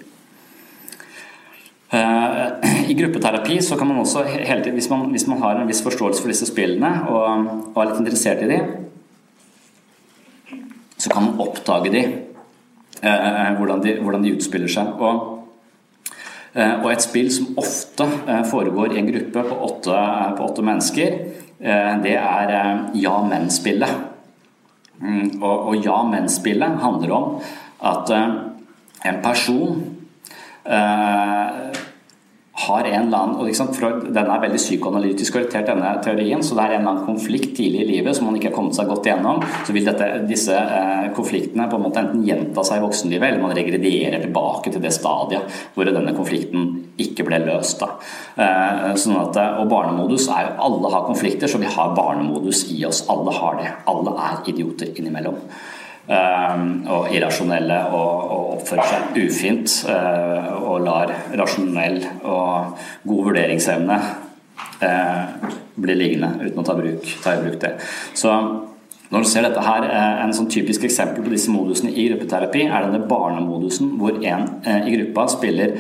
I 2.91 2.95
gruppeterapi 2.97 3.59
så 3.63 3.77
kan 3.77 3.91
man 3.91 4.01
også 4.01 4.25
hele 4.25 4.63
tiden, 4.63 4.79
hvis 4.79 4.89
man, 4.89 5.11
hvis 5.13 5.27
man 5.29 5.43
har 5.43 5.61
en 5.61 5.69
viss 5.69 5.83
forståelse 5.85 6.23
for 6.25 6.33
disse 6.33 6.49
spillene 6.49 6.93
og, 7.13 7.51
og 7.75 7.83
er 7.83 7.91
litt 7.91 8.01
interessert 8.01 8.45
i 8.45 8.49
de, 8.49 8.61
så 11.03 11.11
kan 11.11 11.27
man 11.27 11.41
oppdage 11.43 11.91
de, 11.91 12.03
hvordan 13.59 13.83
de, 13.83 13.97
hvordan 13.99 14.23
de 14.23 14.35
utspiller 14.37 14.71
seg. 14.71 14.95
Og 15.03 15.29
og 16.53 16.91
et 16.93 17.01
spill 17.01 17.31
som 17.33 17.55
ofte 17.57 18.05
foregår 18.51 18.93
i 18.93 18.99
en 19.01 19.07
gruppe 19.09 19.41
på 19.49 19.55
åtte, 19.65 20.01
på 20.37 20.45
åtte 20.45 20.65
mennesker, 20.67 21.15
det 22.05 22.13
er 22.13 22.53
ja-men-spillet. 22.93 23.95
Mm, 25.01 25.41
og, 25.41 25.71
og 25.71 25.79
ja-men-spillet 25.81 26.77
handler 26.85 27.15
om 27.17 27.41
at 27.89 28.13
en 28.13 29.23
person 29.25 29.81
har 32.63 32.87
en 32.89 33.07
eller 33.07 33.19
annen, 33.19 33.37
og 33.41 33.75
Freud, 33.77 34.05
Denne 34.15 34.37
er 34.37 34.43
veldig 34.45 34.61
psykoanalytisk 34.61 35.37
orientert, 35.39 35.67
denne 35.69 35.93
teorien, 36.05 36.43
så 36.45 36.57
det 36.57 36.65
er 36.65 36.75
en 36.77 36.83
eller 36.83 36.93
annen 36.93 37.07
konflikt 37.07 37.57
tidlig 37.59 37.83
i 37.85 37.89
livet 37.91 38.17
som 38.17 38.29
man 38.29 38.39
ikke 38.39 38.51
har 38.51 38.57
kommet 38.57 38.77
seg 38.77 38.91
godt 38.91 39.09
gjennom. 39.09 39.43
Så 39.67 39.75
vil 39.77 39.87
dette, 39.89 40.09
disse 40.29 40.57
eh, 40.57 41.11
konfliktene 41.17 41.69
på 41.71 41.79
en 41.79 41.85
måte 41.87 42.03
enten 42.03 42.25
gjenta 42.27 42.65
seg 42.67 42.81
i 42.81 42.85
voksenlivet, 42.87 43.29
eller 43.29 43.45
man 43.45 43.57
regredierer 43.57 44.25
tilbake 44.25 44.73
til 44.73 44.85
det 44.85 44.95
stadiet 44.95 45.61
hvor 45.75 45.89
denne 45.89 46.15
konflikten 46.17 46.71
ikke 47.03 47.27
ble 47.29 47.43
løst. 47.47 47.83
Eh, 47.83 48.89
sånn 49.01 49.19
at, 49.21 49.39
og 49.61 49.69
barnemodus 49.73 50.29
er 50.33 50.49
jo 50.49 50.59
Alle 50.63 50.91
har 50.95 51.07
konflikter, 51.09 51.51
så 51.51 51.61
vi 51.63 51.71
har 51.71 51.95
barnemodus 51.97 52.67
i 52.73 52.83
oss. 52.89 53.05
Alle 53.13 53.35
har 53.37 53.61
det. 53.61 53.71
Alle 53.91 54.17
er 54.31 54.43
idioter 54.53 54.93
innimellom. 54.95 55.41
Ehm, 56.11 56.83
og 56.91 57.13
irrasjonelle 57.15 57.77
og, 57.95 58.31
og 58.35 58.47
oppfører 58.57 58.89
seg 58.91 59.21
ufint 59.23 59.71
uh, 59.87 60.49
og 60.59 60.83
lar 60.83 61.13
rasjonell 61.39 62.01
og 62.27 62.75
god 63.07 63.29
vurderingsevne 63.29 63.99
uh, 64.83 65.53
bli 65.79 65.95
liggende 65.95 66.33
uten 66.43 66.59
å 66.59 66.67
ta, 66.67 66.75
bruk, 66.75 67.07
ta, 67.23 67.37
i 67.37 67.45
bruk 67.45 67.61
det. 67.63 67.77
Så 68.19 68.35
når 69.13 69.23
du 69.23 69.31
ser 69.31 69.47
dette 69.47 69.63
her, 69.63 69.87
uh, 69.87 70.25
En 70.25 70.35
sånn 70.35 70.51
typisk 70.51 70.89
eksempel 70.89 71.23
på 71.23 71.37
disse 71.37 71.55
modusene 71.55 71.95
i 71.95 72.09
gruppeterapi 72.11 72.67
er 72.67 72.89
denne 72.89 73.07
barnemodusen 73.07 73.95
hvor 74.01 74.19
en 74.19 74.49
i 74.67 74.97
gruppa 74.97 75.29
spiller 75.31 75.77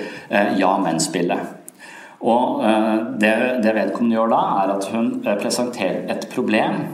ja-men-spillet. 0.58 1.58
Og 2.22 2.60
det, 3.18 3.32
det 3.64 3.72
vedkommende 3.74 4.14
gjør 4.14 4.30
da, 4.30 4.42
er 4.62 4.72
at 4.76 4.84
hun 4.92 5.08
presenterer 5.40 6.04
et 6.12 6.28
problem 6.30 6.84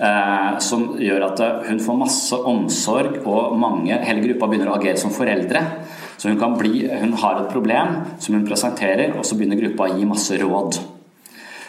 Eh, 0.00 0.52
som 0.64 0.86
gjør 0.96 1.26
at 1.26 1.40
eh, 1.44 1.58
hun 1.68 1.80
får 1.82 1.98
masse 2.00 2.38
omsorg, 2.48 3.18
og 3.28 3.58
mange, 3.60 3.98
hele 4.06 4.24
gruppa 4.24 4.48
begynner 4.48 4.72
å 4.72 4.78
agere 4.78 5.00
som 5.00 5.12
foreldre. 5.12 5.60
Så 6.16 6.30
hun, 6.30 6.38
kan 6.40 6.56
bli, 6.56 6.86
hun 6.88 7.12
har 7.20 7.42
et 7.42 7.52
problem 7.52 7.98
som 8.22 8.38
hun 8.38 8.46
presenterer, 8.48 9.12
og 9.18 9.26
så 9.26 9.36
begynner 9.36 9.60
gruppa 9.60 9.90
å 9.90 9.98
gi 9.98 10.08
masse 10.08 10.38
råd. 10.40 10.78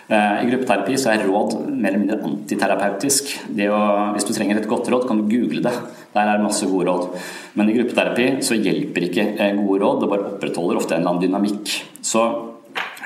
Eh, 0.07 0.39
I 0.45 0.47
gruppeterapi 0.47 0.95
så 0.99 1.11
er 1.11 1.25
råd 1.27 1.57
mer 1.67 1.91
eller 1.91 1.99
mindre 2.05 2.31
antiterapeutisk. 2.31 3.35
Å, 3.51 3.83
hvis 4.15 4.29
du 4.29 4.33
trenger 4.37 4.61
et 4.61 4.71
godt 4.71 4.87
råd, 4.93 5.05
kan 5.09 5.19
du 5.19 5.27
google 5.27 5.65
det. 5.67 5.75
Der 6.15 6.23
er 6.23 6.39
det 6.39 6.47
masse 6.47 6.69
gode 6.69 6.87
råd. 6.87 7.19
Men 7.59 7.69
i 7.69 7.75
gruppeterapi 7.75 8.29
så 8.45 8.55
hjelper 8.55 9.09
ikke 9.09 9.27
gode 9.59 9.83
råd, 9.83 10.01
det 10.01 10.11
bare 10.15 10.31
opprettholder 10.31 10.79
ofte 10.79 10.95
en 10.95 11.03
eller 11.03 11.15
annen 11.15 11.25
dynamikk. 11.27 11.77
Så 12.05 12.23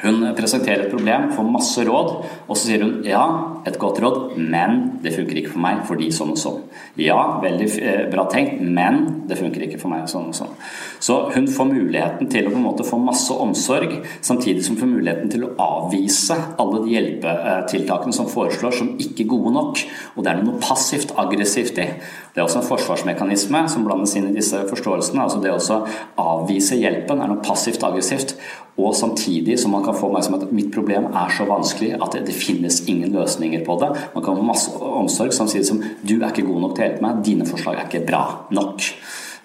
hun 0.03 0.21
presenterer 0.37 0.85
et 0.85 0.91
problem, 0.91 1.31
får 1.33 1.47
masse 1.49 1.83
råd, 1.87 2.09
og 2.45 2.53
så 2.53 2.67
sier 2.67 2.83
hun 2.85 2.99
ja, 3.07 3.23
et 3.65 3.79
godt 3.81 3.97
råd, 4.03 4.35
men 4.37 4.99
det 5.01 5.15
funker 5.15 5.39
ikke 5.41 5.55
for 5.55 5.63
meg 5.63 5.79
fordi 5.87 6.11
sånn 6.13 6.35
og 6.35 6.41
sånn. 6.41 6.59
Ja, 7.01 7.17
veldig 7.41 7.67
eh, 7.81 8.03
bra 8.11 8.27
tenkt, 8.29 8.61
men 8.61 9.25
det 9.29 9.39
funker 9.39 9.65
ikke 9.65 9.79
for 9.81 9.93
meg 9.93 10.05
sånn 10.11 10.29
og 10.29 10.37
sånn. 10.37 10.53
Så 11.03 11.17
hun 11.33 11.49
får 11.49 11.69
muligheten 11.71 12.29
til 12.29 12.45
å 12.45 12.53
på 12.53 12.59
en 12.59 12.67
måte 12.67 12.85
få 12.85 12.99
masse 13.01 13.33
omsorg, 13.33 13.97
samtidig 14.21 14.65
som 14.65 14.77
hun 14.77 14.83
får 14.83 14.93
muligheten 14.93 15.33
til 15.33 15.47
å 15.47 15.51
avvise 15.65 16.37
alle 16.61 16.83
de 16.85 16.93
hjelpetiltakene 16.93 18.15
som 18.15 18.29
foreslår 18.29 18.77
som 18.77 18.93
ikke 19.01 19.27
gode 19.33 19.55
nok. 19.57 19.81
Og 20.15 20.23
det 20.23 20.33
er 20.33 20.45
noe 20.45 20.61
passivt 20.61 21.15
aggressivt 21.17 21.81
i. 21.81 21.89
Det 22.37 22.43
er 22.43 22.45
også 22.45 22.61
en 22.61 22.69
forsvarsmekanisme 22.69 23.63
som 23.73 23.85
blandes 23.87 24.13
inn 24.19 24.29
i 24.29 24.37
disse 24.37 24.61
forståelsene. 24.69 25.23
altså 25.25 25.41
Det 25.41 25.53
å 25.53 25.81
avvise 26.21 26.77
hjelpen 26.77 27.21
er 27.23 27.31
noe 27.31 27.41
passivt 27.41 27.81
aggressivt. 27.87 28.35
Og 28.77 28.93
samtidig 28.93 29.55
som 29.57 29.73
man 29.73 29.85
kan 29.87 29.97
få 29.97 30.11
meg 30.13 30.25
som 30.25 30.37
at 30.37 30.47
mitt 30.55 30.71
problem 30.73 31.09
er 31.11 31.35
så 31.35 31.47
vanskelig 31.49 31.93
at 31.97 32.15
det, 32.15 32.25
det 32.29 32.35
finnes 32.37 32.83
ingen 32.91 33.15
løsninger 33.15 33.63
på 33.67 33.79
det. 33.83 33.93
Man 34.15 34.25
kan 34.25 34.39
få 34.39 34.45
masse 34.45 34.73
omsorg 34.77 35.35
samtidig 35.35 35.69
som 35.69 35.81
du 36.03 36.17
er 36.19 36.29
ikke 36.31 36.47
god 36.49 36.65
nok 36.65 36.75
til 36.75 36.83
å 36.83 36.89
hjelpe 36.89 37.07
meg, 37.07 37.23
dine 37.25 37.47
forslag 37.47 37.79
er 37.79 37.89
ikke 37.89 38.05
bra 38.07 38.25
nok. 38.55 38.91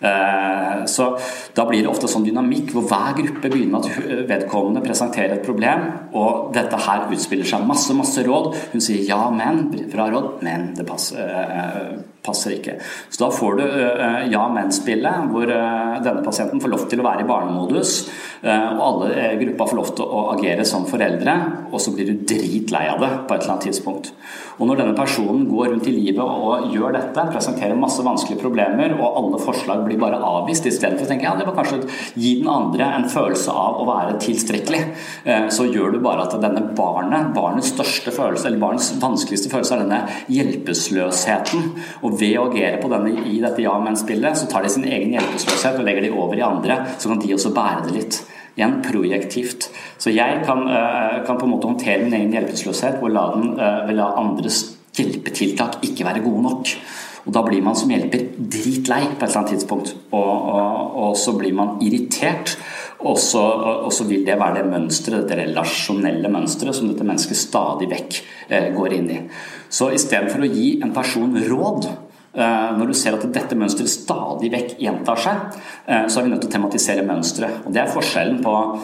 Eh, 0.02 0.84
så 0.86 1.18
da 1.54 1.64
blir 1.68 1.84
det 1.84 1.90
ofte 1.90 2.08
sånn 2.10 2.24
dynamikk 2.26 2.72
hvor 2.74 2.88
hver 2.90 3.14
gruppe 3.20 3.50
begynner 3.52 3.76
med 3.76 3.86
at 3.86 4.24
vedkommende 4.32 4.82
presenterer 4.82 5.36
et 5.36 5.46
problem, 5.46 5.84
og 6.18 6.50
dette 6.56 6.80
her 6.88 7.06
utspiller 7.12 7.46
seg 7.46 7.68
masse, 7.68 7.94
masse 7.94 8.24
råd. 8.26 8.50
Hun 8.74 8.82
sier 8.82 9.04
ja, 9.06 9.20
men, 9.30 9.68
bra 9.92 10.08
råd, 10.10 10.34
men 10.42 10.72
det 10.78 10.88
passer, 10.88 11.22
eh, 11.22 11.94
passer 12.24 12.56
ikke. 12.56 12.76
Så 13.10 13.24
da 13.24 13.30
får 13.34 13.58
du 13.58 13.64
eh, 13.66 14.20
ja, 14.32 14.44
men-spillet, 14.52 15.30
hvor 15.32 15.48
denne 15.48 16.24
pasienten 16.24 16.62
får 16.62 16.72
lov 16.72 16.86
til 16.90 17.02
å 17.02 17.06
være 17.06 17.24
i 17.24 17.28
barnemodus, 17.28 17.96
og 18.42 18.80
alle 18.82 19.26
gruppa 19.38 19.68
får 19.70 19.78
lov 19.78 19.90
til 19.94 20.14
å 20.18 20.22
agere 20.32 20.64
som 20.66 20.82
foreldre, 20.88 21.34
og 21.70 21.78
så 21.82 21.92
blir 21.94 22.08
du 22.08 22.24
dritlei 22.26 22.88
av 22.90 22.98
det 22.98 23.10
på 23.28 23.36
et 23.36 23.44
eller 23.44 23.54
annet 23.54 23.68
tidspunkt. 23.68 24.10
Og 24.62 24.68
når 24.68 24.78
denne 24.78 24.96
personen 24.96 25.46
går 25.48 25.72
rundt 25.72 25.86
i 25.88 25.94
livet 25.94 26.22
og 26.22 26.68
gjør 26.74 26.94
dette, 26.94 27.24
presenterer 27.32 27.78
masse 27.78 28.02
vanskelige 28.04 28.42
problemer, 28.42 28.94
og 28.98 29.16
alle 29.18 29.40
forslag 29.42 29.84
blir 29.86 30.00
bare 30.00 30.20
avvist, 30.22 30.68
istedenfor 30.68 31.06
å 31.06 31.10
tenke 31.10 31.26
ja, 31.26 31.32
det 31.38 31.46
var 31.48 31.56
kanskje 31.56 31.80
å 31.80 31.88
gi 32.20 32.34
den 32.40 32.50
andre 32.52 32.90
en 32.98 33.08
følelse 33.10 33.54
av 33.62 33.80
å 33.80 33.86
være 33.88 34.18
tilstrekkelig, 34.22 34.82
eh, 35.24 35.48
så 35.54 35.66
gjør 35.66 35.96
du 35.96 36.00
bare 36.04 36.26
at 36.26 36.36
denne 36.42 36.66
barnet, 36.76 37.32
barnets 37.36 37.72
største 37.72 38.14
følelse, 38.14 38.48
eller 38.48 38.62
barnets 38.62 38.92
vanskeligste 39.02 39.52
følelse, 39.52 39.78
er 39.78 39.86
denne 39.86 40.02
hjelpeløsheten. 40.32 41.66
Og 42.02 42.11
ved 42.18 42.36
å 42.38 42.46
agere 42.50 42.80
på 42.82 42.90
denne 42.92 43.26
i 43.28 43.38
dette 43.42 43.64
ja-men-spillet, 43.64 44.38
så 44.38 44.48
tar 44.50 44.64
de 44.64 44.72
sin 44.72 44.86
egen 44.88 45.14
hjelpeløshet 45.16 45.78
og 45.78 45.86
legger 45.86 46.06
de 46.06 46.12
over 46.14 46.38
i 46.38 46.46
andre, 46.46 46.78
så 46.98 47.10
kan 47.10 47.22
de 47.22 47.34
også 47.36 47.54
bære 47.56 47.86
det 47.86 47.96
litt 47.96 48.20
igjen 48.56 48.80
projektivt. 48.84 49.70
Så 49.98 50.12
jeg 50.12 50.42
kan, 50.46 50.66
eh, 50.68 51.22
kan, 51.26 51.38
på 51.38 51.46
en 51.46 51.54
måte 51.54 51.70
håndtere 51.70 52.04
min 52.04 52.18
egen 52.18 52.34
hjelpeløshet 52.36 53.00
og 53.02 53.10
la, 53.10 53.30
den, 53.34 53.58
eh, 53.58 53.94
la 53.96 54.12
andres 54.20 54.76
hjelpetiltak 54.96 55.80
ikke 55.82 56.04
være 56.04 56.24
gode 56.24 56.42
nok. 56.42 56.76
Og 57.24 57.32
Da 57.32 57.42
blir 57.42 57.62
man 57.62 57.76
som 57.76 57.88
hjelper 57.88 58.34
dritlei 58.36 59.04
på 59.06 59.22
et 59.22 59.28
eller 59.28 59.38
annet 59.38 59.52
tidspunkt, 59.54 59.94
og, 60.10 60.32
og, 60.54 60.96
og 61.04 61.16
så 61.16 61.36
blir 61.38 61.54
man 61.54 61.78
irritert. 61.80 62.56
Og 63.08 63.18
så, 63.18 64.04
vil 64.06 64.24
det 64.26 64.38
være 64.38 64.60
det 64.60 64.70
mønsteret, 64.70 65.26
dette 65.26 65.42
relasjonelle 65.42 66.30
mønsteret 66.32 66.76
som 66.76 66.90
dette 66.90 67.06
mennesket 67.06 67.40
stadig 67.40 67.90
vekk 67.90 68.22
eh, 68.48 68.70
går 68.76 68.96
inn 68.98 69.10
i. 69.10 69.20
Så 69.72 69.90
istedenfor 69.96 70.44
å 70.44 70.52
gi 70.52 70.68
en 70.84 70.94
person 70.94 71.34
råd, 71.48 71.90
Eh, 72.32 72.76
når 72.78 72.86
du 72.88 72.94
ser 72.96 73.12
at 73.12 73.26
dette 73.28 73.52
mønsteret 73.60 73.92
stadig 73.92 74.48
vekk 74.54 74.78
gjentar 74.80 75.18
seg, 75.20 75.36
eh, 75.84 76.08
så 76.08 76.18
er 76.18 76.24
vi 76.24 76.30
nødt 76.32 76.40
til 76.40 76.48
å 76.48 76.52
tematisere 76.54 77.04
mønsteret. 77.04 77.66
Og 77.66 77.72
Det 77.72 77.80
er 77.82 77.92
forskjellen 77.92 78.42
på 78.42 78.78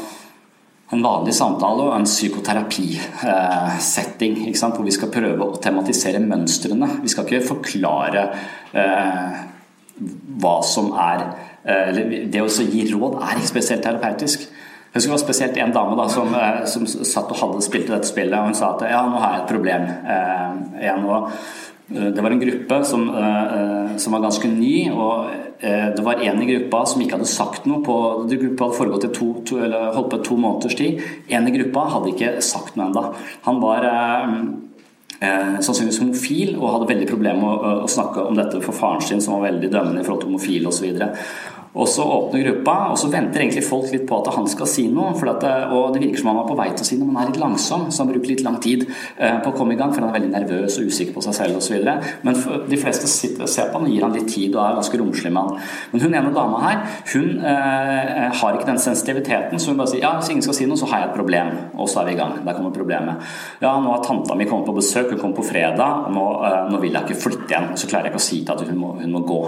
en 0.93 1.03
vanlig 1.03 1.35
samtale 1.35 1.83
og 1.87 1.95
en 1.97 2.05
psykoterapisetting, 2.05 4.53
hvor 4.53 4.85
vi 4.85 4.91
skal 4.91 5.09
prøve 5.09 5.41
å 5.41 5.61
tematisere 5.61 6.21
mønstrene. 6.21 7.01
Vi 7.03 7.09
skal 7.09 7.25
ikke 7.25 7.49
forklare 7.49 8.31
hva 10.39 10.63
som 10.63 10.93
er 10.93 11.25
Det 11.65 12.41
å 12.43 12.49
gi 12.49 12.85
råd 12.93 13.19
er 13.19 13.39
ikke 13.39 13.51
spesielt 13.51 13.83
terapeutisk. 13.85 14.47
Jeg 14.89 14.95
husker 14.95 15.11
det 15.11 15.17
var 15.17 15.21
spesielt 15.21 15.59
en 15.61 15.73
dame 15.75 15.97
da, 15.99 16.07
som, 16.09 16.31
som 16.71 16.87
satt 16.89 17.33
og 17.35 17.41
hadde 17.43 17.65
spilt 17.67 17.91
dette 17.93 18.09
spillet, 18.09 18.39
og 18.39 18.49
hun 18.49 18.57
sa 18.57 18.71
at 18.73 18.87
ja, 18.89 19.03
nå 19.05 19.19
har 19.21 19.35
jeg 19.35 19.43
et 19.43 19.51
problem 19.51 19.85
igjen. 20.79 21.05
og 21.05 21.29
Eh, 21.95 22.07
det 22.07 22.23
var 22.23 22.31
en 22.31 22.41
gruppe 22.41 22.85
som, 22.85 23.09
eh, 23.09 23.97
som, 23.97 24.13
var 24.13 24.21
ganske 24.21 24.49
ny, 24.49 24.91
og 24.91 25.31
eh, 25.61 25.89
det 25.97 26.05
var 26.05 26.21
en 26.21 26.43
i 26.43 26.49
gruppa 26.53 26.85
som 26.87 27.01
ikke 27.01 27.17
hadde 27.17 27.31
sagt 27.31 27.67
noe 27.67 27.81
på 27.85 27.97
Gruppa 28.29 28.69
hadde 28.69 28.77
foregått 28.77 29.09
i 29.09 29.13
to, 29.17 29.29
to, 29.49 29.61
holdt 29.97 30.11
på 30.13 30.23
to 30.25 30.37
måneders 30.37 30.77
tid. 30.77 31.01
En 31.29 31.49
i 31.49 31.55
gruppa 31.57 31.87
hadde 31.95 32.13
ikke 32.13 32.35
sagt 32.45 32.77
noe 32.77 32.91
ennå. 32.91 33.05
Han 33.49 33.63
var 33.65 33.89
eh, 33.89 34.35
sannsynligvis 35.19 35.99
homofil 35.99 36.51
og 36.61 36.73
hadde 36.77 36.91
veldig 36.93 37.07
problemer 37.11 37.41
med 37.43 37.51
å, 37.51 37.71
å, 37.83 37.89
snakke 37.91 38.23
om 38.29 38.37
dette 38.39 38.61
for 38.63 38.77
faren 38.77 39.03
sin, 39.03 39.23
som 39.25 39.35
var 39.35 39.49
veldig 39.49 39.71
dømmende 39.73 40.03
i 40.03 40.07
forhold 40.07 40.23
til 40.23 40.31
homofile 40.31 40.71
osv. 40.71 40.93
Og 40.95 41.58
så 41.87 42.03
åpner 42.03 42.43
gruppa, 42.43 42.73
og 42.91 42.97
så 42.99 43.07
venter 43.13 43.45
egentlig 43.45 43.63
folk 43.63 43.93
litt 43.93 44.03
på 44.09 44.17
at 44.19 44.33
han 44.35 44.49
skal 44.51 44.67
si 44.67 44.89
noe. 44.91 45.13
Det, 45.15 45.53
og 45.71 45.93
det 45.95 46.01
virker 46.03 46.19
som 46.19 46.33
han 46.33 46.41
var 46.41 46.49
på 46.49 46.57
vei 46.59 46.67
til 46.73 46.83
å 46.83 46.89
si 46.89 46.97
noe, 46.99 47.07
men 47.07 47.21
han 47.21 47.29
er 47.29 47.31
litt 47.31 47.43
langsom, 47.43 47.85
så 47.95 48.03
han 48.03 48.11
bruker 48.11 48.33
litt 48.33 48.43
lang 48.43 48.57
tid 48.65 48.87
eh, 48.89 49.37
på 49.45 49.53
å 49.53 49.55
komme 49.55 49.77
i 49.77 49.79
gang. 49.79 49.93
For 49.95 50.03
han 50.03 50.11
er 50.11 50.17
veldig 50.17 50.33
nervøs 50.33 50.79
og 50.81 50.89
usikker 50.91 51.15
på 51.15 51.23
seg 51.29 51.37
selv 51.37 51.61
osv. 51.61 51.87
Men 52.27 52.41
de 52.73 52.81
fleste 52.83 53.11
sitter 53.11 53.47
og 53.47 53.53
ser 53.53 53.71
på 53.71 53.79
han 53.79 53.87
og 53.87 53.95
gir 53.95 54.07
han 54.07 54.17
litt 54.17 54.27
tid 54.33 54.57
og 54.57 54.65
er 54.65 54.79
ganske 54.81 55.01
romslig 55.03 55.33
med 55.35 55.53
han. 55.53 55.69
Men 55.93 56.03
hun 56.03 56.19
ene 56.19 56.35
dama 56.35 56.63
her, 56.65 56.83
hun 57.13 57.47
eh, 57.53 58.27
har 58.41 58.59
ikke 58.59 58.71
den 58.73 58.83
sensitiviteten, 58.83 59.63
så 59.63 59.71
hun 59.71 59.79
bare 59.79 59.93
sier 59.93 60.03
ja, 60.03 60.15
hvis 60.19 60.33
ingen 60.35 60.47
skal 60.49 60.59
si 60.59 60.67
noe, 60.67 60.81
så 60.81 60.91
har 60.91 61.05
jeg 61.05 61.13
et 61.13 61.19
problem. 61.21 61.55
Og 61.79 61.87
så 61.93 62.03
er 62.03 62.11
vi 62.11 62.17
i 62.17 62.19
gang. 62.19 62.35
Der 62.43 62.59
kommer 62.59 62.75
problemet. 62.75 63.31
Ja, 63.63 63.77
nå 63.79 63.95
har 63.95 64.03
tanta 64.03 64.35
mi 64.35 64.49
kommet 64.51 64.67
på 64.67 64.75
besøk, 64.81 65.13
hun 65.15 65.23
kom 65.23 65.37
på 65.37 65.47
fredag, 65.47 66.09
og 66.09 66.17
nå, 66.17 66.27
eh, 66.49 66.61
nå 66.73 66.83
vil 66.83 66.99
jeg 66.99 67.07
ikke 67.07 67.23
flytte 67.29 67.49
igjen. 67.53 67.71
Og 67.77 67.79
så 67.79 67.91
klarer 67.91 68.11
jeg 68.11 68.17
ikke 68.17 68.25
å 68.25 68.29
si 68.29 68.43
til 68.43 68.57
at 68.57 68.67
hun 68.67 68.83
må, 68.83 68.95
hun 68.99 69.15
må 69.15 69.23
gå. 69.29 69.41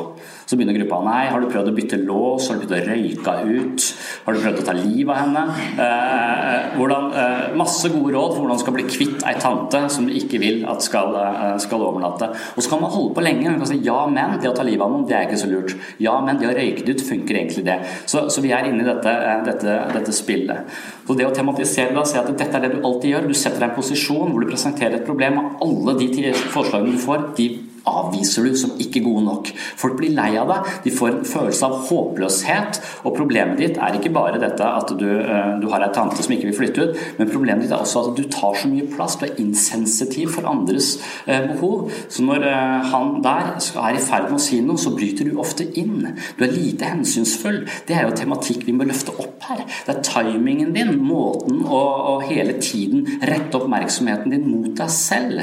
Så 0.46 0.58
begynner 0.58 0.78
gruppa 0.78 1.02
nei, 1.06 1.24
har 1.30 1.42
du 1.42 1.50
prøvd 1.50 1.72
å 1.72 1.76
bytte 1.76 1.98
lån? 2.04 2.19
Lås? 2.20 2.48
Har 2.48 2.60
du 2.60 2.66
begynt 2.66 2.88
å 2.88 2.92
røyke 2.92 3.34
ut? 3.48 3.86
Har 4.26 4.36
du 4.36 4.42
prøvd 4.44 4.60
å 4.62 4.66
ta 4.66 4.74
livet 4.76 5.12
av 5.14 5.20
henne? 5.24 5.44
Eh, 5.86 6.76
hvordan, 6.76 7.08
eh, 7.16 7.56
masse 7.56 7.88
gode 7.88 8.14
råd 8.14 8.34
for 8.34 8.44
hvordan 8.44 8.58
du 8.58 8.64
skal 8.64 8.76
bli 8.76 8.86
kvitt 8.88 9.24
ei 9.26 9.34
tante 9.40 9.82
som 9.90 10.06
du 10.06 10.12
ikke 10.12 10.40
vil 10.40 10.64
at 10.68 10.82
skal, 10.82 11.14
eh, 11.16 11.58
skal 11.58 11.80
overnatte. 11.80 12.30
Og 12.56 12.62
så 12.62 12.70
kan 12.70 12.80
man 12.80 12.90
holde 12.90 13.14
på 13.14 13.24
lenge. 13.24 13.48
Man 13.50 13.58
kan 13.58 13.66
si 13.66 13.80
ja, 13.84 14.06
men 14.06 14.38
det 14.40 14.50
å 14.50 14.54
ta 14.56 14.62
livet 14.62 14.82
av 14.82 14.90
noen, 14.90 15.06
det 15.06 15.16
er 15.16 15.26
ikke 15.26 15.40
så 15.40 15.50
lurt. 15.50 15.74
Ja, 15.98 16.20
men 16.20 16.38
det 16.38 16.48
å 16.48 16.54
røyke 16.56 16.84
det 16.84 16.96
ut, 16.96 17.06
funker 17.08 17.34
egentlig 17.34 17.64
det. 17.64 17.80
Så, 18.06 18.28
så 18.30 18.42
vi 18.42 18.52
er 18.52 18.68
inne 18.70 18.84
i 18.84 18.88
dette, 18.92 19.08
eh, 19.08 19.44
dette, 19.44 19.92
dette 19.92 20.12
spillet. 20.12 20.66
Så 21.06 21.16
det 21.16 21.26
å 21.26 21.34
tematisere 21.34 21.90
det 21.90 21.98
og 21.98 22.06
si 22.06 22.18
at 22.18 22.28
dette 22.30 22.54
er 22.54 22.60
det 22.60 22.76
du 22.76 22.84
alltid 22.86 23.10
gjør, 23.10 23.28
du 23.28 23.34
setter 23.34 23.58
deg 23.58 23.68
i 23.68 23.70
en 23.72 23.78
posisjon 23.78 24.30
hvor 24.30 24.44
du 24.44 24.50
presenterer 24.50 25.00
et 25.00 25.06
problem, 25.06 25.40
og 25.40 25.64
alle 25.66 25.96
de 25.98 26.32
forslagene 26.52 26.94
du 26.94 27.02
får, 27.02 27.24
de 27.34 27.48
avviser 27.88 28.44
du 28.44 28.56
som 28.58 28.74
ikke 28.80 29.02
gode 29.04 29.24
nok. 29.26 29.50
Folk 29.80 29.96
blir 30.00 30.12
lei 30.16 30.32
av 30.40 30.50
deg, 30.50 30.70
de 30.84 30.92
får 30.94 31.12
en 31.12 31.26
følelse 31.28 31.66
av 31.66 31.76
håpløshet. 31.88 32.80
Og 33.04 33.16
problemet 33.16 33.60
ditt 33.60 33.78
er 33.80 33.96
ikke 33.96 34.12
bare 34.14 34.40
dette 34.42 34.66
at 34.66 34.92
du, 34.98 35.08
eh, 35.20 35.52
du 35.62 35.68
har 35.72 35.84
ei 35.84 35.92
tante 35.94 36.22
som 36.22 36.34
ikke 36.34 36.50
vil 36.50 36.58
flytte 36.58 36.86
ut, 36.86 37.00
men 37.18 37.30
problemet 37.30 37.64
ditt 37.64 37.74
er 37.74 37.82
også 37.84 38.10
at 38.10 38.18
du 38.18 38.24
tar 38.30 38.56
så 38.58 38.70
mye 38.70 38.88
plass, 38.90 39.16
du 39.20 39.26
er 39.26 39.40
insensitiv 39.42 40.34
for 40.36 40.48
andres 40.50 40.92
eh, 41.26 41.46
behov. 41.52 41.90
Så 42.08 42.24
når 42.26 42.46
eh, 42.48 42.90
han 42.92 43.20
der 43.24 43.52
er 43.60 43.96
i 43.96 44.02
ferd 44.04 44.28
med 44.30 44.38
å 44.40 44.42
si 44.42 44.60
noe, 44.64 44.80
så 44.80 44.94
bryter 44.96 45.28
du 45.28 45.40
ofte 45.40 45.66
inn. 45.80 46.04
Du 46.38 46.44
er 46.46 46.54
lite 46.54 46.88
hensynsfull. 46.90 47.62
Det 47.88 47.96
er 47.96 48.08
jo 48.08 48.16
tematikk 48.18 48.66
vi 48.68 48.76
må 48.76 48.86
løfte 48.88 49.14
opp 49.16 49.48
her. 49.48 49.64
Det 49.86 49.96
er 49.96 50.04
timingen 50.06 50.74
din, 50.76 50.96
måten 51.00 51.62
å, 51.64 51.80
å 52.14 52.14
hele 52.24 52.58
tiden 52.62 53.06
rette 53.26 53.58
oppmerksomheten 53.58 54.32
din 54.34 54.46
mot 54.50 54.72
deg 54.76 54.90
selv, 54.92 55.42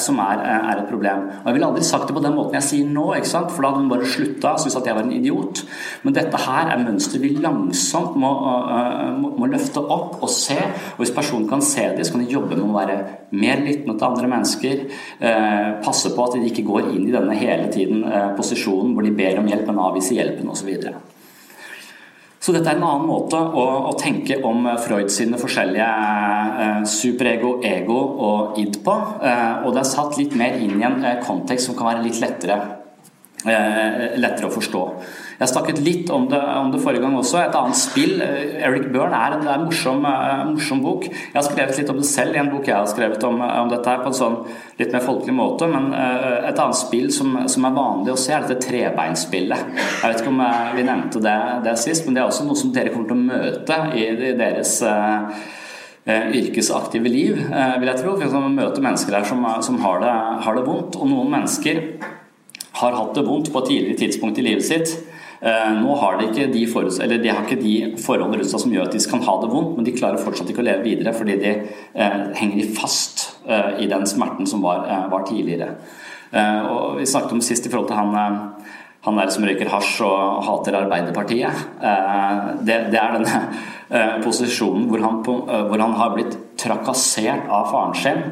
som 0.00 0.18
er, 0.22 0.42
er 0.42 0.82
et 0.82 0.88
problem. 0.90 1.24
Og 1.42 1.48
jeg 1.48 1.56
vil 1.56 1.61
aldri 1.66 1.84
sagt 1.86 2.08
det 2.10 2.16
på 2.16 2.22
den 2.24 2.34
måten 2.36 2.58
jeg 2.58 2.68
sier 2.68 2.88
nå, 2.88 3.06
for 3.22 3.62
da 3.62 3.70
hadde 3.70 3.82
hun 3.82 3.90
bare 3.92 4.08
slutta 4.08 4.54
og 4.54 4.62
syntes 4.62 4.78
at 4.80 4.88
jeg 4.88 4.96
var 4.98 5.06
en 5.06 5.14
idiot. 5.16 5.62
Men 6.02 6.16
dette 6.16 6.42
her 6.44 6.72
er 6.72 6.82
mønster 6.82 7.22
vi 7.22 7.34
langsomt 7.42 8.18
må, 8.20 8.32
må, 9.20 9.32
må, 9.38 9.50
løfte 9.52 9.82
opp 9.82 10.18
og 10.22 10.30
se. 10.32 10.58
Og 10.96 11.04
hvis 11.04 11.14
personen 11.14 11.48
kan 11.50 11.64
se 11.64 11.88
det, 11.96 12.06
så 12.06 12.16
kan 12.16 12.24
de 12.24 12.32
jobbe 12.32 12.56
med 12.56 12.66
å 12.68 12.76
være 12.76 12.98
mer 13.36 13.62
lyttende 13.64 13.96
til 13.96 14.08
andre 14.08 14.32
mennesker. 14.34 14.84
Uh, 15.22 15.80
passe 15.84 16.12
på 16.14 16.26
at 16.26 16.36
de 16.36 16.50
ikke 16.50 16.66
går 16.68 16.92
inn 16.92 17.08
i 17.08 17.14
denne 17.14 17.38
hele 17.38 17.70
tiden 17.72 18.04
uh, 18.06 18.32
posisjonen 18.38 18.94
hvor 18.96 19.06
de 19.06 19.14
ber 19.16 19.40
om 19.40 19.48
hjelp, 19.50 19.66
men 19.70 19.82
avviser 19.86 20.20
hjelpen 20.20 20.52
osv. 20.52 20.76
Så 22.42 22.50
dette 22.50 22.72
er 22.72 22.78
en 22.80 22.82
annen 22.82 23.06
måte 23.06 23.38
å, 23.38 23.64
å 23.86 23.92
tenke 23.98 24.40
om 24.42 24.64
Freud 24.82 25.12
sine 25.14 25.38
forskjellige 25.38 25.88
eh, 26.64 26.80
superego, 26.90 27.52
ego 27.62 27.98
og 28.26 28.58
id 28.58 28.80
på. 28.82 28.96
Eh, 29.22 29.62
og 29.62 29.76
det 29.76 29.84
er 29.84 29.90
satt 29.92 30.18
litt 30.18 30.34
mer 30.38 30.58
inn 30.58 30.74
i 30.80 30.86
en 30.88 31.04
eh, 31.06 31.20
kontekst 31.22 31.70
som 31.70 31.78
kan 31.78 31.92
være 31.92 32.02
litt 32.08 32.18
lettere, 32.22 32.56
eh, 33.46 34.18
lettere 34.18 34.50
å 34.50 34.56
forstå. 34.56 34.82
Jeg 35.38 35.50
snakket 35.50 35.80
litt 35.82 36.10
om 36.12 36.26
det, 36.30 36.38
om 36.38 36.70
det, 36.72 36.80
forrige 36.82 37.02
gang 37.04 37.14
også. 37.18 37.38
Et 37.40 37.56
annet 37.58 37.78
spill, 37.78 38.20
eh, 38.22 38.58
Eric 38.66 38.88
Byrne, 38.92 39.16
er, 39.16 39.38
det 39.40 39.48
er 39.48 39.54
en 39.58 39.64
morsom, 39.66 40.04
uh, 40.04 40.42
morsom, 40.50 40.82
bok. 40.84 41.06
Jeg 41.08 41.36
har 41.36 41.46
skrevet 41.46 41.78
litt 41.78 41.92
om 41.92 42.00
det 42.00 42.08
selv 42.08 42.36
i 42.36 42.40
en 42.42 42.50
bok 42.52 42.68
jeg 42.68 42.76
har 42.76 42.90
skrevet 42.90 43.24
om, 43.26 43.40
om 43.40 43.72
dette 43.72 43.90
her 43.90 44.02
på 44.04 44.12
en 44.12 44.18
sånn 44.18 44.38
litt 44.80 44.92
mer 44.94 45.04
folkelig 45.04 45.34
måte. 45.36 45.68
Men 45.70 45.90
et 45.94 46.58
annet 46.58 46.78
spill 46.78 47.10
som, 47.14 47.34
som, 47.50 47.66
er 47.66 47.76
vanlig 47.76 48.14
å 48.14 48.20
se, 48.20 48.34
er 48.34 48.46
dette 48.46 48.68
trebeinspillet. 48.68 49.66
Jeg 49.78 50.04
vet 50.04 50.22
ikke 50.22 50.32
om 50.32 50.44
vi 50.76 50.86
nevnte 50.86 51.22
det, 51.24 51.38
det, 51.66 51.76
sist, 51.80 52.06
men 52.06 52.16
det 52.16 52.22
er 52.22 52.30
også 52.30 52.46
noe 52.46 52.58
som 52.58 52.72
dere 52.74 52.92
kommer 52.94 53.10
til 53.10 53.18
å 53.18 53.26
møte 53.32 53.78
i, 53.98 54.06
i 54.32 54.32
deres 54.38 54.78
yrkesaktive 56.02 57.10
liv, 57.10 57.38
vil 57.38 57.92
jeg 57.92 58.00
tro. 58.00 58.16
For 58.18 58.50
møter 58.50 58.82
mennesker 58.82 59.18
her 59.18 59.28
som, 59.28 59.46
som 59.62 59.78
har, 59.84 60.02
det, 60.02 60.16
har 60.46 60.58
det 60.58 60.66
vondt. 60.66 60.98
Og 60.98 61.10
noen 61.12 61.30
mennesker 61.36 61.84
har 62.82 62.98
hatt 62.98 63.14
det 63.14 63.26
vondt 63.26 63.52
på 63.52 63.62
et 63.62 63.70
tidligere 63.70 64.00
tidspunkt 64.00 64.40
i 64.40 64.46
livet 64.46 64.66
sitt. 64.66 64.94
Eh, 65.42 65.70
nå 65.74 65.94
har 65.98 66.20
de 66.20 66.28
ikke 66.28 66.44
de, 66.54 66.60
eller 67.02 67.18
de 67.18 67.30
har 67.32 67.42
ikke 67.42 67.58
de 67.58 67.74
forholdene 67.98 68.38
rundt 68.38 68.50
seg 68.52 68.62
som 68.62 68.74
gjør 68.74 68.86
at 68.86 68.94
de 68.94 69.00
kan 69.10 69.24
ha 69.26 69.32
det 69.42 69.48
vondt, 69.50 69.72
men 69.74 69.88
de 69.88 69.94
klarer 69.96 70.22
fortsatt 70.22 70.52
ikke 70.52 70.62
å 70.62 70.66
leve 70.68 70.86
videre 70.86 71.14
fordi 71.16 71.34
de 71.40 71.54
eh, 71.58 72.20
henger 72.38 72.68
fast 72.76 73.24
eh, 73.48 73.82
i 73.82 73.88
den 73.90 74.06
smerten 74.06 74.46
som 74.46 74.62
var, 74.62 74.86
var 75.10 75.26
tidligere. 75.26 75.74
Og 76.32 76.94
vi 76.96 77.04
snakket 77.04 77.34
om 77.34 77.42
sist 77.44 77.66
i 77.66 77.70
forhold 77.72 77.90
til 77.90 77.98
han 77.98 78.62
han 79.02 79.18
der 79.18 79.32
som 79.34 79.42
røyker 79.44 79.68
hasj 79.68 79.98
og 80.06 80.44
hater 80.46 80.76
Arbeiderpartiet. 80.78 81.58
Det, 82.62 82.76
det 82.94 83.00
er 83.00 83.16
denne 83.18 84.20
posisjonen 84.22 84.86
hvor 84.88 85.02
han, 85.02 85.18
hvor 85.26 85.82
han, 85.82 85.96
har 85.98 86.14
blitt 86.14 86.36
trakassert 86.62 87.48
av 87.50 87.70
faren 87.72 87.96
sin 87.98 88.22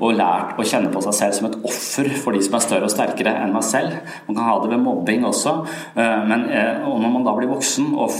og 0.00 0.16
lært 0.16 0.56
å 0.58 0.66
kjenne 0.66 0.92
på 0.92 1.02
seg 1.04 1.16
selv 1.16 1.36
som 1.36 1.50
et 1.50 1.58
offer 1.68 2.08
for 2.22 2.36
de 2.36 2.44
som 2.44 2.56
er 2.56 2.64
større 2.64 2.88
og 2.88 2.94
sterkere 2.94 3.34
enn 3.42 3.52
meg 3.54 3.66
selv. 3.66 3.98
Man 4.28 4.38
kan 4.38 4.46
ha 4.48 4.54
det 4.62 4.70
ved 4.72 4.84
mobbing 4.84 5.26
også, 5.28 5.58
eh, 5.94 6.22
men 6.30 6.48
eh, 6.48 6.86
når 6.86 7.12
man 7.18 7.26
da 7.26 7.36
blir 7.36 7.52
voksen 7.52 7.92
og 8.00 8.16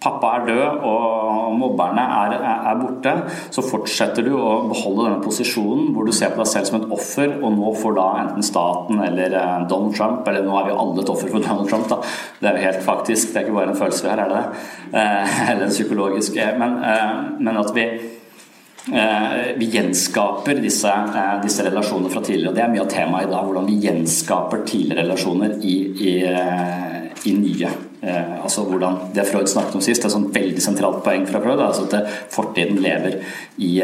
pappa 0.00 0.30
er 0.38 0.46
død 0.46 0.84
og 0.88 1.56
mobberne 1.60 2.00
er, 2.00 2.34
er, 2.40 2.78
borte, 2.80 3.12
så 3.52 3.62
fortsetter 3.66 4.24
du 4.24 4.30
å 4.32 4.62
beholde 4.70 5.04
denne 5.04 5.20
posisjonen 5.20 5.90
hvor 5.92 6.08
du 6.08 6.12
ser 6.16 6.32
på 6.32 6.40
deg 6.40 6.48
selv 6.48 6.70
som 6.70 6.78
et 6.78 6.94
offer, 6.96 7.34
og 7.36 7.52
nå 7.58 7.74
får 7.82 7.98
da 7.98 8.06
enten 8.22 8.46
staten 8.46 9.02
eller 9.04 9.36
eh, 9.36 9.58
Donald 9.70 9.92
Trump 9.98 10.28
Eller 10.30 10.46
nå 10.46 10.56
er 10.56 10.70
vi 10.70 10.78
alle 10.82 11.04
et 11.04 11.12
offer 11.12 11.30
for 11.30 11.44
Donald 11.46 11.68
Trump, 11.70 11.86
da. 11.92 12.00
Det 12.40 12.48
er 12.48 12.56
jo 12.56 12.70
helt 12.70 12.86
faktisk, 12.88 13.34
det 13.34 13.42
er 13.42 13.46
ikke 13.46 13.58
bare 13.60 13.74
en 13.74 13.82
følelse 13.82 14.06
vi 14.06 14.14
har, 14.14 14.24
er 14.24 14.32
det 14.32 14.40
det? 14.40 15.04
Eller 15.50 15.66
en 15.68 15.76
psykologisk 15.76 16.40
Men, 16.58 16.80
men 17.44 17.60
at 17.60 17.70
vi 17.76 17.86
vi 19.56 19.64
gjenskaper 19.64 20.54
disse, 20.54 20.88
eh, 20.88 21.42
disse, 21.42 21.64
relasjonene 21.64 22.10
fra 22.10 22.20
tidligere. 22.20 22.48
og 22.48 22.54
Det 22.54 22.62
er 22.64 22.68
mye 22.68 22.80
av 22.80 22.90
temaet 22.90 23.26
i 23.26 23.30
dag. 23.30 23.44
Hvordan 23.44 23.66
vi 23.66 23.80
gjenskaper 23.86 24.64
tidligere 24.66 25.04
relasjoner 25.04 25.58
i, 25.62 25.76
i, 26.08 26.16
eh, 26.24 27.30
i 27.30 27.36
nye. 27.36 27.68
Altså 28.00 28.64
hvordan 28.64 29.12
Det 29.12 29.26
Freud 29.28 29.46
snakket 29.46 29.74
om 29.74 29.80
sist, 29.80 30.02
det 30.02 30.08
er 30.10 30.18
et 30.18 30.34
veldig 30.34 30.62
sentralt 30.62 31.04
poeng 31.04 31.26
fra 31.28 31.40
Freud. 31.40 31.60
altså 31.60 31.84
At 31.92 32.08
fortiden 32.30 32.80
lever 32.80 33.20
i, 33.58 33.82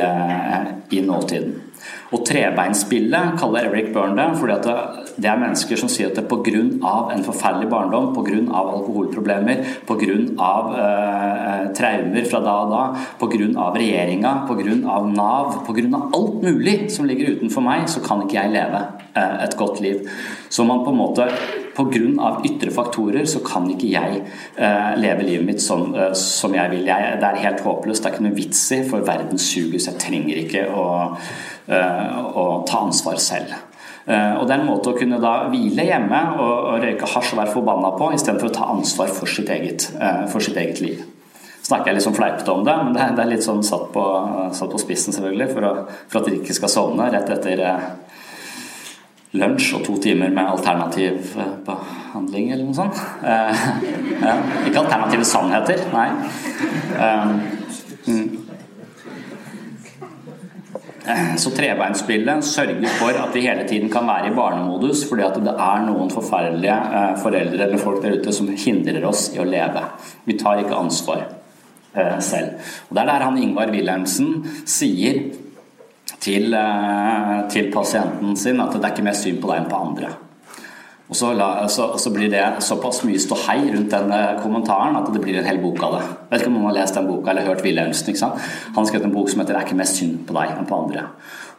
i 0.91 1.01
nåtiden. 1.01 1.66
Og 2.15 2.23
trebeinspillet 2.27 3.35
kaller 3.41 3.67
Eric 3.67 3.91
Byrne 3.95 4.17
det, 4.17 4.39
fordi 4.39 4.55
at 4.55 5.17
det 5.17 5.31
er 5.31 5.41
mennesker 5.41 5.81
som 5.81 5.91
sier 5.91 6.13
at 6.13 6.19
det 6.19 6.27
pga. 6.31 6.63
en 7.13 7.25
forferdelig 7.25 7.69
barndom, 7.71 8.13
pga. 8.15 8.39
alkoholproblemer, 8.53 9.65
pga. 9.89 10.17
Eh, 10.85 11.67
traumer 11.75 12.25
fra 12.31 12.41
da 12.41 12.57
og 12.63 12.71
da, 12.71 12.83
pga. 13.19 13.71
regjeringa, 13.75 14.47
pga. 14.47 14.79
Nav, 15.17 15.63
pga. 15.67 16.03
alt 16.15 16.43
mulig 16.43 16.91
som 16.91 17.07
ligger 17.07 17.37
utenfor 17.37 17.63
meg, 17.63 17.89
så 17.89 18.01
kan 18.01 18.23
ikke 18.23 18.41
jeg 18.41 18.55
leve 18.55 18.83
eh, 19.15 19.45
et 19.45 19.57
godt 19.57 19.81
liv. 19.81 20.09
Så 20.49 20.65
man 20.65 20.85
på 20.85 20.91
en 20.91 21.01
måte 21.03 21.31
Pga. 21.77 22.41
ytre 22.49 22.71
faktorer 22.73 23.27
så 23.29 23.43
kan 23.45 23.67
ikke 23.69 23.91
jeg 23.91 24.23
eh, 24.57 24.93
leve 24.97 25.27
livet 25.27 25.45
mitt 25.45 25.61
som, 25.61 25.91
eh, 25.95 26.15
som 26.17 26.55
jeg 26.57 26.71
vil. 26.73 26.87
Jeg, 26.89 27.19
det 27.21 27.29
er 27.29 27.43
helt 27.43 27.61
håpløst. 27.61 28.03
Det 28.03 28.09
er 28.09 28.17
ikke 28.17 28.25
noe 28.29 28.39
vits 28.39 28.63
i, 28.73 28.81
for 28.89 29.05
verden 29.05 29.39
suger, 29.39 29.77
så 29.79 29.93
jeg 29.93 30.01
trenger 30.01 30.41
ikke 30.41 30.65
å 30.73 30.87
å 31.69 32.45
eh, 32.61 32.65
ta 32.69 32.79
ansvar 32.85 33.19
selv. 33.23 33.55
Eh, 34.07 34.33
og 34.39 34.47
Det 34.47 34.55
er 34.55 34.61
en 34.61 34.69
måte 34.69 34.93
å 34.93 34.99
kunne 34.99 35.19
da 35.23 35.49
hvile 35.51 35.87
hjemme 35.89 36.21
og, 36.39 36.79
røyke 36.83 37.09
hasj 37.11 37.35
og 37.35 37.43
være 37.43 37.55
forbanna 37.55 37.93
på, 37.99 38.13
istedenfor 38.15 38.53
å 38.53 38.55
ta 38.55 38.71
ansvar 38.75 39.11
for 39.11 39.31
sitt 39.31 39.51
eget, 39.51 39.91
eh, 39.99 40.27
for 40.31 40.41
sitt 40.41 40.57
eget 40.57 40.81
liv. 40.81 41.05
snakker 41.67 41.87
jeg 41.89 41.95
litt 41.97 42.05
sånn 42.05 42.15
fleipete 42.15 42.53
om 42.53 42.63
det, 42.63 42.75
men 42.85 42.93
det 42.95 43.19
er, 43.19 43.27
litt 43.27 43.43
sånn 43.43 43.65
satt 43.67 43.89
på, 43.91 44.03
satt 44.55 44.71
på 44.71 44.79
spissen, 44.79 45.13
selvfølgelig, 45.13 45.49
for, 45.51 45.65
å, 45.67 45.73
for, 46.07 46.21
at 46.21 46.29
dere 46.29 46.39
ikke 46.39 46.55
skal 46.55 46.71
sovne 46.71 47.09
rett 47.11 47.33
etter 47.35 47.63
lunsj 49.35 49.73
og 49.75 49.83
to 49.83 49.97
timer 49.99 50.31
med 50.31 50.47
alternativ 50.47 51.35
behandling 51.67 52.53
eller 52.53 52.69
noe 52.69 52.79
sånt. 52.79 53.03
ikke 54.69 54.85
alternative 54.85 55.27
sannheter, 55.27 55.83
nei. 55.91 56.07
Mm. 58.07 58.46
Så 61.43 61.51
trebeinsspillet 61.55 62.45
sørger 62.45 62.99
for 62.99 63.15
at 63.15 63.35
de 63.35 63.45
hele 63.45 63.65
tiden 63.69 63.91
kan 63.93 64.07
være 64.09 64.31
i 64.31 64.35
barnemodus, 64.35 65.05
fordi 65.09 65.25
at 65.27 65.39
det 65.45 65.55
er 65.55 65.87
noen 65.87 66.11
forferdelige 66.13 66.77
eh, 67.01 67.15
foreldre 67.23 67.67
eller 67.69 67.83
folk 67.83 68.03
der 68.03 68.19
ute 68.19 68.35
som 68.35 68.51
hindrer 68.51 69.07
oss 69.09 69.29
i 69.35 69.41
å 69.43 69.47
leve. 69.47 69.85
Vi 70.27 70.39
tar 70.41 70.63
ikke 70.63 70.79
ansvar 70.79 71.25
eh, 71.95 72.19
selv. 72.19 72.59
Og 72.89 72.97
Det 72.97 73.03
er 73.05 73.13
der 73.13 73.27
han 73.29 73.41
Ingvar 73.43 73.73
Wilhelmsen 73.75 74.33
sier 74.67 75.23
til, 76.21 76.55
eh, 76.55 77.35
til 77.53 77.73
pasienten 77.75 78.37
sin 78.37 78.63
at 78.63 78.75
det 78.75 78.85
er 78.85 78.95
ikke 78.95 79.11
mer 79.11 79.19
synd 79.19 79.43
på 79.43 79.53
deg 79.53 79.63
enn 79.63 79.71
på 79.71 79.83
andre. 79.89 80.15
Og 81.07 81.15
så, 81.15 81.31
la, 81.39 81.69
så, 81.71 81.93
så, 82.03 82.11
blir 82.11 82.31
det 82.33 82.43
såpass 82.67 83.05
mye 83.07 83.21
ståhei 83.23 83.61
rundt 83.71 83.93
den 83.93 84.11
eh, 84.11 84.41
kommentaren 84.43 84.97
at 84.99 85.13
det 85.15 85.23
blir 85.23 85.39
en 85.39 85.47
hel 85.47 85.61
bok 85.63 85.79
av 85.87 85.95
det. 85.95 86.03
Jeg 86.03 86.31
vet 86.33 86.43
ikke 86.43 86.51
om 86.51 86.57
noen 86.59 86.69
har 86.73 86.79
lest 86.81 86.99
den 86.99 87.07
boka 87.07 87.31
eller 87.31 87.47
hørt 87.47 87.63
Wilhelmsen. 87.63 88.17
Han 88.25 88.81
har 88.81 88.89
skrevet 88.91 89.07
en 89.07 89.15
bok 89.15 89.31
som 89.31 89.41
heter 89.41 89.55
'Det 89.55 89.61
er 89.61 89.67
ikke 89.69 89.83
mest 89.83 90.01
synd 90.01 90.27
på 90.27 90.35
deg 90.35 90.57
enn 90.57 90.67
på 90.67 90.81
andre'. 90.83 91.07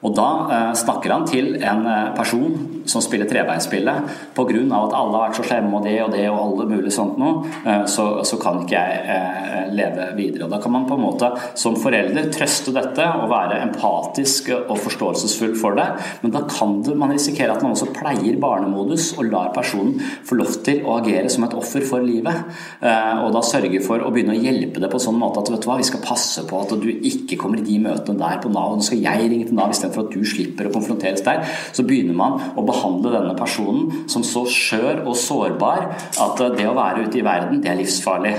Og 0.06 0.14
da 0.18 0.28
eh, 0.54 0.74
snakker 0.78 1.14
han 1.14 1.26
til 1.30 1.56
en 1.58 1.86
eh, 1.90 2.10
person 2.18 2.54
som 2.88 3.02
spiller 3.02 3.30
trebeinspillet. 3.30 4.12
Pga. 4.38 4.62
at 4.78 4.94
alle 4.96 5.18
har 5.18 5.24
vært 5.28 5.40
så 5.40 5.46
slemme 5.48 5.80
og 5.80 5.86
det 5.86 5.96
og 6.04 6.12
det 6.14 6.26
og 6.30 6.38
alle 6.40 6.68
mulig 6.70 6.94
sånt 6.94 7.18
noe, 7.20 7.48
eh, 7.66 7.86
så, 7.90 8.06
så, 8.28 8.38
kan 8.42 8.62
ikke 8.62 8.78
jeg 8.78 9.00
eh, 9.14 9.72
leve 9.74 10.12
videre. 10.18 10.46
Og 10.46 10.54
Da 10.54 10.62
kan 10.62 10.74
man 10.76 10.86
på 10.90 10.98
en 10.98 11.04
måte 11.04 11.32
som 11.58 11.76
forelder 11.80 12.30
trøste 12.34 12.74
dette 12.76 13.08
og 13.18 13.30
være 13.32 13.60
empatisk 13.66 14.52
og 14.58 14.78
forståelsesfull 14.86 15.56
for 15.60 15.78
det, 15.80 15.88
men 16.22 16.34
da 16.36 16.44
kan 16.48 16.78
det, 16.86 16.96
man 16.98 17.12
risikere 17.16 17.56
at 17.56 17.66
man 17.66 17.74
også 17.74 17.90
pleier 17.96 18.38
barnemodus 18.42 19.10
og 19.18 19.32
lar 19.32 19.50
personen 19.56 19.98
få 19.98 20.38
lov 20.38 20.60
til 20.66 20.84
å 20.86 21.00
agere 21.02 21.32
som 21.34 21.48
et 21.48 21.58
offer 21.58 21.86
for 21.88 22.06
livet. 22.06 22.54
Eh, 22.80 23.24
og 23.26 23.34
da 23.36 23.42
sørge 23.46 23.82
for 23.86 24.06
å 24.06 24.14
begynne 24.14 24.38
å 24.38 24.46
hjelpe 24.46 24.84
det 24.84 24.92
på 24.94 25.02
sånn 25.02 25.18
måte 25.18 25.42
at 25.42 25.52
vet 25.52 25.66
du 25.66 25.70
hva, 25.72 25.80
vi 25.82 25.90
skal 25.90 26.06
passe 26.06 26.46
på 26.48 26.62
at 26.62 26.78
du 26.78 26.90
ikke 26.94 27.40
kommer 27.42 27.64
i 27.64 27.66
de 27.66 27.82
møtene 27.82 28.22
der 28.22 28.40
på 28.44 28.54
Nav. 28.54 28.78
Nå 28.78 28.86
skal 28.86 29.02
jeg 29.02 29.28
ringe 29.32 29.50
til 29.50 29.58
Nav 29.58 29.74
istedenfor 29.74 29.87
at 29.88 30.12
du 30.14 30.26
slipper 30.28 30.68
å 30.68 30.74
konfronteres 30.74 31.24
der. 31.26 31.44
Så 31.76 31.86
begynner 31.88 32.18
man 32.18 32.38
å 32.58 32.66
behandle 32.68 33.14
denne 33.16 33.36
personen 33.38 34.08
som 34.12 34.26
så 34.28 34.44
skjør 34.52 35.06
og 35.06 35.16
sårbar 35.20 35.88
at 36.24 36.44
det 36.58 36.68
å 36.68 36.76
være 36.78 37.08
ute 37.08 37.22
i 37.22 37.26
verden, 37.26 37.62
det 37.64 37.72
er 37.72 37.80
livsfarlig 37.80 38.34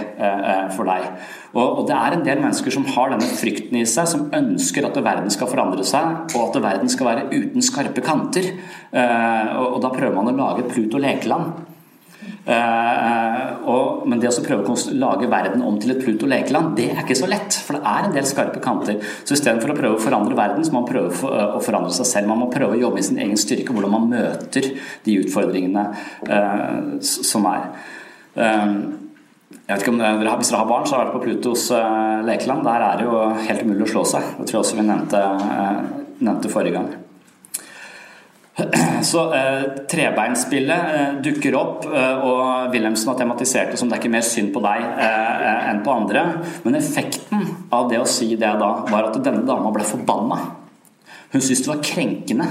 for 0.77 0.89
deg. 0.89 1.07
Og, 1.57 1.87
det 1.89 1.97
er 1.97 2.15
en 2.15 2.25
del 2.27 2.43
mennesker 2.43 2.75
som 2.75 2.85
har 2.93 3.15
denne 3.15 3.31
frykten 3.39 3.79
i 3.81 3.87
seg, 3.89 4.11
som 4.11 4.29
ønsker 4.37 4.87
at 4.87 5.01
verden 5.01 5.33
skal 5.33 5.51
forandre 5.51 5.87
seg, 5.87 6.29
og 6.37 6.45
at 6.45 6.61
verden 6.63 6.93
skal 6.93 7.09
være 7.09 7.27
uten 7.33 7.65
skarpe 7.65 8.05
kanter. 8.05 8.53
Og 8.93 9.81
da 9.83 9.93
prøver 9.95 10.15
man 10.17 10.31
å 10.33 10.37
lage 10.37 10.67
et 10.67 10.73
Pluto 10.75 11.01
lekeland. 11.03 11.78
Uh, 12.49 13.65
og, 13.69 14.05
men 14.09 14.23
det 14.23 14.31
å 14.33 14.45
prøve 14.45 14.73
å 14.73 14.95
lage 14.97 15.29
verden 15.29 15.61
om 15.67 15.77
til 15.81 15.93
et 15.93 16.01
Pluto 16.01 16.29
lekeland, 16.31 16.71
det 16.79 16.87
er 16.95 17.03
ikke 17.03 17.19
så 17.19 17.29
lett. 17.29 17.57
For 17.65 17.77
det 17.77 17.83
er 17.91 18.07
en 18.07 18.15
del 18.15 18.29
skarpe 18.29 18.63
kanter. 18.65 19.03
Så 19.29 19.37
istedenfor 19.37 19.75
å 19.75 19.77
prøve 19.77 19.99
å 19.99 20.03
forandre 20.03 20.39
verden, 20.39 20.65
så 20.65 20.73
må 20.73 20.83
man 20.83 20.89
prøve 20.89 21.13
uh, 21.29 21.59
å 21.59 21.65
forandre 21.65 21.93
seg 21.97 22.09
selv. 22.09 22.31
Man 22.31 22.41
må 22.41 22.49
prøve 22.53 22.79
å 22.79 22.81
jobbe 22.81 23.03
i 23.03 23.09
sin 23.09 23.21
egen 23.21 23.41
styrke, 23.41 23.75
hvordan 23.77 23.95
man 23.97 24.09
møter 24.15 24.71
de 25.05 25.19
utfordringene 25.23 25.85
som 27.05 27.45
er. 27.49 27.69
jeg 28.37 29.69
vet 29.69 29.83
ikke 29.83 29.93
om 29.93 30.01
dere, 30.01 30.37
Hvis 30.41 30.53
dere 30.53 30.61
har 30.63 30.71
barn, 30.71 30.87
så 30.87 30.97
har 30.97 31.05
dere 31.05 31.11
vært 31.11 31.19
på 31.19 31.25
Plutos 31.27 31.67
lekeland. 32.29 32.65
Der 32.69 32.87
er 32.87 33.01
det 33.01 33.09
jo 33.09 33.21
helt 33.49 33.67
umulig 33.67 33.89
å 33.89 33.93
slå 33.97 34.07
seg. 34.15 34.33
Det 34.39 34.49
tror 34.49 34.59
jeg 34.59 34.65
også 34.65 34.81
vi 34.81 34.89
nevnte, 34.89 35.27
nevnte 36.21 36.53
forrige 36.53 36.79
gang. 36.79 37.08
Så 39.03 39.23
eh, 39.35 39.63
trebeinspillet 39.91 40.95
eh, 40.95 41.19
dukker 41.23 41.55
opp, 41.59 41.87
eh, 41.87 42.25
og 42.27 42.73
Wilhelmsen 42.73 43.13
har 43.13 43.19
tematisert 43.21 43.73
det 43.73 43.79
som 43.81 43.91
det 43.91 43.99
er 43.99 44.03
ikke 44.03 44.15
mer 44.17 44.27
synd 44.27 44.51
på 44.55 44.63
deg 44.65 44.83
eh, 44.83 45.45
eh, 45.51 45.69
enn 45.71 45.83
på 45.87 45.95
andre. 45.95 46.25
Men 46.65 46.79
effekten 46.79 47.47
av 47.75 47.87
det 47.93 48.01
å 48.03 48.09
si 48.09 48.33
det 48.35 48.51
da, 48.61 48.73
var 48.91 49.11
at 49.11 49.21
denne 49.23 49.45
dama 49.47 49.71
ble 49.75 49.87
forbanna. 49.87 50.41
Hun 51.31 51.45
syntes 51.45 51.65
det 51.65 51.71
var 51.71 51.85
krenkende, 51.85 52.49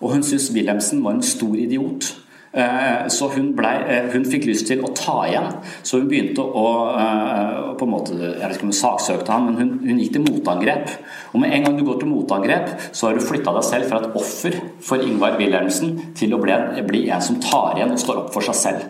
og 0.00 0.16
hun 0.16 0.26
syntes 0.26 0.50
Wilhelmsen 0.56 1.04
var 1.04 1.16
en 1.16 1.26
stor 1.26 1.54
idiot. 1.60 2.10
Eh, 2.54 3.06
så 3.08 3.28
hun, 3.34 3.48
ble, 3.56 3.70
eh, 3.90 4.04
hun, 4.12 4.22
fikk 4.30 4.44
lyst 4.46 4.68
til 4.68 4.84
å 4.86 4.92
ta 4.94 5.16
igjen, 5.26 5.48
så 5.82 5.98
hun 5.98 6.06
begynte 6.06 6.42
å 6.44 6.66
eh, 6.94 7.72
på 7.74 7.88
en 7.88 7.90
måte, 7.90 8.14
Jeg 8.14 8.38
vet 8.38 8.54
ikke 8.54 8.68
om 8.68 8.70
hun 8.70 8.78
saksøkte 8.78 9.34
ham, 9.34 9.48
men 9.48 9.56
hun, 9.58 9.72
hun, 9.82 9.98
gikk 9.98 10.12
til 10.14 10.22
motangrep. 10.22 10.92
Og 11.32 11.42
med 11.42 11.50
en 11.56 11.66
gang 11.66 11.80
du 11.80 11.82
går 11.88 11.98
til 12.04 12.12
motangrep, 12.12 12.70
så 12.94 13.08
har 13.08 13.18
du 13.18 13.26
flytta 13.26 13.56
deg 13.56 13.66
selv 13.66 13.90
fra 13.90 13.98
et 13.98 14.20
offer 14.22 14.60
for 14.86 15.02
Ingvar 15.02 15.34
Wilhelmsen 15.40 15.96
til 16.14 16.36
å 16.36 16.40
bli, 16.44 16.54
bli 16.86 17.02
en 17.10 17.26
som 17.26 17.42
tar 17.42 17.74
igjen 17.74 17.96
og 17.96 18.02
står 18.04 18.22
opp 18.22 18.30
for 18.36 18.46
seg 18.46 18.60
selv. 18.60 18.86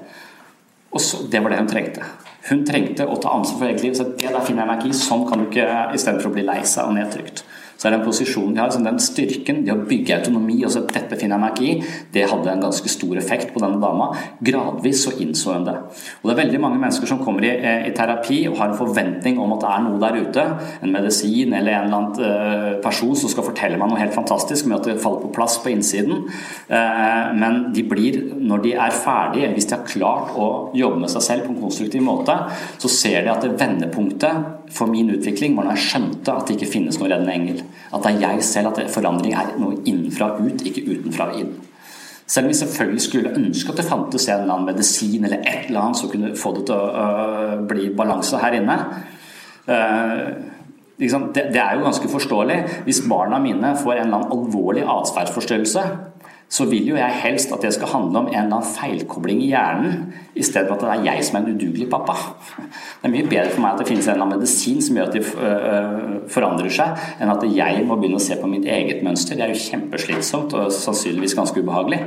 Og 0.93 1.01
så, 1.01 1.25
Det 1.33 1.41
var 1.41 1.55
det 1.55 1.65
hun 1.65 1.73
trengte. 1.73 2.13
Hun 2.51 2.67
trengte 2.69 3.09
å 3.09 3.17
ta 3.17 3.33
ansvar 3.33 3.63
for 3.63 3.73
eget 3.73 3.87
liv. 3.87 3.97
Så 3.97 4.11
det 4.13 4.29
der 4.29 4.45
finner 4.45 4.67
jeg 4.67 4.75
meg 4.75 4.83
ikke 4.83 4.93
i. 4.93 5.03
Sånn 5.07 5.25
kan 5.25 5.41
du 5.41 5.49
ikke 5.49 5.71
istedenfor 5.97 6.29
å 6.29 6.37
bli 6.37 6.45
lei 6.45 6.61
seg 6.69 6.85
og 6.85 6.99
nedtrykt 6.99 7.47
så 7.77 7.89
er 7.89 7.97
den 7.97 8.05
posisjonen 8.07 8.55
de 8.55 8.63
har, 8.63 8.73
den 8.85 9.01
styrken, 9.03 9.63
det 9.67 9.75
å 9.75 9.83
bygge 9.89 10.19
autonomi 10.19 10.61
og 10.65 10.73
så 10.73 10.85
dette 10.89 11.19
finner 11.21 11.37
jeg 11.37 11.43
meg 11.43 11.59
ikke 11.59 11.69
i, 11.69 11.95
det 12.15 12.27
hadde 12.31 12.53
en 12.53 12.65
ganske 12.65 12.91
stor 12.91 13.19
effekt 13.21 13.53
på 13.55 13.63
denne 13.63 13.81
dama. 13.83 14.11
Gradvis 14.45 15.05
så 15.07 15.15
innså 15.21 15.55
hun 15.57 15.67
det. 15.67 15.77
Og 16.23 16.29
Det 16.29 16.35
er 16.35 16.41
veldig 16.43 16.61
mange 16.63 16.81
mennesker 16.83 17.11
som 17.11 17.21
kommer 17.25 17.47
i, 17.47 17.53
eh, 17.55 17.89
i, 17.89 17.95
terapi 17.95 18.41
og 18.49 18.59
har 18.59 18.71
en 18.71 18.79
forventning 18.79 19.39
om 19.43 19.55
at 19.57 19.65
det 19.65 19.73
er 19.73 19.85
noe 19.85 20.01
der 20.03 20.21
ute, 20.23 20.47
en 20.83 20.95
medisin 20.95 21.53
eller 21.53 21.73
en 21.73 21.87
eller 21.87 21.99
annen 21.99 22.25
eh, 22.25 22.81
person 22.85 23.15
som 23.17 23.33
skal 23.33 23.49
fortelle 23.49 23.79
meg 23.81 23.91
noe 23.91 24.01
helt 24.01 24.17
fantastisk 24.17 24.67
med 24.67 24.79
at 24.79 24.91
det 24.91 25.03
faller 25.03 25.25
på 25.25 25.33
plass 25.37 25.59
på 25.63 25.73
innsiden. 25.75 26.27
Eh, 26.69 27.33
men 27.35 27.61
de 27.75 27.87
blir, 27.89 28.21
når 28.39 28.65
de 28.65 28.75
er 28.75 28.99
ferdige, 29.05 29.53
hvis 29.55 29.69
de 29.71 29.77
har 29.77 29.87
klart 29.89 30.35
å 30.39 30.51
jobbe 30.77 31.03
med 31.05 31.13
seg 31.13 31.27
selv 31.29 31.47
på 31.47 31.55
en 31.55 31.63
konstruktiv 31.65 32.05
måte, 32.05 32.37
så 32.79 32.91
ser 32.91 33.25
de 33.25 33.33
at 33.33 33.45
det 33.45 33.57
vendepunktet 33.61 34.71
for 34.75 34.91
min 34.91 35.11
utvikling 35.15 35.57
var 35.57 35.69
når 35.69 35.79
jeg 35.79 35.91
skjønte 35.91 36.35
at 36.35 36.49
det 36.49 36.59
ikke 36.59 36.73
finnes 36.77 36.99
noen 37.01 37.13
reddende 37.13 37.35
engel. 37.35 37.65
At 37.95 38.03
det 38.05 38.15
er 38.15 38.25
jeg 38.25 38.45
selv, 38.47 38.73
at 38.73 38.91
forandring 38.93 39.37
er 39.37 39.55
noe 39.61 39.79
innenfra 39.85 40.35
ut, 40.41 40.65
ikke 40.67 40.87
utenfra 40.89 41.31
inn. 41.39 41.53
Selv 42.27 42.47
om 42.47 42.53
vi 42.55 42.57
selvfølgelig 42.57 43.05
skulle 43.05 43.35
ønske 43.37 43.71
at 43.71 43.81
det 43.83 43.87
fantes 43.87 44.29
en 44.29 44.41
eller 44.43 44.55
annen 44.55 44.71
medisin 44.71 45.27
eller 45.27 45.43
et 45.45 45.69
eller 45.69 45.83
annet 45.83 46.01
som 46.01 46.11
kunne 46.13 46.33
få 46.41 46.55
det 46.57 46.65
til 46.71 46.79
å 46.79 47.05
øh, 47.05 47.59
bli 47.69 47.91
balanse 47.97 48.41
her 48.41 48.57
inne. 48.57 48.79
Det, 50.95 51.11
det, 51.35 51.61
er 51.61 51.77
jo 51.77 51.85
ganske 51.85 52.09
forståelig. 52.09 52.59
Hvis 52.87 53.03
barna 53.11 53.41
mine 53.43 53.75
får 53.77 53.99
en 53.99 54.07
eller 54.07 54.23
annen 54.23 54.35
alvorlig 54.39 54.87
atferdsforstyrrelse, 54.89 55.85
så 56.55 56.67
vil 56.71 56.87
jo 56.93 56.99
jeg 56.99 57.21
helst 57.25 57.53
at 57.55 57.65
det 57.65 57.73
skal 57.75 57.91
handle 57.91 58.21
om 58.21 58.29
en 58.29 58.37
eller 58.37 58.61
annen 58.61 58.75
feilkobling 58.77 59.41
i 59.43 59.49
hjernen, 59.51 60.13
i 60.39 60.45
stedet 60.47 60.69
for 60.69 60.77
at 60.77 60.85
det 60.85 60.93
er 60.93 61.09
jeg 61.09 61.27
som 61.27 61.39
er 61.39 61.49
en 61.49 61.57
udugelig 61.57 61.89
pappa. 61.91 62.15
Det 62.55 63.09
er 63.09 63.15
mye 63.15 63.27
bedre 63.31 63.51
for 63.51 63.65
meg 63.65 63.75
at 63.75 63.83
det 63.83 63.89
finnes 63.91 64.07
en 64.07 64.15
eller 64.15 64.27
annen 64.29 64.39
medisin 64.39 64.79
som 64.85 65.01
gjør 65.01 65.11
at 65.11 65.17
de 65.17 65.25
øh, 65.49 66.15
forandrer 66.31 66.71
seg, 66.79 67.03
enn 67.19 67.35
at 67.35 67.45
jeg 67.57 67.83
må 67.89 67.99
begynne 67.99 68.23
å 68.23 68.27
se 68.27 68.39
på 68.39 68.51
mitt 68.51 68.69
eget 68.71 69.03
mønster. 69.07 69.39
Det 69.39 69.49
er 69.49 69.55
jo 69.55 69.65
kjempeslitsomt 69.65 70.55
og 70.61 70.73
sannsynligvis 70.75 71.37
ganske 71.39 71.65
ubehagelig. 71.65 72.05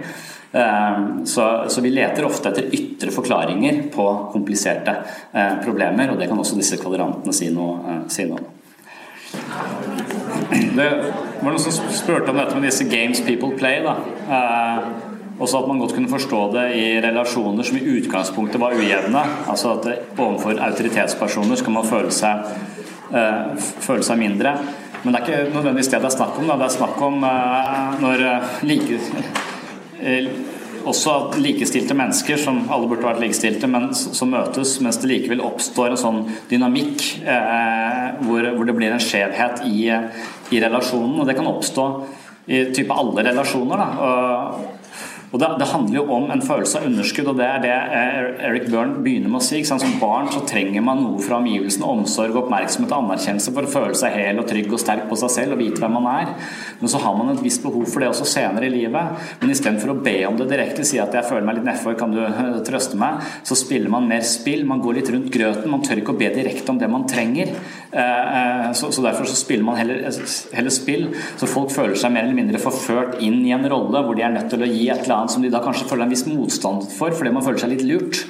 Så, 1.27 1.43
så, 1.69 1.81
vi 1.83 1.91
leter 1.91 2.25
ofte 2.25 2.49
etter 2.49 2.71
ytre 2.73 3.11
forklaringer 3.11 3.81
på 3.93 4.05
kompliserte 4.31 4.95
øh, 5.35 5.59
problemer, 5.65 6.13
og 6.13 6.21
det 6.21 6.29
kan 6.31 6.39
også 6.39 6.57
disse 6.57 6.79
kvadrantene 6.81 7.35
si 7.35 7.51
noe, 7.53 7.77
øh, 7.83 8.03
si 8.09 8.25
noe 8.29 8.39
om. 8.39 9.96
Det 10.49 10.87
var 11.41 11.51
noen 11.51 11.59
som 11.61 11.91
spurte 11.93 12.31
om 12.31 12.39
dette 12.39 12.55
med 12.55 12.67
disse 12.69 12.87
games 12.87 13.21
people 13.25 13.53
play. 13.57 13.81
da. 13.83 13.97
Eh, 14.29 14.87
også 15.37 15.59
at 15.59 15.67
man 15.69 15.79
godt 15.79 15.93
kunne 15.93 16.09
forstå 16.09 16.39
det 16.55 16.65
i 16.79 16.85
relasjoner 17.03 17.63
som 17.63 17.77
i 17.77 17.85
utgangspunktet 17.97 18.61
var 18.61 18.73
ujevne. 18.73 19.21
Altså 19.47 19.75
at 19.75 20.17
overfor 20.17 20.57
autoritetspersoner 20.69 21.59
skal 21.59 21.75
man 21.75 21.85
føle 21.85 22.11
seg, 22.11 22.47
eh, 23.13 23.55
føle 23.85 24.03
seg 24.03 24.17
mindre. 24.17 24.57
Men 25.03 25.13
det 25.13 25.21
er 25.21 25.25
ikke 25.25 25.53
nødvendigvis 25.53 25.91
det 25.93 26.01
det 26.01 26.11
er 26.11 26.17
snakk 26.17 26.39
om. 26.39 26.47
Da. 26.47 26.57
Det 26.57 26.65
er 26.65 26.77
snakk 26.77 27.01
om 27.01 27.23
eh, 27.23 28.01
når 28.01 28.27
like 28.63 28.99
også 30.87 31.13
at 31.13 31.37
likestilte 31.41 31.95
mennesker, 31.97 32.39
som 32.39 32.61
alle 32.71 32.87
burde 32.89 33.05
vært 33.05 33.21
likestilte, 33.21 33.67
men 33.71 33.89
som 33.95 34.31
møtes, 34.31 34.77
mens 34.83 34.99
det 35.01 35.09
likevel 35.11 35.43
oppstår 35.45 35.93
en 35.93 36.01
sånn 36.01 36.19
dynamikk 36.51 37.03
eh, 37.23 38.23
hvor, 38.23 38.47
hvor, 38.55 38.67
det 38.67 38.75
blir 38.77 38.93
en 38.93 39.03
skjevhet 39.03 39.63
i, 39.67 39.89
i, 40.51 40.61
relasjonen. 40.63 41.19
Og 41.21 41.27
det 41.27 41.37
kan 41.37 41.49
oppstå 41.49 41.87
i 42.47 42.63
type 42.75 42.95
alle 42.95 43.25
relasjoner. 43.29 43.83
Da. 43.83 43.87
Og, 44.07 44.76
og 45.38 45.41
det, 45.43 45.49
det, 45.61 45.67
handler 45.69 45.99
jo 45.99 46.03
om 46.15 46.31
en 46.33 46.41
følelse 46.41 46.79
av 46.79 46.85
underskudd, 46.88 47.27
og 47.29 47.35
det 47.38 47.45
er 47.45 47.59
det 47.61 47.73
eh, 47.73 48.29
Eric 48.47 48.63
Byrne 48.71 49.03
begynner 49.05 49.29
med 49.29 49.38
å 49.38 49.45
si. 49.45 49.59
Som 49.67 49.99
barn 50.01 50.31
så 50.33 50.41
trenger 50.49 50.81
man 50.81 51.03
noe 51.03 51.21
fra 51.21 51.38
omgivelsene, 51.38 51.85
omsorg, 51.85 52.33
oppmerksomhet 52.41 52.89
og 52.89 53.03
anerkjennelse 53.03 53.53
for 53.53 53.67
å 53.67 53.69
føle 53.69 53.93
seg 53.99 54.15
hel 54.17 54.41
og 54.41 54.47
trygg 54.49 54.73
og 54.73 54.81
sterk 54.81 55.05
på 55.11 55.19
seg 55.21 55.29
selv 55.35 55.53
og 55.53 55.61
vite 55.61 55.83
hvem 55.83 55.93
man 55.99 56.07
er. 56.09 56.31
Men 56.79 56.89
så 56.89 57.03
har 57.03 57.13
man 57.19 57.29
et 57.35 57.43
visst 57.45 57.61
behov 57.61 57.85
for 57.85 58.01
det 58.01 58.09
også 58.09 58.25
senere 58.31 58.65
i 58.65 58.73
livet. 58.73 59.27
Men 59.43 59.53
istedenfor 59.53 59.93
å 59.93 59.99
be 60.07 60.15
om 60.25 60.39
det 60.41 60.49
direkte, 60.49 60.88
si 60.89 60.97
at 61.03 61.13
'jeg 61.13 61.29
føler 61.29 61.45
meg 61.45 61.59
litt 61.59 61.69
nedfor, 61.69 61.93
kan 62.01 62.17
du 62.17 62.23
eh, 62.23 62.57
trøste 62.65 62.97
meg', 62.97 63.21
så 63.45 63.53
spiller 63.53 63.93
man 63.93 64.09
mer 64.09 64.25
spill. 64.25 64.65
Man 64.65 64.81
går 64.81 64.97
litt 64.97 65.13
rundt 65.13 65.29
grøten. 65.29 65.69
Man 65.69 65.85
tør 65.85 66.01
ikke 66.01 66.17
å 66.17 66.19
be 66.23 66.33
direkte 66.33 66.73
om 66.73 66.81
det 66.81 66.89
man 66.89 67.05
trenger. 67.05 67.53
Eh, 67.91 68.71
så, 68.73 68.89
så 68.91 69.05
derfor 69.05 69.29
så 69.29 69.38
spiller 69.38 69.63
man 69.69 69.77
heller, 69.77 70.01
heller 70.53 70.73
spill, 70.73 71.07
så 71.38 71.45
folk 71.45 71.71
føler 71.71 71.95
seg 71.95 72.11
mer 72.11 72.25
eller 72.25 72.41
mindre 72.41 72.59
forført 72.61 73.21
inn 73.21 73.39
i 73.45 73.53
en 73.55 73.69
rolle 73.69 74.01
hvor 74.03 74.17
de 74.17 74.25
er 74.25 74.33
nødt 74.33 74.49
til 74.51 74.65
å 74.65 74.69
gi 74.69 74.89
et 74.89 75.05
eller 75.05 75.15
annet 75.21 75.26
annet 75.28 75.36
som 75.36 75.43
de 75.43 75.51
da 75.53 75.61
kanskje 75.63 75.89
føler 75.89 76.07
en 76.07 76.15
viss 76.15 76.25
motstand 76.30 76.88
for, 76.95 77.11
fordi 77.11 77.36
man 77.36 77.45
føler 77.45 77.61
seg 77.61 77.75
litt 77.75 77.86
lurt. 77.86 78.23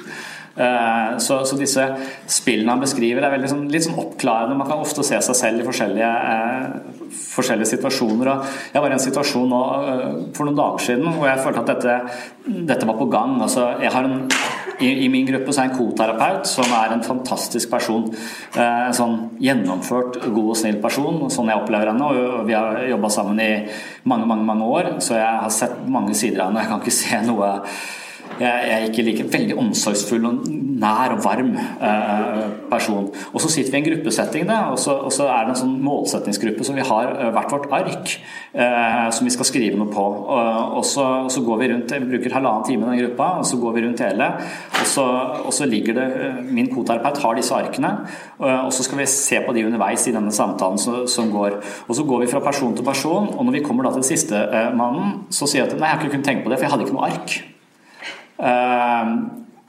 Eh, 0.58 1.18
så, 1.18 1.44
så, 1.46 1.56
disse 1.58 1.84
spillene 2.26 2.74
han 2.74 2.82
beskriver, 2.82 3.22
er 3.22 3.34
veldig 3.36 3.50
sånn, 3.52 3.66
litt 3.70 3.84
sånn 3.86 3.98
oppklarende. 4.02 4.56
Man 4.58 4.66
kan 4.66 4.82
ofte 4.82 5.04
se 5.06 5.20
seg 5.22 5.36
selv 5.38 5.62
i 5.62 5.66
forskjellige, 5.68 6.08
eh, 6.32 7.12
forskjellige 7.36 7.70
situasjoner. 7.76 8.32
Og 8.32 8.72
jeg 8.74 8.82
var 8.82 8.90
i 8.90 8.96
en 8.96 9.04
situasjon 9.04 9.52
nå, 9.52 9.60
eh, 9.92 10.16
for 10.34 10.48
noen 10.48 10.58
dager 10.58 10.86
siden 10.88 11.14
hvor 11.14 11.30
jeg 11.30 11.44
følte 11.44 11.62
at 11.62 11.70
dette, 11.76 12.00
dette 12.72 12.90
var 12.90 12.98
på 12.98 13.10
gang. 13.12 13.38
Altså, 13.46 13.68
en, 13.78 14.26
i, 14.80 15.08
min 15.08 15.26
gruppe 15.26 15.52
så 15.52 15.62
er 15.62 15.70
en 15.70 15.76
koterapeut 15.78 16.48
som 16.48 16.72
er 16.76 16.94
en 16.94 17.04
fantastisk 17.04 17.70
person. 17.72 18.08
Eh, 18.54 18.82
en 18.88 18.96
sånn 18.96 19.16
gjennomført, 19.42 20.20
god 20.24 20.52
og 20.54 20.58
snill 20.60 20.80
person, 20.82 21.24
sånn 21.32 21.50
jeg 21.52 21.62
opplever 21.62 21.92
henne. 21.92 22.08
Og 22.08 22.48
vi 22.48 22.56
har 22.56 22.82
jobba 22.88 23.12
sammen 23.12 23.40
i 23.42 23.52
mange, 24.08 24.28
mange, 24.30 24.46
mange 24.48 24.68
år, 24.78 24.92
så 25.04 25.18
jeg 25.18 25.42
har 25.44 25.54
sett 25.54 25.80
mange 25.90 26.16
sider 26.18 26.44
av 26.44 26.52
henne. 26.52 26.64
Jeg 26.64 26.72
kan 26.72 26.84
ikke 26.84 26.98
se 27.00 27.22
noe 27.26 27.54
jeg 28.40 28.72
er 28.74 28.88
ikke 28.88 29.06
like 29.06 29.28
veldig 29.32 29.58
omsorgsfull 29.58 30.26
og 30.28 30.48
nær 30.78 31.14
og 31.14 31.22
varm 31.24 31.52
eh, 31.56 32.42
person. 32.70 33.08
Og 33.32 33.42
så 33.42 33.50
sitter 33.50 33.72
vi 33.72 33.78
i 33.78 33.80
en 33.82 33.88
gruppesetting, 33.88 34.46
da, 34.48 34.60
og, 34.72 34.78
så, 34.82 34.94
og 35.08 35.12
så 35.14 35.28
er 35.32 35.46
det 35.46 35.54
en 35.54 35.60
sånn 35.62 35.76
målsettingsgruppe 35.84 36.66
som 36.66 36.78
vi 36.78 36.86
har 36.86 37.12
eh, 37.14 37.30
hvert 37.34 37.54
vårt 37.54 37.68
ark 37.74 38.14
eh, 38.14 39.08
som 39.14 39.28
vi 39.28 39.34
skal 39.34 39.48
skrive 39.48 39.80
noe 39.80 39.90
på. 39.92 40.04
Og, 40.04 40.84
så, 40.86 41.04
og, 41.24 41.32
så, 41.34 41.42
går 41.46 41.62
vi 41.62 41.70
rundt, 41.72 41.94
vi 41.98 42.12
bruker 42.12 42.36
halvannen 42.36 42.66
time 42.68 42.86
i 42.86 42.92
den 42.92 43.02
gruppa, 43.04 43.30
og 43.42 43.48
så 43.48 43.60
går 43.60 43.76
vi 43.76 43.84
rundt 43.86 44.04
hele. 44.06 44.30
Og 44.78 44.86
så, 44.94 45.06
og 45.48 45.52
så 45.54 45.68
ligger 45.68 45.96
det 45.98 46.06
Min 46.54 46.70
koterapeut 46.70 47.20
har 47.22 47.36
disse 47.36 47.54
arkene, 47.54 47.90
og 48.38 48.70
så 48.74 48.84
skal 48.84 49.00
vi 49.00 49.06
se 49.10 49.40
på 49.44 49.52
de 49.56 49.64
underveis 49.66 50.06
i 50.08 50.14
denne 50.14 50.32
samtalen 50.34 50.78
som 50.78 51.32
går. 51.32 51.58
Og 51.88 51.98
så 51.98 52.06
går 52.06 52.24
vi 52.24 52.30
fra 52.30 52.42
person 52.44 52.76
til 52.76 52.86
person, 52.86 53.30
og 53.34 53.46
når 53.46 53.58
vi 53.58 53.64
kommer 53.66 53.86
da 53.86 53.94
til 53.96 54.06
siste 54.06 54.42
mannen, 54.78 55.22
så 55.34 55.48
sier 55.48 55.64
jeg 55.64 55.72
at 55.72 55.78
nei, 55.78 55.88
jeg 55.88 55.96
har 55.96 56.02
ikke 56.02 56.16
kunnet 56.16 56.32
tenke 56.32 56.46
på 56.46 56.52
det, 56.52 56.60
for 56.60 56.68
jeg 56.68 56.76
hadde 56.76 56.88
ikke 56.88 56.98
noe 56.98 57.08
ark. 57.10 57.38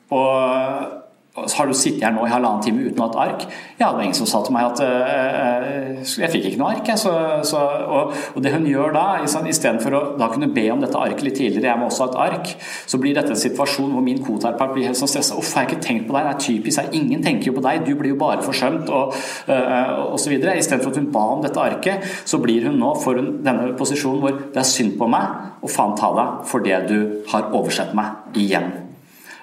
Og 0.10 0.99
har 1.48 1.70
du 1.70 1.76
sittet 1.78 2.04
her 2.06 2.14
nå 2.16 2.26
i 2.28 2.32
halvannen 2.32 2.64
time 2.66 2.86
uten 2.88 3.00
å 3.00 3.08
ha 3.08 3.10
et 3.10 3.20
ark? 3.30 3.46
Ja, 3.80 3.90
det 3.90 3.96
var 3.98 4.04
ingen 4.04 4.18
som 4.18 4.28
sa 4.30 4.42
til 4.46 4.56
meg 4.56 4.68
at 4.68 4.82
uh, 4.84 6.02
jeg 6.04 6.32
fikk 6.34 6.48
ikke 6.50 6.60
noe 6.62 6.74
ark. 6.76 6.90
Så, 7.00 7.14
så, 7.48 7.62
og, 7.86 8.16
og, 8.34 8.40
det 8.44 8.54
hun 8.56 8.68
gjør 8.68 8.94
da, 8.96 9.06
istedenfor 9.24 9.96
å 9.96 10.02
da 10.20 10.30
kunne 10.34 10.50
be 10.56 10.66
om 10.74 10.84
dette 10.84 11.00
arket 11.00 11.24
litt 11.28 11.38
tidligere, 11.40 11.72
jeg 11.72 11.82
må 11.82 11.88
også 11.90 12.06
ha 12.06 12.10
et 12.10 12.20
ark, 12.26 12.52
så 12.90 13.00
blir 13.02 13.16
dette 13.18 13.34
en 13.36 13.40
situasjon 13.40 13.94
hvor 13.96 14.06
min 14.06 14.22
koterapeut 14.26 14.76
blir 14.76 14.90
helt 14.90 15.00
sånn 15.00 15.12
stressa. 15.12 15.38
Uff, 15.40 15.54
har 15.56 15.66
jeg 15.66 15.74
ikke 15.74 15.88
tenkt 15.88 16.10
på 16.10 16.18
deg? 16.18 16.28
Det 16.28 16.34
er 16.36 16.44
typisk, 16.48 16.92
ingen 17.00 17.24
tenker 17.26 17.52
jo 17.52 17.56
på 17.60 17.66
deg, 17.66 17.86
du 17.88 17.94
blir 18.00 18.14
jo 18.14 18.20
bare 18.20 18.44
forsømt, 18.46 18.92
og 18.92 19.16
uh, 19.50 19.96
osv. 20.10 20.36
Istedenfor 20.40 20.92
at 20.92 21.02
hun 21.02 21.10
ba 21.14 21.26
om 21.38 21.46
dette 21.46 21.64
arket, 21.64 22.06
så 22.28 22.42
blir 22.44 22.68
hun 22.68 22.80
nå 22.82 22.94
for 23.04 23.20
denne 23.20 23.72
posisjonen 23.80 24.24
hvor 24.24 24.38
det 24.42 24.64
er 24.64 24.68
synd 24.68 24.98
på 25.00 25.08
meg, 25.12 25.56
og 25.64 25.72
faen 25.72 25.98
ta 26.00 26.14
deg 26.18 26.46
for 26.50 26.66
det 26.66 26.84
du 26.90 27.00
har 27.32 27.52
oversett 27.54 27.96
meg 27.98 28.40
igjen. 28.40 28.89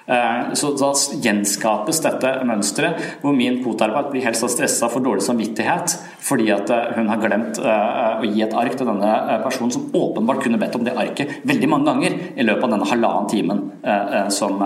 Eh, 0.07 0.53
så 0.53 0.69
da 0.79 0.93
gjenskapes 1.19 1.97
dette 1.99 2.29
mønsteret 2.47 3.17
hvor 3.19 3.33
min 3.35 3.57
koterapeut 3.59 4.13
blir 4.13 4.23
helt 4.23 4.39
så 4.39 4.47
stressa 4.47 4.87
for 4.87 5.03
dårlig 5.03 5.25
samvittighet 5.25 5.97
fordi 6.23 6.45
at 6.55 6.69
eh, 6.71 6.93
hun 6.95 7.09
har 7.11 7.19
glemt 7.19 7.59
eh, 7.59 8.23
å 8.23 8.29
gi 8.29 8.45
et 8.45 8.55
ark 8.55 8.77
til 8.79 8.87
denne 8.87 9.09
personen 9.43 9.73
som 9.75 9.89
åpenbart 9.91 10.39
kunne 10.45 10.59
bedt 10.61 10.77
om 10.79 10.85
det 10.85 10.93
arket 10.95 11.33
veldig 11.51 11.69
mange 11.73 11.91
ganger 11.91 12.15
i 12.39 12.45
løpet 12.47 12.63
av 12.69 12.75
denne 12.77 12.87
halvannen 12.87 13.27
timen 13.27 13.65
som, 14.31 14.59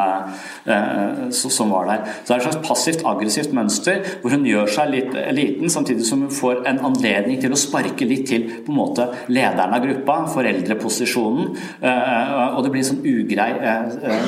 som 1.31 1.71
var 1.73 1.87
der. 1.89 2.05
Så 2.21 2.27
det 2.27 2.33
er 2.33 2.39
et 2.39 2.45
slags 2.45 2.61
passivt 2.65 3.03
aggressivt 3.07 3.53
mønster 3.55 4.01
hvor 4.21 4.33
hun 4.33 4.45
gjør 4.45 4.69
seg 4.71 4.91
litt 4.93 5.17
liten, 5.35 5.69
samtidig 5.73 6.05
som 6.07 6.23
hun 6.25 6.33
får 6.33 6.63
en 6.69 6.81
anledning 6.89 7.41
til 7.41 7.53
å 7.53 7.59
sparke 7.59 8.07
litt 8.09 8.27
til 8.29 8.47
på 8.65 8.73
en 8.73 8.77
måte 8.77 9.07
lederen 9.31 9.75
av 9.77 9.85
gruppa, 9.85 10.17
foreldreposisjonen, 10.33 11.53
og 11.81 12.61
det 12.65 12.73
blir 12.73 12.83
en 12.83 12.89
sånn 12.91 13.05
ugrei 13.13 13.51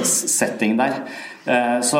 setting 0.07 0.78
der. 0.80 1.03
Eh, 1.45 1.82
så 1.82 1.99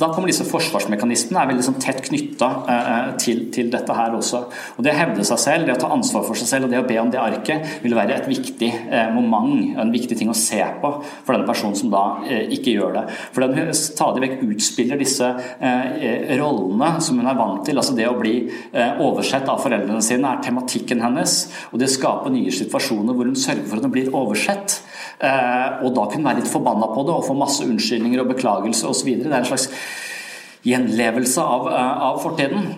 da 0.00 0.08
kommer 0.14 0.30
disse 0.30 0.46
forsvarsmekanismene 0.48 1.42
er 1.42 1.48
veldig 1.50 1.64
sånn 1.66 1.80
tett 1.82 2.00
knytta 2.06 2.48
eh, 2.72 3.08
til, 3.20 3.42
til, 3.52 3.68
dette 3.72 3.96
her 3.96 4.14
også. 4.16 4.42
Og 4.78 4.84
Det 4.84 4.94
å 4.94 4.96
hevde 4.96 5.26
seg 5.28 5.42
selv, 5.42 5.66
det 5.68 5.76
å 5.76 5.82
ta 5.82 5.90
ansvar 5.92 6.24
for 6.26 6.38
seg 6.40 6.48
selv 6.48 6.68
og 6.68 6.72
det 6.72 6.80
å 6.80 6.86
be 6.88 6.96
om 7.02 7.10
det 7.12 7.20
arket 7.20 7.82
vil 7.84 7.96
være 7.98 8.16
et 8.16 8.28
viktig 8.30 8.70
eh, 8.88 9.10
moment, 9.12 9.76
en 9.80 9.92
viktig 9.92 10.16
ting 10.16 10.32
å 10.32 10.36
se 10.36 10.62
på 10.80 10.92
for 11.02 11.34
denne 11.34 11.48
personen 11.48 11.76
som 11.76 11.92
da 11.92 12.04
ikke 12.52 12.72
gjør 12.72 12.96
det. 12.96 13.04
For 13.34 13.44
den 13.44 13.74
stadig 13.76 14.24
vekk 14.24 14.44
utspiller 14.48 15.00
disse 15.00 15.28
rollene 16.40 16.90
som 17.04 17.18
hun 17.20 17.28
er 17.28 17.38
vant 17.38 17.62
til. 17.66 17.78
altså 17.80 17.94
Det 17.96 18.08
å 18.08 18.16
bli 18.18 18.34
oversett 19.02 19.48
av 19.50 19.60
foreldrene 19.62 20.02
sine 20.04 20.32
er 20.32 20.42
tematikken 20.44 21.02
hennes. 21.04 21.36
Og 21.72 21.80
det 21.82 21.90
skaper 21.92 22.32
nye 22.32 22.52
situasjoner 22.54 23.16
hvor 23.16 23.28
hun 23.28 23.38
sørger 23.38 23.66
for 23.68 23.80
at 23.80 23.88
hun 23.88 23.94
blir 23.94 24.12
oversett. 24.16 24.80
Eh, 25.20 25.84
og 25.84 25.92
da 25.96 26.06
kunne 26.08 26.30
være 26.30 26.40
litt 26.40 26.48
forbanna 26.48 26.86
på 26.94 27.02
det 27.04 27.12
og 27.12 27.26
få 27.26 27.34
masse 27.36 27.64
unnskyldninger 27.66 28.22
og 28.22 28.30
beklagelse 28.32 28.88
osv. 28.88 29.10
Det 29.20 29.28
er 29.28 29.42
en 29.42 29.48
slags 29.50 29.68
gjenlevelse 30.66 31.42
av, 31.42 31.68
eh, 31.72 31.98
av 32.10 32.22
fortiden. 32.22 32.70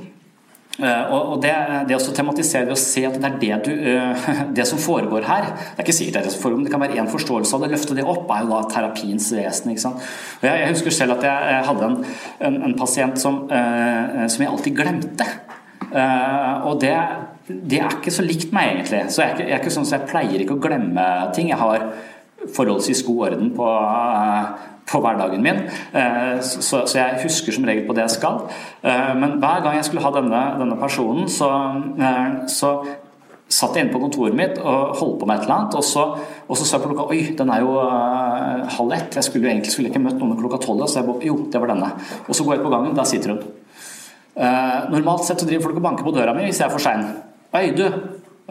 Uh, 0.81 1.11
og 1.13 1.35
det, 1.43 1.51
det 1.85 1.99
å 1.99 2.15
tematisere 2.17 2.65
det 2.65 2.73
og 2.73 2.81
se 2.81 3.03
at 3.05 3.19
det 3.21 3.29
er 3.29 3.35
det, 3.43 3.57
du, 3.67 3.73
uh, 3.93 4.29
det 4.57 4.65
som 4.65 4.79
foregår 4.81 5.27
her 5.29 5.51
Det 5.53 5.83
er 5.83 5.85
ikke 5.85 5.95
sikkert 5.99 6.15
det 6.15 6.21
er 6.23 6.29
det 6.31 6.33
som 6.33 6.41
foregår, 6.47 6.63
men 6.63 6.65
det 6.65 6.73
kan 6.73 6.81
være 6.81 6.97
én 7.03 7.11
forståelse 7.13 7.59
av 7.59 7.65
det. 7.67 7.69
Løfte 7.75 7.97
det 7.99 8.07
opp 8.09 8.33
er 8.33 8.47
jo 8.47 8.49
da 8.55 8.61
terapiens 8.73 9.27
vesen. 9.37 9.75
jeg, 9.75 10.49
jeg 10.49 10.71
husker 10.71 10.97
selv 10.97 11.19
at 11.19 11.27
jeg, 11.29 11.59
hadde 11.69 11.91
en, 11.91 11.99
en, 12.49 12.57
en 12.71 12.77
pasient 12.79 13.21
som, 13.21 13.43
som, 13.53 14.41
jeg 14.41 14.49
alltid 14.49 14.79
glemte. 14.81 15.29
og 15.93 16.81
det, 16.81 16.95
det, 17.53 17.83
er 17.83 17.99
ikke 17.99 18.17
så 18.17 18.25
likt 18.25 18.57
meg, 18.57 18.73
egentlig. 18.73 19.03
Så 19.13 19.27
jeg 19.27 19.43
jeg 19.45 19.53
er 19.53 19.61
ikke 19.61 19.77
sånn 19.77 19.91
så 19.91 19.99
jeg 19.99 20.09
pleier 20.09 20.41
ikke 20.41 20.57
å 20.57 20.65
glemme 20.71 21.07
ting. 21.37 21.53
Jeg 21.53 21.61
har 21.61 21.85
forholdsvis 22.57 23.05
god 23.07 23.27
orden 23.29 23.53
på, 23.57 23.69
eh, 23.69 24.49
på 24.93 25.01
hverdagen 25.01 25.43
min. 25.43 25.63
Eh, 25.95 26.41
så, 26.41 26.83
så, 26.87 26.99
jeg 26.99 27.23
husker 27.23 27.55
som 27.55 27.69
regel 27.69 27.87
på 27.87 27.97
det 27.97 28.07
jeg 28.07 28.17
skal. 28.19 28.43
Eh, 28.83 29.15
men 29.19 29.39
hver 29.43 29.63
gang 29.65 29.79
jeg 29.79 29.89
skulle 29.89 30.05
ha 30.05 30.13
denne, 30.17 30.43
denne 30.61 30.79
personen, 30.81 31.29
så, 31.31 31.51
så 32.51 32.75
satt 33.53 33.77
jeg 33.77 33.87
inne 33.87 33.93
på 33.93 34.01
kontoret 34.01 34.37
mitt 34.37 34.61
og 34.61 34.95
holdt 34.99 35.19
på 35.21 35.29
med 35.29 35.39
et 35.41 35.47
eller 35.47 35.57
annet, 35.59 35.77
og 35.77 35.85
så, 35.85 36.05
og 36.47 36.59
så 36.59 36.67
sa 36.69 36.81
klokka 36.83 37.09
Oi, 37.13 37.21
den 37.37 37.51
er 37.53 37.65
jo 37.65 37.75
uh, 37.77 38.63
halv 38.79 38.95
ett. 38.97 39.19
Jeg 39.19 39.27
skulle 39.27 39.47
jo 39.47 39.53
egentlig 39.53 39.75
skulle 39.75 39.91
ikke 39.93 40.01
møtt 40.03 40.17
noen 40.21 40.39
klokka 40.39 40.63
tolv. 40.63 40.87
Så 40.89 41.01
jeg 41.01 41.09
bare 41.09 41.27
Jo, 41.29 41.37
det 41.53 41.61
var 41.61 41.75
denne. 41.75 41.91
Og 42.27 42.37
så 42.37 42.47
går 42.47 42.57
jeg 42.57 42.65
på 42.65 42.73
gangen, 42.73 42.97
der 42.97 43.09
sitter 43.09 43.35
hun. 43.35 43.43
Uh, 44.33 44.89
normalt 44.95 45.27
sett 45.27 45.43
så 45.43 45.49
driver 45.49 45.69
folk 45.69 45.83
og 45.83 45.85
banker 45.85 46.07
på 46.07 46.15
døra 46.17 46.33
mi 46.37 46.47
hvis 46.49 46.63
jeg 46.63 46.69
er 46.71 46.73
for 46.73 46.83
sein. 46.83 47.05
Oi, 47.53 47.67
du, 47.77 47.85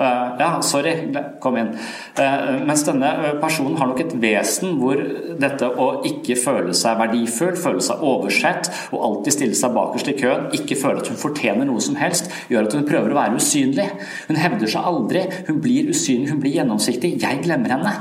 ja, 0.02 0.50
sorry, 0.66 0.94
kom 1.40 1.58
inn. 1.60 1.72
Eh, 2.20 2.46
mens 2.66 2.84
denne 2.88 3.10
eh, 3.12 3.36
personen 3.42 3.78
har 3.80 3.90
nok 3.92 4.02
et 4.04 4.16
vesen 4.22 4.78
hvor 4.80 5.00
dette 5.42 5.68
å 5.70 5.90
ikke 6.08 6.38
føle 6.40 6.74
seg 6.78 7.00
verdifull, 7.00 7.58
føle 7.60 7.84
seg 7.86 8.02
oversett 8.06 8.72
og 8.92 9.04
alltid 9.08 9.38
stille 9.38 9.58
seg 9.58 9.76
bakerst 9.76 10.12
i 10.12 10.18
køen, 10.18 10.48
ikke 10.58 10.80
føle 10.80 11.04
at 11.04 11.12
hun 11.12 11.22
fortjener 11.22 11.70
noe 11.70 11.84
som 11.84 12.00
helst, 12.00 12.32
gjør 12.52 12.70
at 12.70 12.78
hun 12.78 12.88
prøver 12.88 13.14
å 13.14 13.20
være 13.20 13.38
usynlig. 13.42 13.88
Hun 14.30 14.42
hevder 14.42 14.74
seg 14.74 14.90
aldri, 14.94 15.26
hun 15.50 15.62
blir 15.64 15.92
usynlig, 15.94 16.32
hun 16.34 16.42
blir 16.42 16.58
gjennomsiktig. 16.60 17.16
Jeg 17.22 17.44
glemmer 17.46 17.78
henne. 17.78 17.96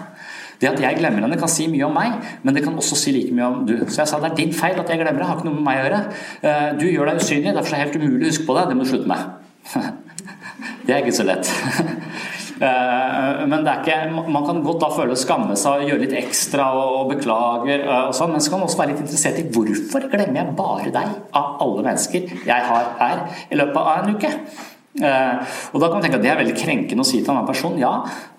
Det 0.61 0.68
at 0.68 0.80
jeg 0.80 0.98
glemmer 0.98 1.24
henne, 1.24 1.40
kan 1.40 1.48
si 1.48 1.70
mye 1.72 1.86
om 1.86 1.94
meg, 1.96 2.18
men 2.44 2.57
det 2.57 2.64
kan 2.64 2.76
også 2.76 2.98
si 2.98 3.14
like 3.16 3.32
mye 3.32 3.48
om 3.48 3.62
du. 3.68 3.78
Så 3.88 4.03
jeg 4.03 4.12
sa 4.12 4.20
det 4.20 4.32
er 4.32 4.38
din 4.42 4.53
feil 4.57 4.76
at 4.80 4.92
jeg 4.92 5.01
glemmer 5.01 5.22
det, 5.22 5.28
har 5.30 5.40
ikke 5.40 5.48
noe 5.48 5.57
med 5.57 5.64
meg 5.68 5.80
å 5.80 5.86
gjøre. 5.86 6.03
Du 6.76 6.84
gjør 6.90 7.12
deg 7.12 7.24
usynlig, 7.24 7.57
derfor 7.57 7.72
er 7.72 7.78
det 7.78 7.86
helt 7.86 8.01
umulig 8.05 8.28
å 8.28 8.32
huske 8.34 8.48
på 8.48 8.59
deg. 8.59 8.68
Det 8.68 8.76
må 8.76 8.84
du 8.84 8.92
slutte 8.92 9.12
med. 9.14 10.05
Det 10.87 10.95
er 10.95 11.03
ikke 11.03 11.19
så 11.21 11.29
lett. 11.29 11.51
Eh, 12.61 13.39
men 13.49 13.63
det 13.65 13.73
er 13.73 13.79
ikke, 13.81 14.25
man 14.29 14.45
kan 14.45 14.59
godt 14.61 14.83
da 14.83 14.89
føle 14.93 15.15
skamme 15.17 15.55
seg 15.57 15.81
og 15.81 15.89
gjøre 15.89 16.03
litt 16.03 16.17
ekstra 16.19 16.67
og 16.77 17.07
beklager, 17.09 17.87
eh, 17.87 18.03
og 18.11 18.13
sånn, 18.13 18.35
men 18.35 18.45
så 18.45 18.53
kan 18.53 18.61
man 18.61 18.69
også 18.69 18.83
være 18.83 18.91
litt 18.91 19.01
interessert 19.01 19.39
i 19.41 19.47
hvorfor 19.55 20.05
glemmer 20.13 20.43
jeg 20.43 20.57
bare 20.59 20.93
deg 20.93 21.15
av 21.41 21.63
alle 21.65 21.87
mennesker 21.87 22.35
jeg 22.51 22.67
har 22.69 22.91
her 23.01 23.23
i 23.49 23.57
løpet 23.63 23.81
av 23.81 24.03
en 24.03 24.13
uke. 24.13 24.35
Eh, 24.99 25.59
og 25.70 25.78
da 25.78 25.86
kan 25.86 26.01
man 26.01 26.03
tenke 26.03 26.18
at 26.18 26.24
Det 26.24 26.30
er 26.32 26.38
veldig 26.41 26.57
krenkende 26.59 27.05
å 27.05 27.07
si 27.07 27.20
til 27.20 27.30
en 27.30 27.36
annen 27.36 27.47
person. 27.47 27.76
Ja, 27.78 27.93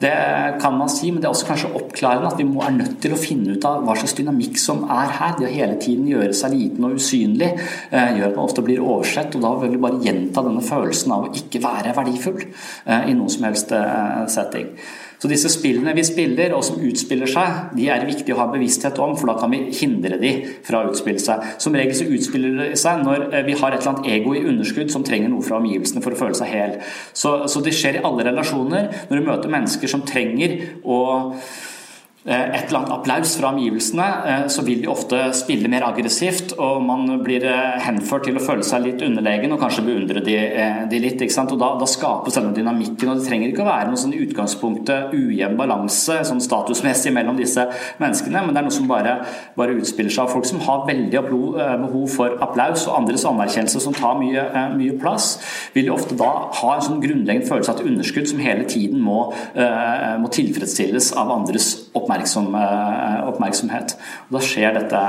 det 0.03 0.11
kan 0.59 0.75
man 0.77 0.91
si, 0.91 1.11
men 1.11 1.21
det 1.21 1.29
er 1.29 1.35
også 1.35 1.47
kanskje 1.47 1.71
oppklarende 1.79 2.27
at 2.27 2.41
vi 2.41 2.47
må, 2.47 2.59
er 2.65 2.75
nødt 2.75 2.97
til 3.03 3.15
å 3.15 3.19
finne 3.19 3.55
ut 3.55 3.67
av 3.67 3.85
hva 3.87 3.95
slags 3.95 4.17
dynamikk 4.19 4.59
som 4.59 4.83
er 4.91 5.13
her. 5.19 5.37
Det 5.39 5.47
å 5.47 5.53
hele 5.53 5.77
tiden 5.81 6.09
gjøre 6.11 6.35
seg 6.35 6.57
liten 6.57 6.87
og 6.87 6.97
usynlig 6.99 7.53
eh, 7.53 8.17
gjør 8.17 8.27
at 8.27 8.35
man 8.35 8.49
ofte 8.49 8.65
blir 8.67 8.83
oversett. 8.83 9.37
Og 9.39 9.45
da 9.47 9.53
vil 9.63 9.77
vi 9.77 9.83
bare 9.85 10.01
gjenta 10.03 10.43
denne 10.43 10.65
følelsen 10.65 11.15
av 11.15 11.29
å 11.29 11.31
ikke 11.39 11.63
være 11.63 11.95
verdifull 11.95 12.43
eh, 12.43 13.07
i 13.07 13.15
noen 13.15 13.31
som 13.31 13.47
helst 13.47 13.71
setting. 14.31 14.73
Så 15.21 15.29
disse 15.29 15.51
spillene 15.53 15.93
vi 15.93 16.01
spiller, 16.05 16.55
og 16.57 16.63
som 16.65 16.81
utspiller 16.81 17.29
seg, 17.29 17.75
de 17.77 17.85
er 17.93 18.07
viktige 18.07 18.33
å 18.33 18.39
ha 18.39 18.47
bevissthet 18.49 18.97
om, 19.03 19.13
for 19.19 19.29
da 19.29 19.35
kan 19.37 19.53
vi 19.53 19.59
hindre 19.77 20.17
de 20.21 20.31
fra 20.65 20.81
å 20.81 20.89
utspille 20.89 21.21
seg. 21.21 21.43
Som 21.61 21.77
regel 21.77 21.93
så 21.97 22.07
utspiller 22.09 22.55
det 22.57 22.69
seg 22.81 23.03
når 23.05 23.27
eh, 23.29 23.45
vi 23.45 23.57
har 23.59 23.69
et 23.69 23.83
eller 23.83 23.93
annet 23.93 24.09
ego 24.15 24.33
i 24.33 24.41
underskudd 24.49 24.89
som 24.93 25.05
trenger 25.05 25.29
noe 25.29 25.45
fra 25.45 25.59
omgivelsene 25.61 26.01
for 26.01 26.15
å 26.15 26.21
føle 26.23 26.39
seg 26.39 26.49
hel. 26.49 26.79
Så, 27.13 27.35
så 27.51 27.61
det 27.61 27.75
skjer 27.77 27.99
i 27.99 28.05
alle 28.07 28.25
relasjoner. 28.31 28.89
Når 29.11 29.21
du 29.21 29.29
møter 29.29 29.53
mennesker 29.53 29.93
som 29.93 30.01
trenger 30.09 30.57
å 30.81 30.97
et 32.23 32.67
eller 32.67 32.77
annet 32.77 32.93
applaus 32.93 33.31
fra 33.39 33.49
omgivelsene, 33.49 34.07
eh, 34.29 34.43
så 34.53 34.61
vil 34.61 34.83
de 34.83 34.89
ofte 34.91 35.17
spille 35.33 35.69
mer 35.71 35.87
aggressivt, 35.87 36.51
og 36.61 36.83
man 36.85 37.07
blir 37.25 37.47
eh, 37.49 37.79
henført 37.81 38.27
til 38.27 38.37
å 38.37 38.43
føle 38.45 38.65
seg 38.65 38.83
litt 38.85 39.01
underlegen 39.01 39.55
og 39.55 39.61
kanskje 39.63 39.85
beundre 39.87 40.21
de, 40.21 40.35
de 40.91 40.99
litt. 41.01 41.17
Og 41.21 41.57
da, 41.57 41.71
da, 41.81 41.87
skapes 41.89 42.37
denne 42.37 42.53
dynamikken, 42.53 43.09
og 43.09 43.17
det 43.17 43.25
trenger 43.25 43.49
ikke 43.49 43.63
å 43.63 43.69
være 43.71 43.89
noe 43.89 43.97
sånn 43.97 44.13
utgangspunktet 44.13 45.15
ujevn 45.17 45.57
balanse 45.57 46.19
sånn 46.27 46.43
statusmessig 46.43 47.13
mellom 47.13 47.39
disse 47.39 47.65
menneskene, 48.01 48.45
men 48.45 48.53
det 48.53 48.61
er 48.61 48.67
noe 48.67 48.75
som 48.75 48.89
bare, 48.89 49.17
bare 49.57 49.75
utspiller 49.79 50.13
seg 50.13 50.27
av 50.27 50.35
folk 50.35 50.45
som 50.49 50.61
har 50.65 50.85
veldig 50.87 51.23
behov 51.25 52.05
for 52.13 52.37
applaus 52.45 52.85
og 52.85 52.99
andres 52.99 53.25
anerkjennelse 53.29 53.81
som 53.81 53.97
tar 53.97 54.17
mye, 54.21 54.45
mye 54.77 54.97
plass, 55.01 55.33
vil 55.73 55.89
jo 55.89 55.97
ofte 55.97 56.17
da 56.19 56.29
ha 56.61 56.73
en 56.75 56.85
sånn 56.85 57.01
grunnleggende 57.01 57.49
følelse 57.49 57.73
av 57.73 57.81
et 57.81 57.91
underskudd 57.91 58.29
som 58.29 58.41
hele 58.45 58.65
tiden 58.69 59.01
må, 59.01 59.19
må 60.21 60.33
tilfredsstilles 60.33 61.11
av 61.17 61.33
andres 61.33 61.73
oppmerksomhet 61.97 62.10
oppmerksom, 62.11 62.55
eh, 62.55 63.27
oppmerksomhet. 63.29 63.95
Og 64.27 64.37
da 64.37 64.43
skjer 64.43 64.75
dette, 64.79 65.03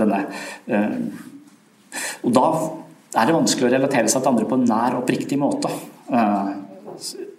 denne 0.00 0.24
eh, 0.68 0.96
Og 2.22 2.32
da 2.32 2.46
er 3.18 3.26
det 3.26 3.34
vanskelig 3.34 3.66
å 3.66 3.72
relatere 3.72 4.08
seg 4.08 4.22
til 4.22 4.30
andre 4.30 4.46
på 4.46 4.54
en 4.54 4.68
nær 4.68 5.00
oppriktig 5.00 5.38
måte. 5.40 5.70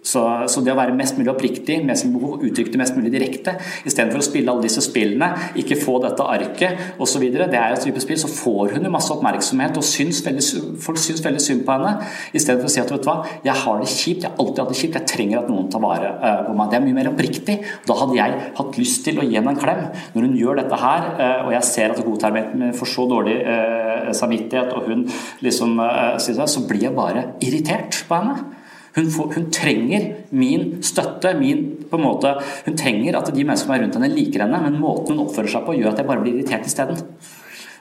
Eh, 0.02 0.08
så, 0.12 0.22
så, 0.48 0.60
det 0.62 0.72
å 0.72 0.78
være 0.78 0.94
mest 0.96 1.16
mulig 1.18 1.30
oppriktig 1.30 1.78
med 1.86 1.98
sin 1.98 2.12
behov, 2.14 2.42
uttrykke 2.42 2.72
det 2.72 2.80
mest 2.80 2.96
mulig 2.96 3.12
direkte, 3.12 3.54
istedenfor 3.86 4.20
å 4.20 4.26
spille 4.26 4.50
alle 4.50 4.66
disse 4.66 4.82
spillene, 4.82 5.28
ikke 5.58 5.78
få 5.78 5.98
dette 6.02 6.26
arket 6.26 7.00
osv., 7.02 7.22
det 7.32 7.58
er 7.58 7.74
et 7.74 7.84
type 7.84 8.02
spill, 8.02 8.18
så 8.18 8.30
får 8.30 8.74
hun 8.76 8.86
jo 8.86 8.92
masse 8.92 9.12
oppmerksomhet, 9.14 9.78
og 9.78 9.86
syns 9.86 10.22
veldig, 10.26 10.44
folk 10.82 10.98
syns 11.00 11.22
veldig 11.24 11.42
synd 11.42 11.64
på 11.66 11.76
henne, 11.76 12.08
istedenfor 12.34 12.68
å 12.68 12.72
si 12.74 12.82
at 12.82 12.92
vet 12.92 13.04
du 13.04 13.08
hva, 13.08 13.16
jeg 13.46 13.56
har 13.62 13.82
det 13.82 13.90
kjipt, 13.92 14.26
jeg 14.26 14.30
har 14.30 14.42
alltid 14.42 14.62
hatt 14.62 14.72
det 14.72 14.80
kjipt, 14.80 14.98
jeg 14.98 15.10
trenger 15.12 15.42
at 15.42 15.52
noen 15.52 15.68
tar 15.72 15.82
vare 15.82 16.10
uh, 16.18 16.40
på 16.48 16.56
meg. 16.58 16.72
Det 16.72 16.78
er 16.78 16.84
mye 16.84 16.98
mer 16.98 17.10
oppriktig. 17.12 17.56
Da 17.86 17.96
hadde 17.98 18.18
jeg 18.18 18.40
hatt 18.58 18.78
lyst 18.80 19.04
til 19.06 19.20
å 19.20 19.26
gi 19.26 19.38
henne 19.38 19.54
en 19.54 19.60
klem. 19.60 19.84
Når 20.14 20.26
hun 20.26 20.38
gjør 20.38 20.60
dette 20.60 20.80
her, 20.82 21.06
uh, 21.18 21.46
og 21.46 21.52
jeg 21.56 21.68
ser 21.68 21.94
at 21.94 22.02
godtermen 22.04 22.74
får 22.78 22.90
så 22.90 23.06
dårlig 23.10 23.38
uh, 23.46 24.10
samvittighet, 24.18 24.74
og 24.76 24.90
hun 24.90 25.06
liksom 25.44 25.78
sier 26.22 26.36
seg, 26.36 26.50
så 26.50 26.64
blir 26.68 26.88
jeg 26.88 26.96
bare 26.96 27.30
irritert 27.44 28.02
på 28.08 28.18
henne. 28.18 28.61
Hun, 28.96 29.10
får, 29.10 29.28
hun, 29.36 29.50
trenger 29.54 30.08
min 30.30 30.82
støtte. 30.84 31.34
Min, 31.38 31.62
på 31.90 32.00
en 32.00 32.04
måte, 32.04 32.34
hun 32.66 32.76
trenger 32.78 33.18
at 33.18 33.30
de 33.32 33.44
menneskene 33.44 33.62
som 33.62 33.76
er 33.76 33.84
rundt 33.84 34.00
henne, 34.00 34.10
liker 34.12 34.44
henne, 34.44 34.60
men 34.64 34.80
måten 34.80 35.16
hun 35.16 35.26
oppfører 35.26 35.54
seg 35.54 35.64
på, 35.66 35.76
gjør 35.78 35.94
at 35.94 36.02
jeg 36.02 36.10
bare 36.10 36.24
blir 36.24 36.36
irritert 36.36 36.68
isteden. 36.68 37.00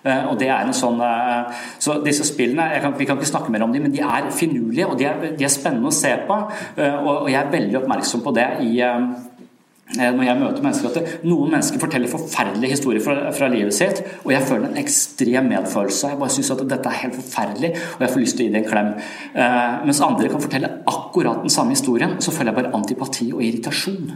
Uh, 0.01 0.31
og 0.31 0.39
det 0.41 0.47
er 0.49 0.65
en 0.65 0.73
sånn, 0.73 0.97
uh, 0.97 1.51
så 1.77 1.99
Disse 2.01 2.25
spillene 2.25 2.79
kan, 2.81 2.95
Vi 2.97 3.05
kan 3.05 3.19
ikke 3.19 3.29
snakke 3.29 3.51
mer 3.53 3.61
om 3.67 3.69
dem, 3.69 3.83
men 3.85 3.93
de 3.93 3.99
er 4.01 4.31
finurlige 4.33 4.87
og 4.89 4.95
de 4.97 5.05
er, 5.05 5.19
de 5.37 5.45
er 5.45 5.53
spennende 5.53 5.91
å 5.91 5.93
se 5.93 6.15
på. 6.25 6.37
Uh, 6.79 6.95
og, 7.05 7.27
jeg 7.29 7.37
er 7.37 7.51
veldig 7.53 7.77
oppmerksom 7.83 8.23
på 8.25 8.33
det 8.33 8.47
i 8.65 8.71
Eh, 8.81 9.05
når 9.97 10.23
jeg 10.23 10.39
møter 10.39 10.63
mennesker 10.63 10.89
at 10.91 11.25
Noen 11.27 11.51
mennesker 11.51 11.81
forteller 11.81 12.11
forferdelige 12.11 12.75
historier 12.75 13.03
fra, 13.03 13.15
fra, 13.35 13.49
livet 13.51 13.75
sitt, 13.75 14.01
og 14.23 14.31
jeg 14.31 14.45
føler 14.47 14.69
en 14.69 14.79
ekstrem 14.79 15.49
medfølelse. 15.51 16.13
Jeg 16.13 16.19
bare 16.21 16.35
syns 16.35 16.51
at 16.53 16.63
dette 16.71 16.91
er 16.91 17.01
helt 17.01 17.17
forferdelig, 17.17 17.71
og 17.97 18.05
jeg 18.05 18.13
får 18.13 18.23
lyst 18.23 18.37
til 18.39 18.45
å 18.45 18.47
gi 18.47 18.53
det 18.53 18.61
en 18.61 18.69
klem. 18.69 18.91
Eh, 19.35 19.75
mens 19.89 20.01
andre 20.05 20.31
kan 20.31 20.45
fortelle 20.45 20.71
akkurat 20.91 21.43
den 21.43 21.53
samme 21.53 21.75
historien, 21.75 22.15
så 22.23 22.33
føler 22.35 22.53
jeg 22.53 22.59
bare 22.61 22.73
antipati 22.77 23.27
og 23.35 23.43
irritasjon. 23.43 24.15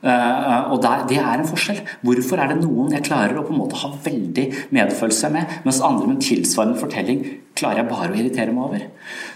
Eh, 0.00 0.72
og 0.72 0.80
der, 0.86 1.04
det 1.10 1.20
er 1.20 1.34
en 1.36 1.50
forskjell. 1.50 1.84
Hvorfor 2.06 2.40
er 2.40 2.54
det 2.54 2.62
noen 2.62 2.96
jeg 2.96 3.06
klarer 3.10 3.36
å 3.36 3.44
på 3.44 3.54
en 3.54 3.60
måte 3.60 3.80
ha 3.82 3.92
veldig 4.06 4.48
medfølelse 4.72 5.32
med, 5.36 5.60
mens 5.68 5.84
andre 5.84 6.08
med 6.08 6.16
en 6.16 6.26
tilsvarende 6.30 6.80
fortelling 6.80 7.24
klarer 7.60 7.82
jeg 7.82 7.90
bare 7.90 8.10
å 8.10 8.16
irritere 8.16 8.54
meg 8.56 8.64
over. 8.66 8.86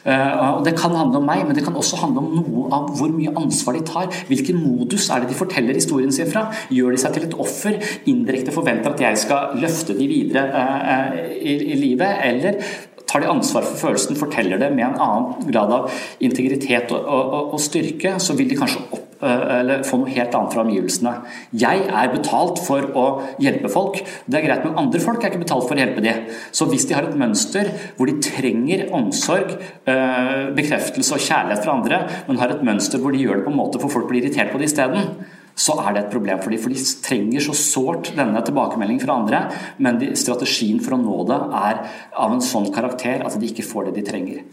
Uh, 0.04 0.56
og 0.58 0.64
Det 0.66 0.74
kan 0.78 0.96
handle 0.96 1.20
om 1.20 1.28
meg, 1.28 1.44
men 1.46 1.56
det 1.56 1.64
kan 1.66 1.76
også 1.76 2.00
handle 2.02 2.24
om 2.24 2.32
noe 2.38 2.64
av 2.74 2.88
hvor 2.98 3.12
mye 3.12 3.34
ansvar 3.40 3.78
de 3.78 3.84
tar. 3.88 4.08
Hvilken 4.30 4.58
modus 4.62 5.10
er 5.10 5.22
det 5.22 5.32
de 5.32 5.38
forteller 5.38 5.76
historien 5.76 6.12
sin 6.14 6.30
fra? 6.30 6.46
Gjør 6.72 6.96
de 6.96 7.02
seg 7.04 7.16
til 7.16 7.28
et 7.28 7.38
offer? 7.46 7.78
Indirekte 8.10 8.54
forventer 8.54 8.94
at 8.94 9.06
jeg 9.06 9.22
skal 9.26 9.54
løfte 9.60 9.96
de 9.98 10.08
videre 10.10 10.48
uh, 10.50 11.22
i, 11.36 11.56
i 11.74 11.78
livet? 11.78 12.20
Eller 12.24 12.60
tar 13.04 13.22
de 13.22 13.30
ansvar 13.30 13.66
for 13.68 13.88
følelsen, 13.88 14.18
forteller 14.18 14.58
det 14.58 14.72
med 14.74 14.88
en 14.88 15.00
annen 15.04 15.50
grad 15.52 15.72
av 15.76 16.04
integritet 16.24 16.90
og, 16.94 17.58
styrke, 17.62 18.16
så 18.18 18.34
vil 18.38 18.48
de 18.50 18.58
kanskje 18.58 18.86
opp 18.88 19.03
Eh, 19.03 19.03
eller 19.20 19.84
få 19.86 20.00
noe 20.00 20.12
helt 20.14 20.34
annet 20.34 20.54
fra 20.54 20.64
omgivelsene. 20.64 21.12
Jeg 21.60 21.84
er 21.86 22.12
betalt 22.12 22.60
for 22.64 22.88
å 22.98 23.04
hjelpe 23.42 23.70
folk. 23.72 24.00
Det 24.26 24.40
er 24.40 24.46
greit, 24.48 24.66
men 24.66 24.80
andre 24.80 25.02
folk 25.02 25.22
er 25.22 25.32
ikke 25.32 25.44
betalt 25.44 25.68
for 25.68 25.76
å 25.76 25.82
hjelpe 25.82 26.04
dem. 26.04 26.26
Så 26.54 26.68
hvis 26.70 26.88
de 26.88 26.96
har 26.96 27.06
et 27.08 27.18
mønster 27.18 27.70
hvor 27.98 28.10
de 28.10 28.18
trenger 28.24 28.88
omsorg, 28.96 29.54
eh, 29.86 30.50
bekreftelse 30.56 31.16
og 31.16 31.24
kjærlighet 31.24 31.64
fra 31.64 31.78
andre, 31.78 32.02
men 32.28 32.42
har 32.42 32.54
et 32.54 32.66
mønster 32.66 33.02
hvor 33.02 33.14
de 33.14 33.22
gjør 33.22 33.40
det 33.40 33.46
på 33.46 33.54
en 33.54 33.60
måte 33.62 33.80
for 33.82 33.92
folk 33.92 34.10
blir 34.10 34.24
irritert 34.24 34.52
på 34.52 34.60
det 34.60 34.70
isteden, 34.70 35.14
så 35.54 35.76
er 35.84 35.94
det 35.94 36.02
et 36.04 36.10
problem 36.14 36.40
for 36.42 36.50
dem. 36.50 36.60
For 36.62 36.74
de 36.74 36.98
trenger 37.04 37.44
så 37.44 37.54
sårt 37.58 38.10
denne 38.16 38.42
tilbakemeldingen 38.44 39.04
fra 39.04 39.20
andre, 39.20 39.44
men 39.78 40.02
strategien 40.18 40.82
for 40.82 40.96
å 40.96 41.00
nå 41.02 41.22
det 41.30 41.40
er 41.60 41.80
av 42.10 42.34
en 42.34 42.44
sånn 42.44 42.72
karakter 42.74 43.24
at 43.24 43.38
de 43.38 43.50
ikke 43.50 43.66
får 43.66 43.90
det 43.90 44.00
de 44.00 44.06
trenger. 44.10 44.44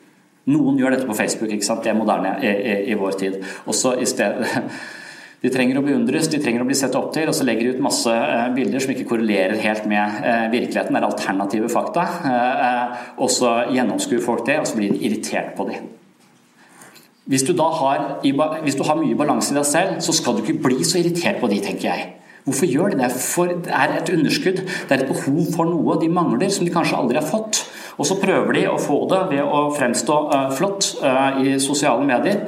Noen 0.49 0.79
gjør 0.79 0.95
dette 0.95 1.05
på 1.05 1.13
Facebook, 1.17 1.51
ikke 1.53 1.67
sant? 1.67 1.83
det 1.85 1.91
er 1.91 1.99
moderne 1.99 2.33
i, 2.41 2.49
i, 2.49 2.75
i 2.93 2.97
vår 2.97 3.17
tid. 3.19 3.37
Også 3.69 3.93
i 4.01 4.07
sted, 4.09 4.41
de 5.43 5.51
trenger 5.53 5.77
å 5.77 5.83
beundres, 5.85 6.29
de 6.31 6.39
trenger 6.41 6.63
å 6.63 6.67
bli 6.69 6.77
sett 6.77 6.97
opp 6.97 7.11
til, 7.13 7.29
og 7.29 7.37
så 7.37 7.45
legger 7.45 7.67
de 7.67 7.75
ut 7.75 7.83
masse 7.85 8.09
eh, 8.09 8.47
bilder 8.55 8.81
som 8.81 8.93
ikke 8.95 9.05
korrelerer 9.13 9.61
helt 9.61 9.85
med 9.89 10.21
eh, 10.25 10.47
virkeligheten. 10.53 10.97
Det 10.97 11.01
er 11.01 11.07
alternative 11.07 11.69
fakta. 11.73 12.07
Eh, 12.31 13.03
og 13.21 13.29
så 13.33 13.53
gjennomskuer 13.75 14.23
folk 14.25 14.45
det, 14.49 14.57
og 14.63 14.69
så 14.69 14.79
blir 14.79 14.95
de 14.95 15.03
irritert 15.05 15.53
på 15.57 15.67
dem. 15.69 15.91
Hvis 17.29 17.45
du 17.45 17.53
da 17.55 17.67
har, 17.77 18.07
hvis 18.65 18.75
du 18.75 18.81
har 18.83 18.97
mye 18.97 19.15
balanse 19.15 19.53
i 19.53 19.59
deg 19.59 19.67
selv, 19.69 20.01
så 20.01 20.13
skal 20.17 20.35
du 20.35 20.41
ikke 20.41 20.57
bli 20.65 20.81
så 20.81 20.97
irritert 20.99 21.37
på 21.39 21.49
de, 21.53 21.61
tenker 21.63 21.91
jeg. 21.91 22.09
Hvorfor 22.45 22.65
gjør 22.65 22.93
de 22.93 23.03
det? 23.03 23.11
For 23.13 23.51
det 23.51 23.69
er 23.69 23.97
et 23.99 24.09
underskudd. 24.09 24.63
Det 24.65 24.95
er 24.95 25.03
et 25.03 25.11
behov 25.11 25.45
for 25.53 25.69
noe 25.69 25.99
de 26.01 26.09
mangler, 26.09 26.49
som 26.49 26.65
de 26.65 26.73
kanskje 26.73 26.97
aldri 26.97 27.19
har 27.19 27.27
fått. 27.27 27.61
Og 28.01 28.07
så 28.07 28.17
prøver 28.17 28.55
de 28.57 28.67
å 28.71 28.79
få 28.81 29.03
det 29.11 29.21
ved 29.35 29.43
å 29.45 29.67
fremstå 29.75 30.17
uh, 30.31 30.47
flott 30.57 30.95
uh, 31.03 31.37
i 31.43 31.59
sosiale 31.61 32.05
medier. 32.07 32.47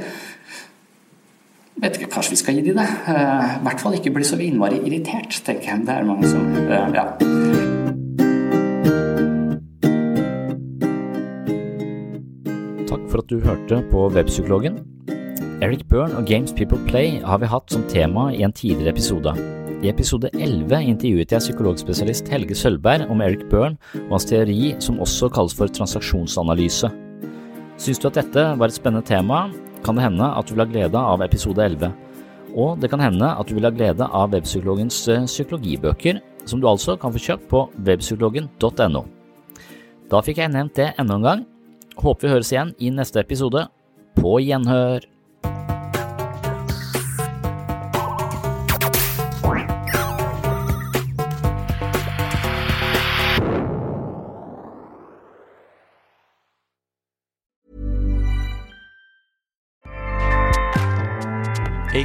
Vet 1.83 1.99
ikke, 1.99 2.09
Kanskje 2.15 2.33
vi 2.33 2.41
skal 2.41 2.57
gi 2.57 2.65
de 2.69 2.75
det? 2.77 2.87
Uh, 3.05 3.59
I 3.59 3.63
hvert 3.67 3.83
fall 3.83 3.97
ikke 3.99 4.15
bli 4.15 4.25
så 4.25 4.39
innmari 4.41 4.81
irritert, 4.81 5.43
tenker 5.45 5.75
jeg. 5.75 5.85
Det 5.85 5.93
er 5.93 6.09
mange 6.09 6.29
som 6.31 6.49
Ja. 6.93 7.05
Takk 12.89 13.05
for 13.11 13.21
at 13.21 13.29
du 13.29 13.41
hørte 13.45 13.83
på 13.93 14.09
Webpsykologen. 14.15 14.81
Eric 15.61 15.85
Byrne 15.89 16.17
og 16.17 16.25
Games 16.25 16.53
People 16.53 16.81
Play 16.89 17.19
har 17.21 17.37
vi 17.37 17.51
hatt 17.51 17.69
som 17.71 17.85
tema 17.89 18.31
i 18.33 18.41
en 18.41 18.53
tidligere 18.53 18.97
episode. 18.97 19.62
I 19.83 19.89
episode 19.91 20.29
11 20.31 20.77
intervjuet 20.93 21.33
jeg 21.33 21.43
psykologspesialist 21.43 22.29
Helge 22.31 22.55
Sølberg 22.55 23.09
om 23.11 23.19
Eric 23.19 23.41
Byrne 23.51 23.75
og 24.05 24.13
hans 24.13 24.27
teori 24.29 24.69
som 24.79 25.01
også 25.03 25.27
kalles 25.35 25.55
for 25.57 25.67
transaksjonsanalyse. 25.75 26.87
Syns 27.75 27.99
du 27.99 28.07
at 28.07 28.15
dette 28.21 28.45
var 28.61 28.71
et 28.71 28.77
spennende 28.77 29.03
tema, 29.03 29.49
kan 29.83 29.99
det 29.99 30.05
hende 30.05 30.29
at 30.39 30.47
du 30.47 30.53
vil 30.53 30.63
ha 30.63 30.69
glede 30.71 31.03
av 31.11 31.25
episode 31.25 31.65
11. 31.67 31.91
Og 32.55 32.79
det 32.79 32.93
kan 32.93 33.03
hende 33.03 33.27
at 33.27 33.49
du 33.49 33.57
vil 33.57 33.67
ha 33.67 33.73
glede 33.75 34.07
av 34.07 34.31
Webpsykologens 34.31 35.01
eh, 35.11 35.27
psykologibøker, 35.27 36.21
som 36.47 36.63
du 36.63 36.69
altså 36.69 36.95
kan 37.01 37.11
få 37.11 37.19
kjøpt 37.25 37.49
på 37.51 37.65
webpsykologen.no. 37.83 39.03
Da 40.07 40.21
fikk 40.23 40.39
jeg 40.45 40.53
nevnt 40.53 40.77
det 40.79 40.93
enda 41.01 41.19
en 41.19 41.27
gang. 41.27 41.47
Håper 41.99 42.29
vi 42.29 42.35
høres 42.37 42.53
igjen 42.55 42.71
i 42.79 42.93
neste 42.93 43.19
episode. 43.19 43.67
På 44.15 44.37
gjenhør! 44.39 45.03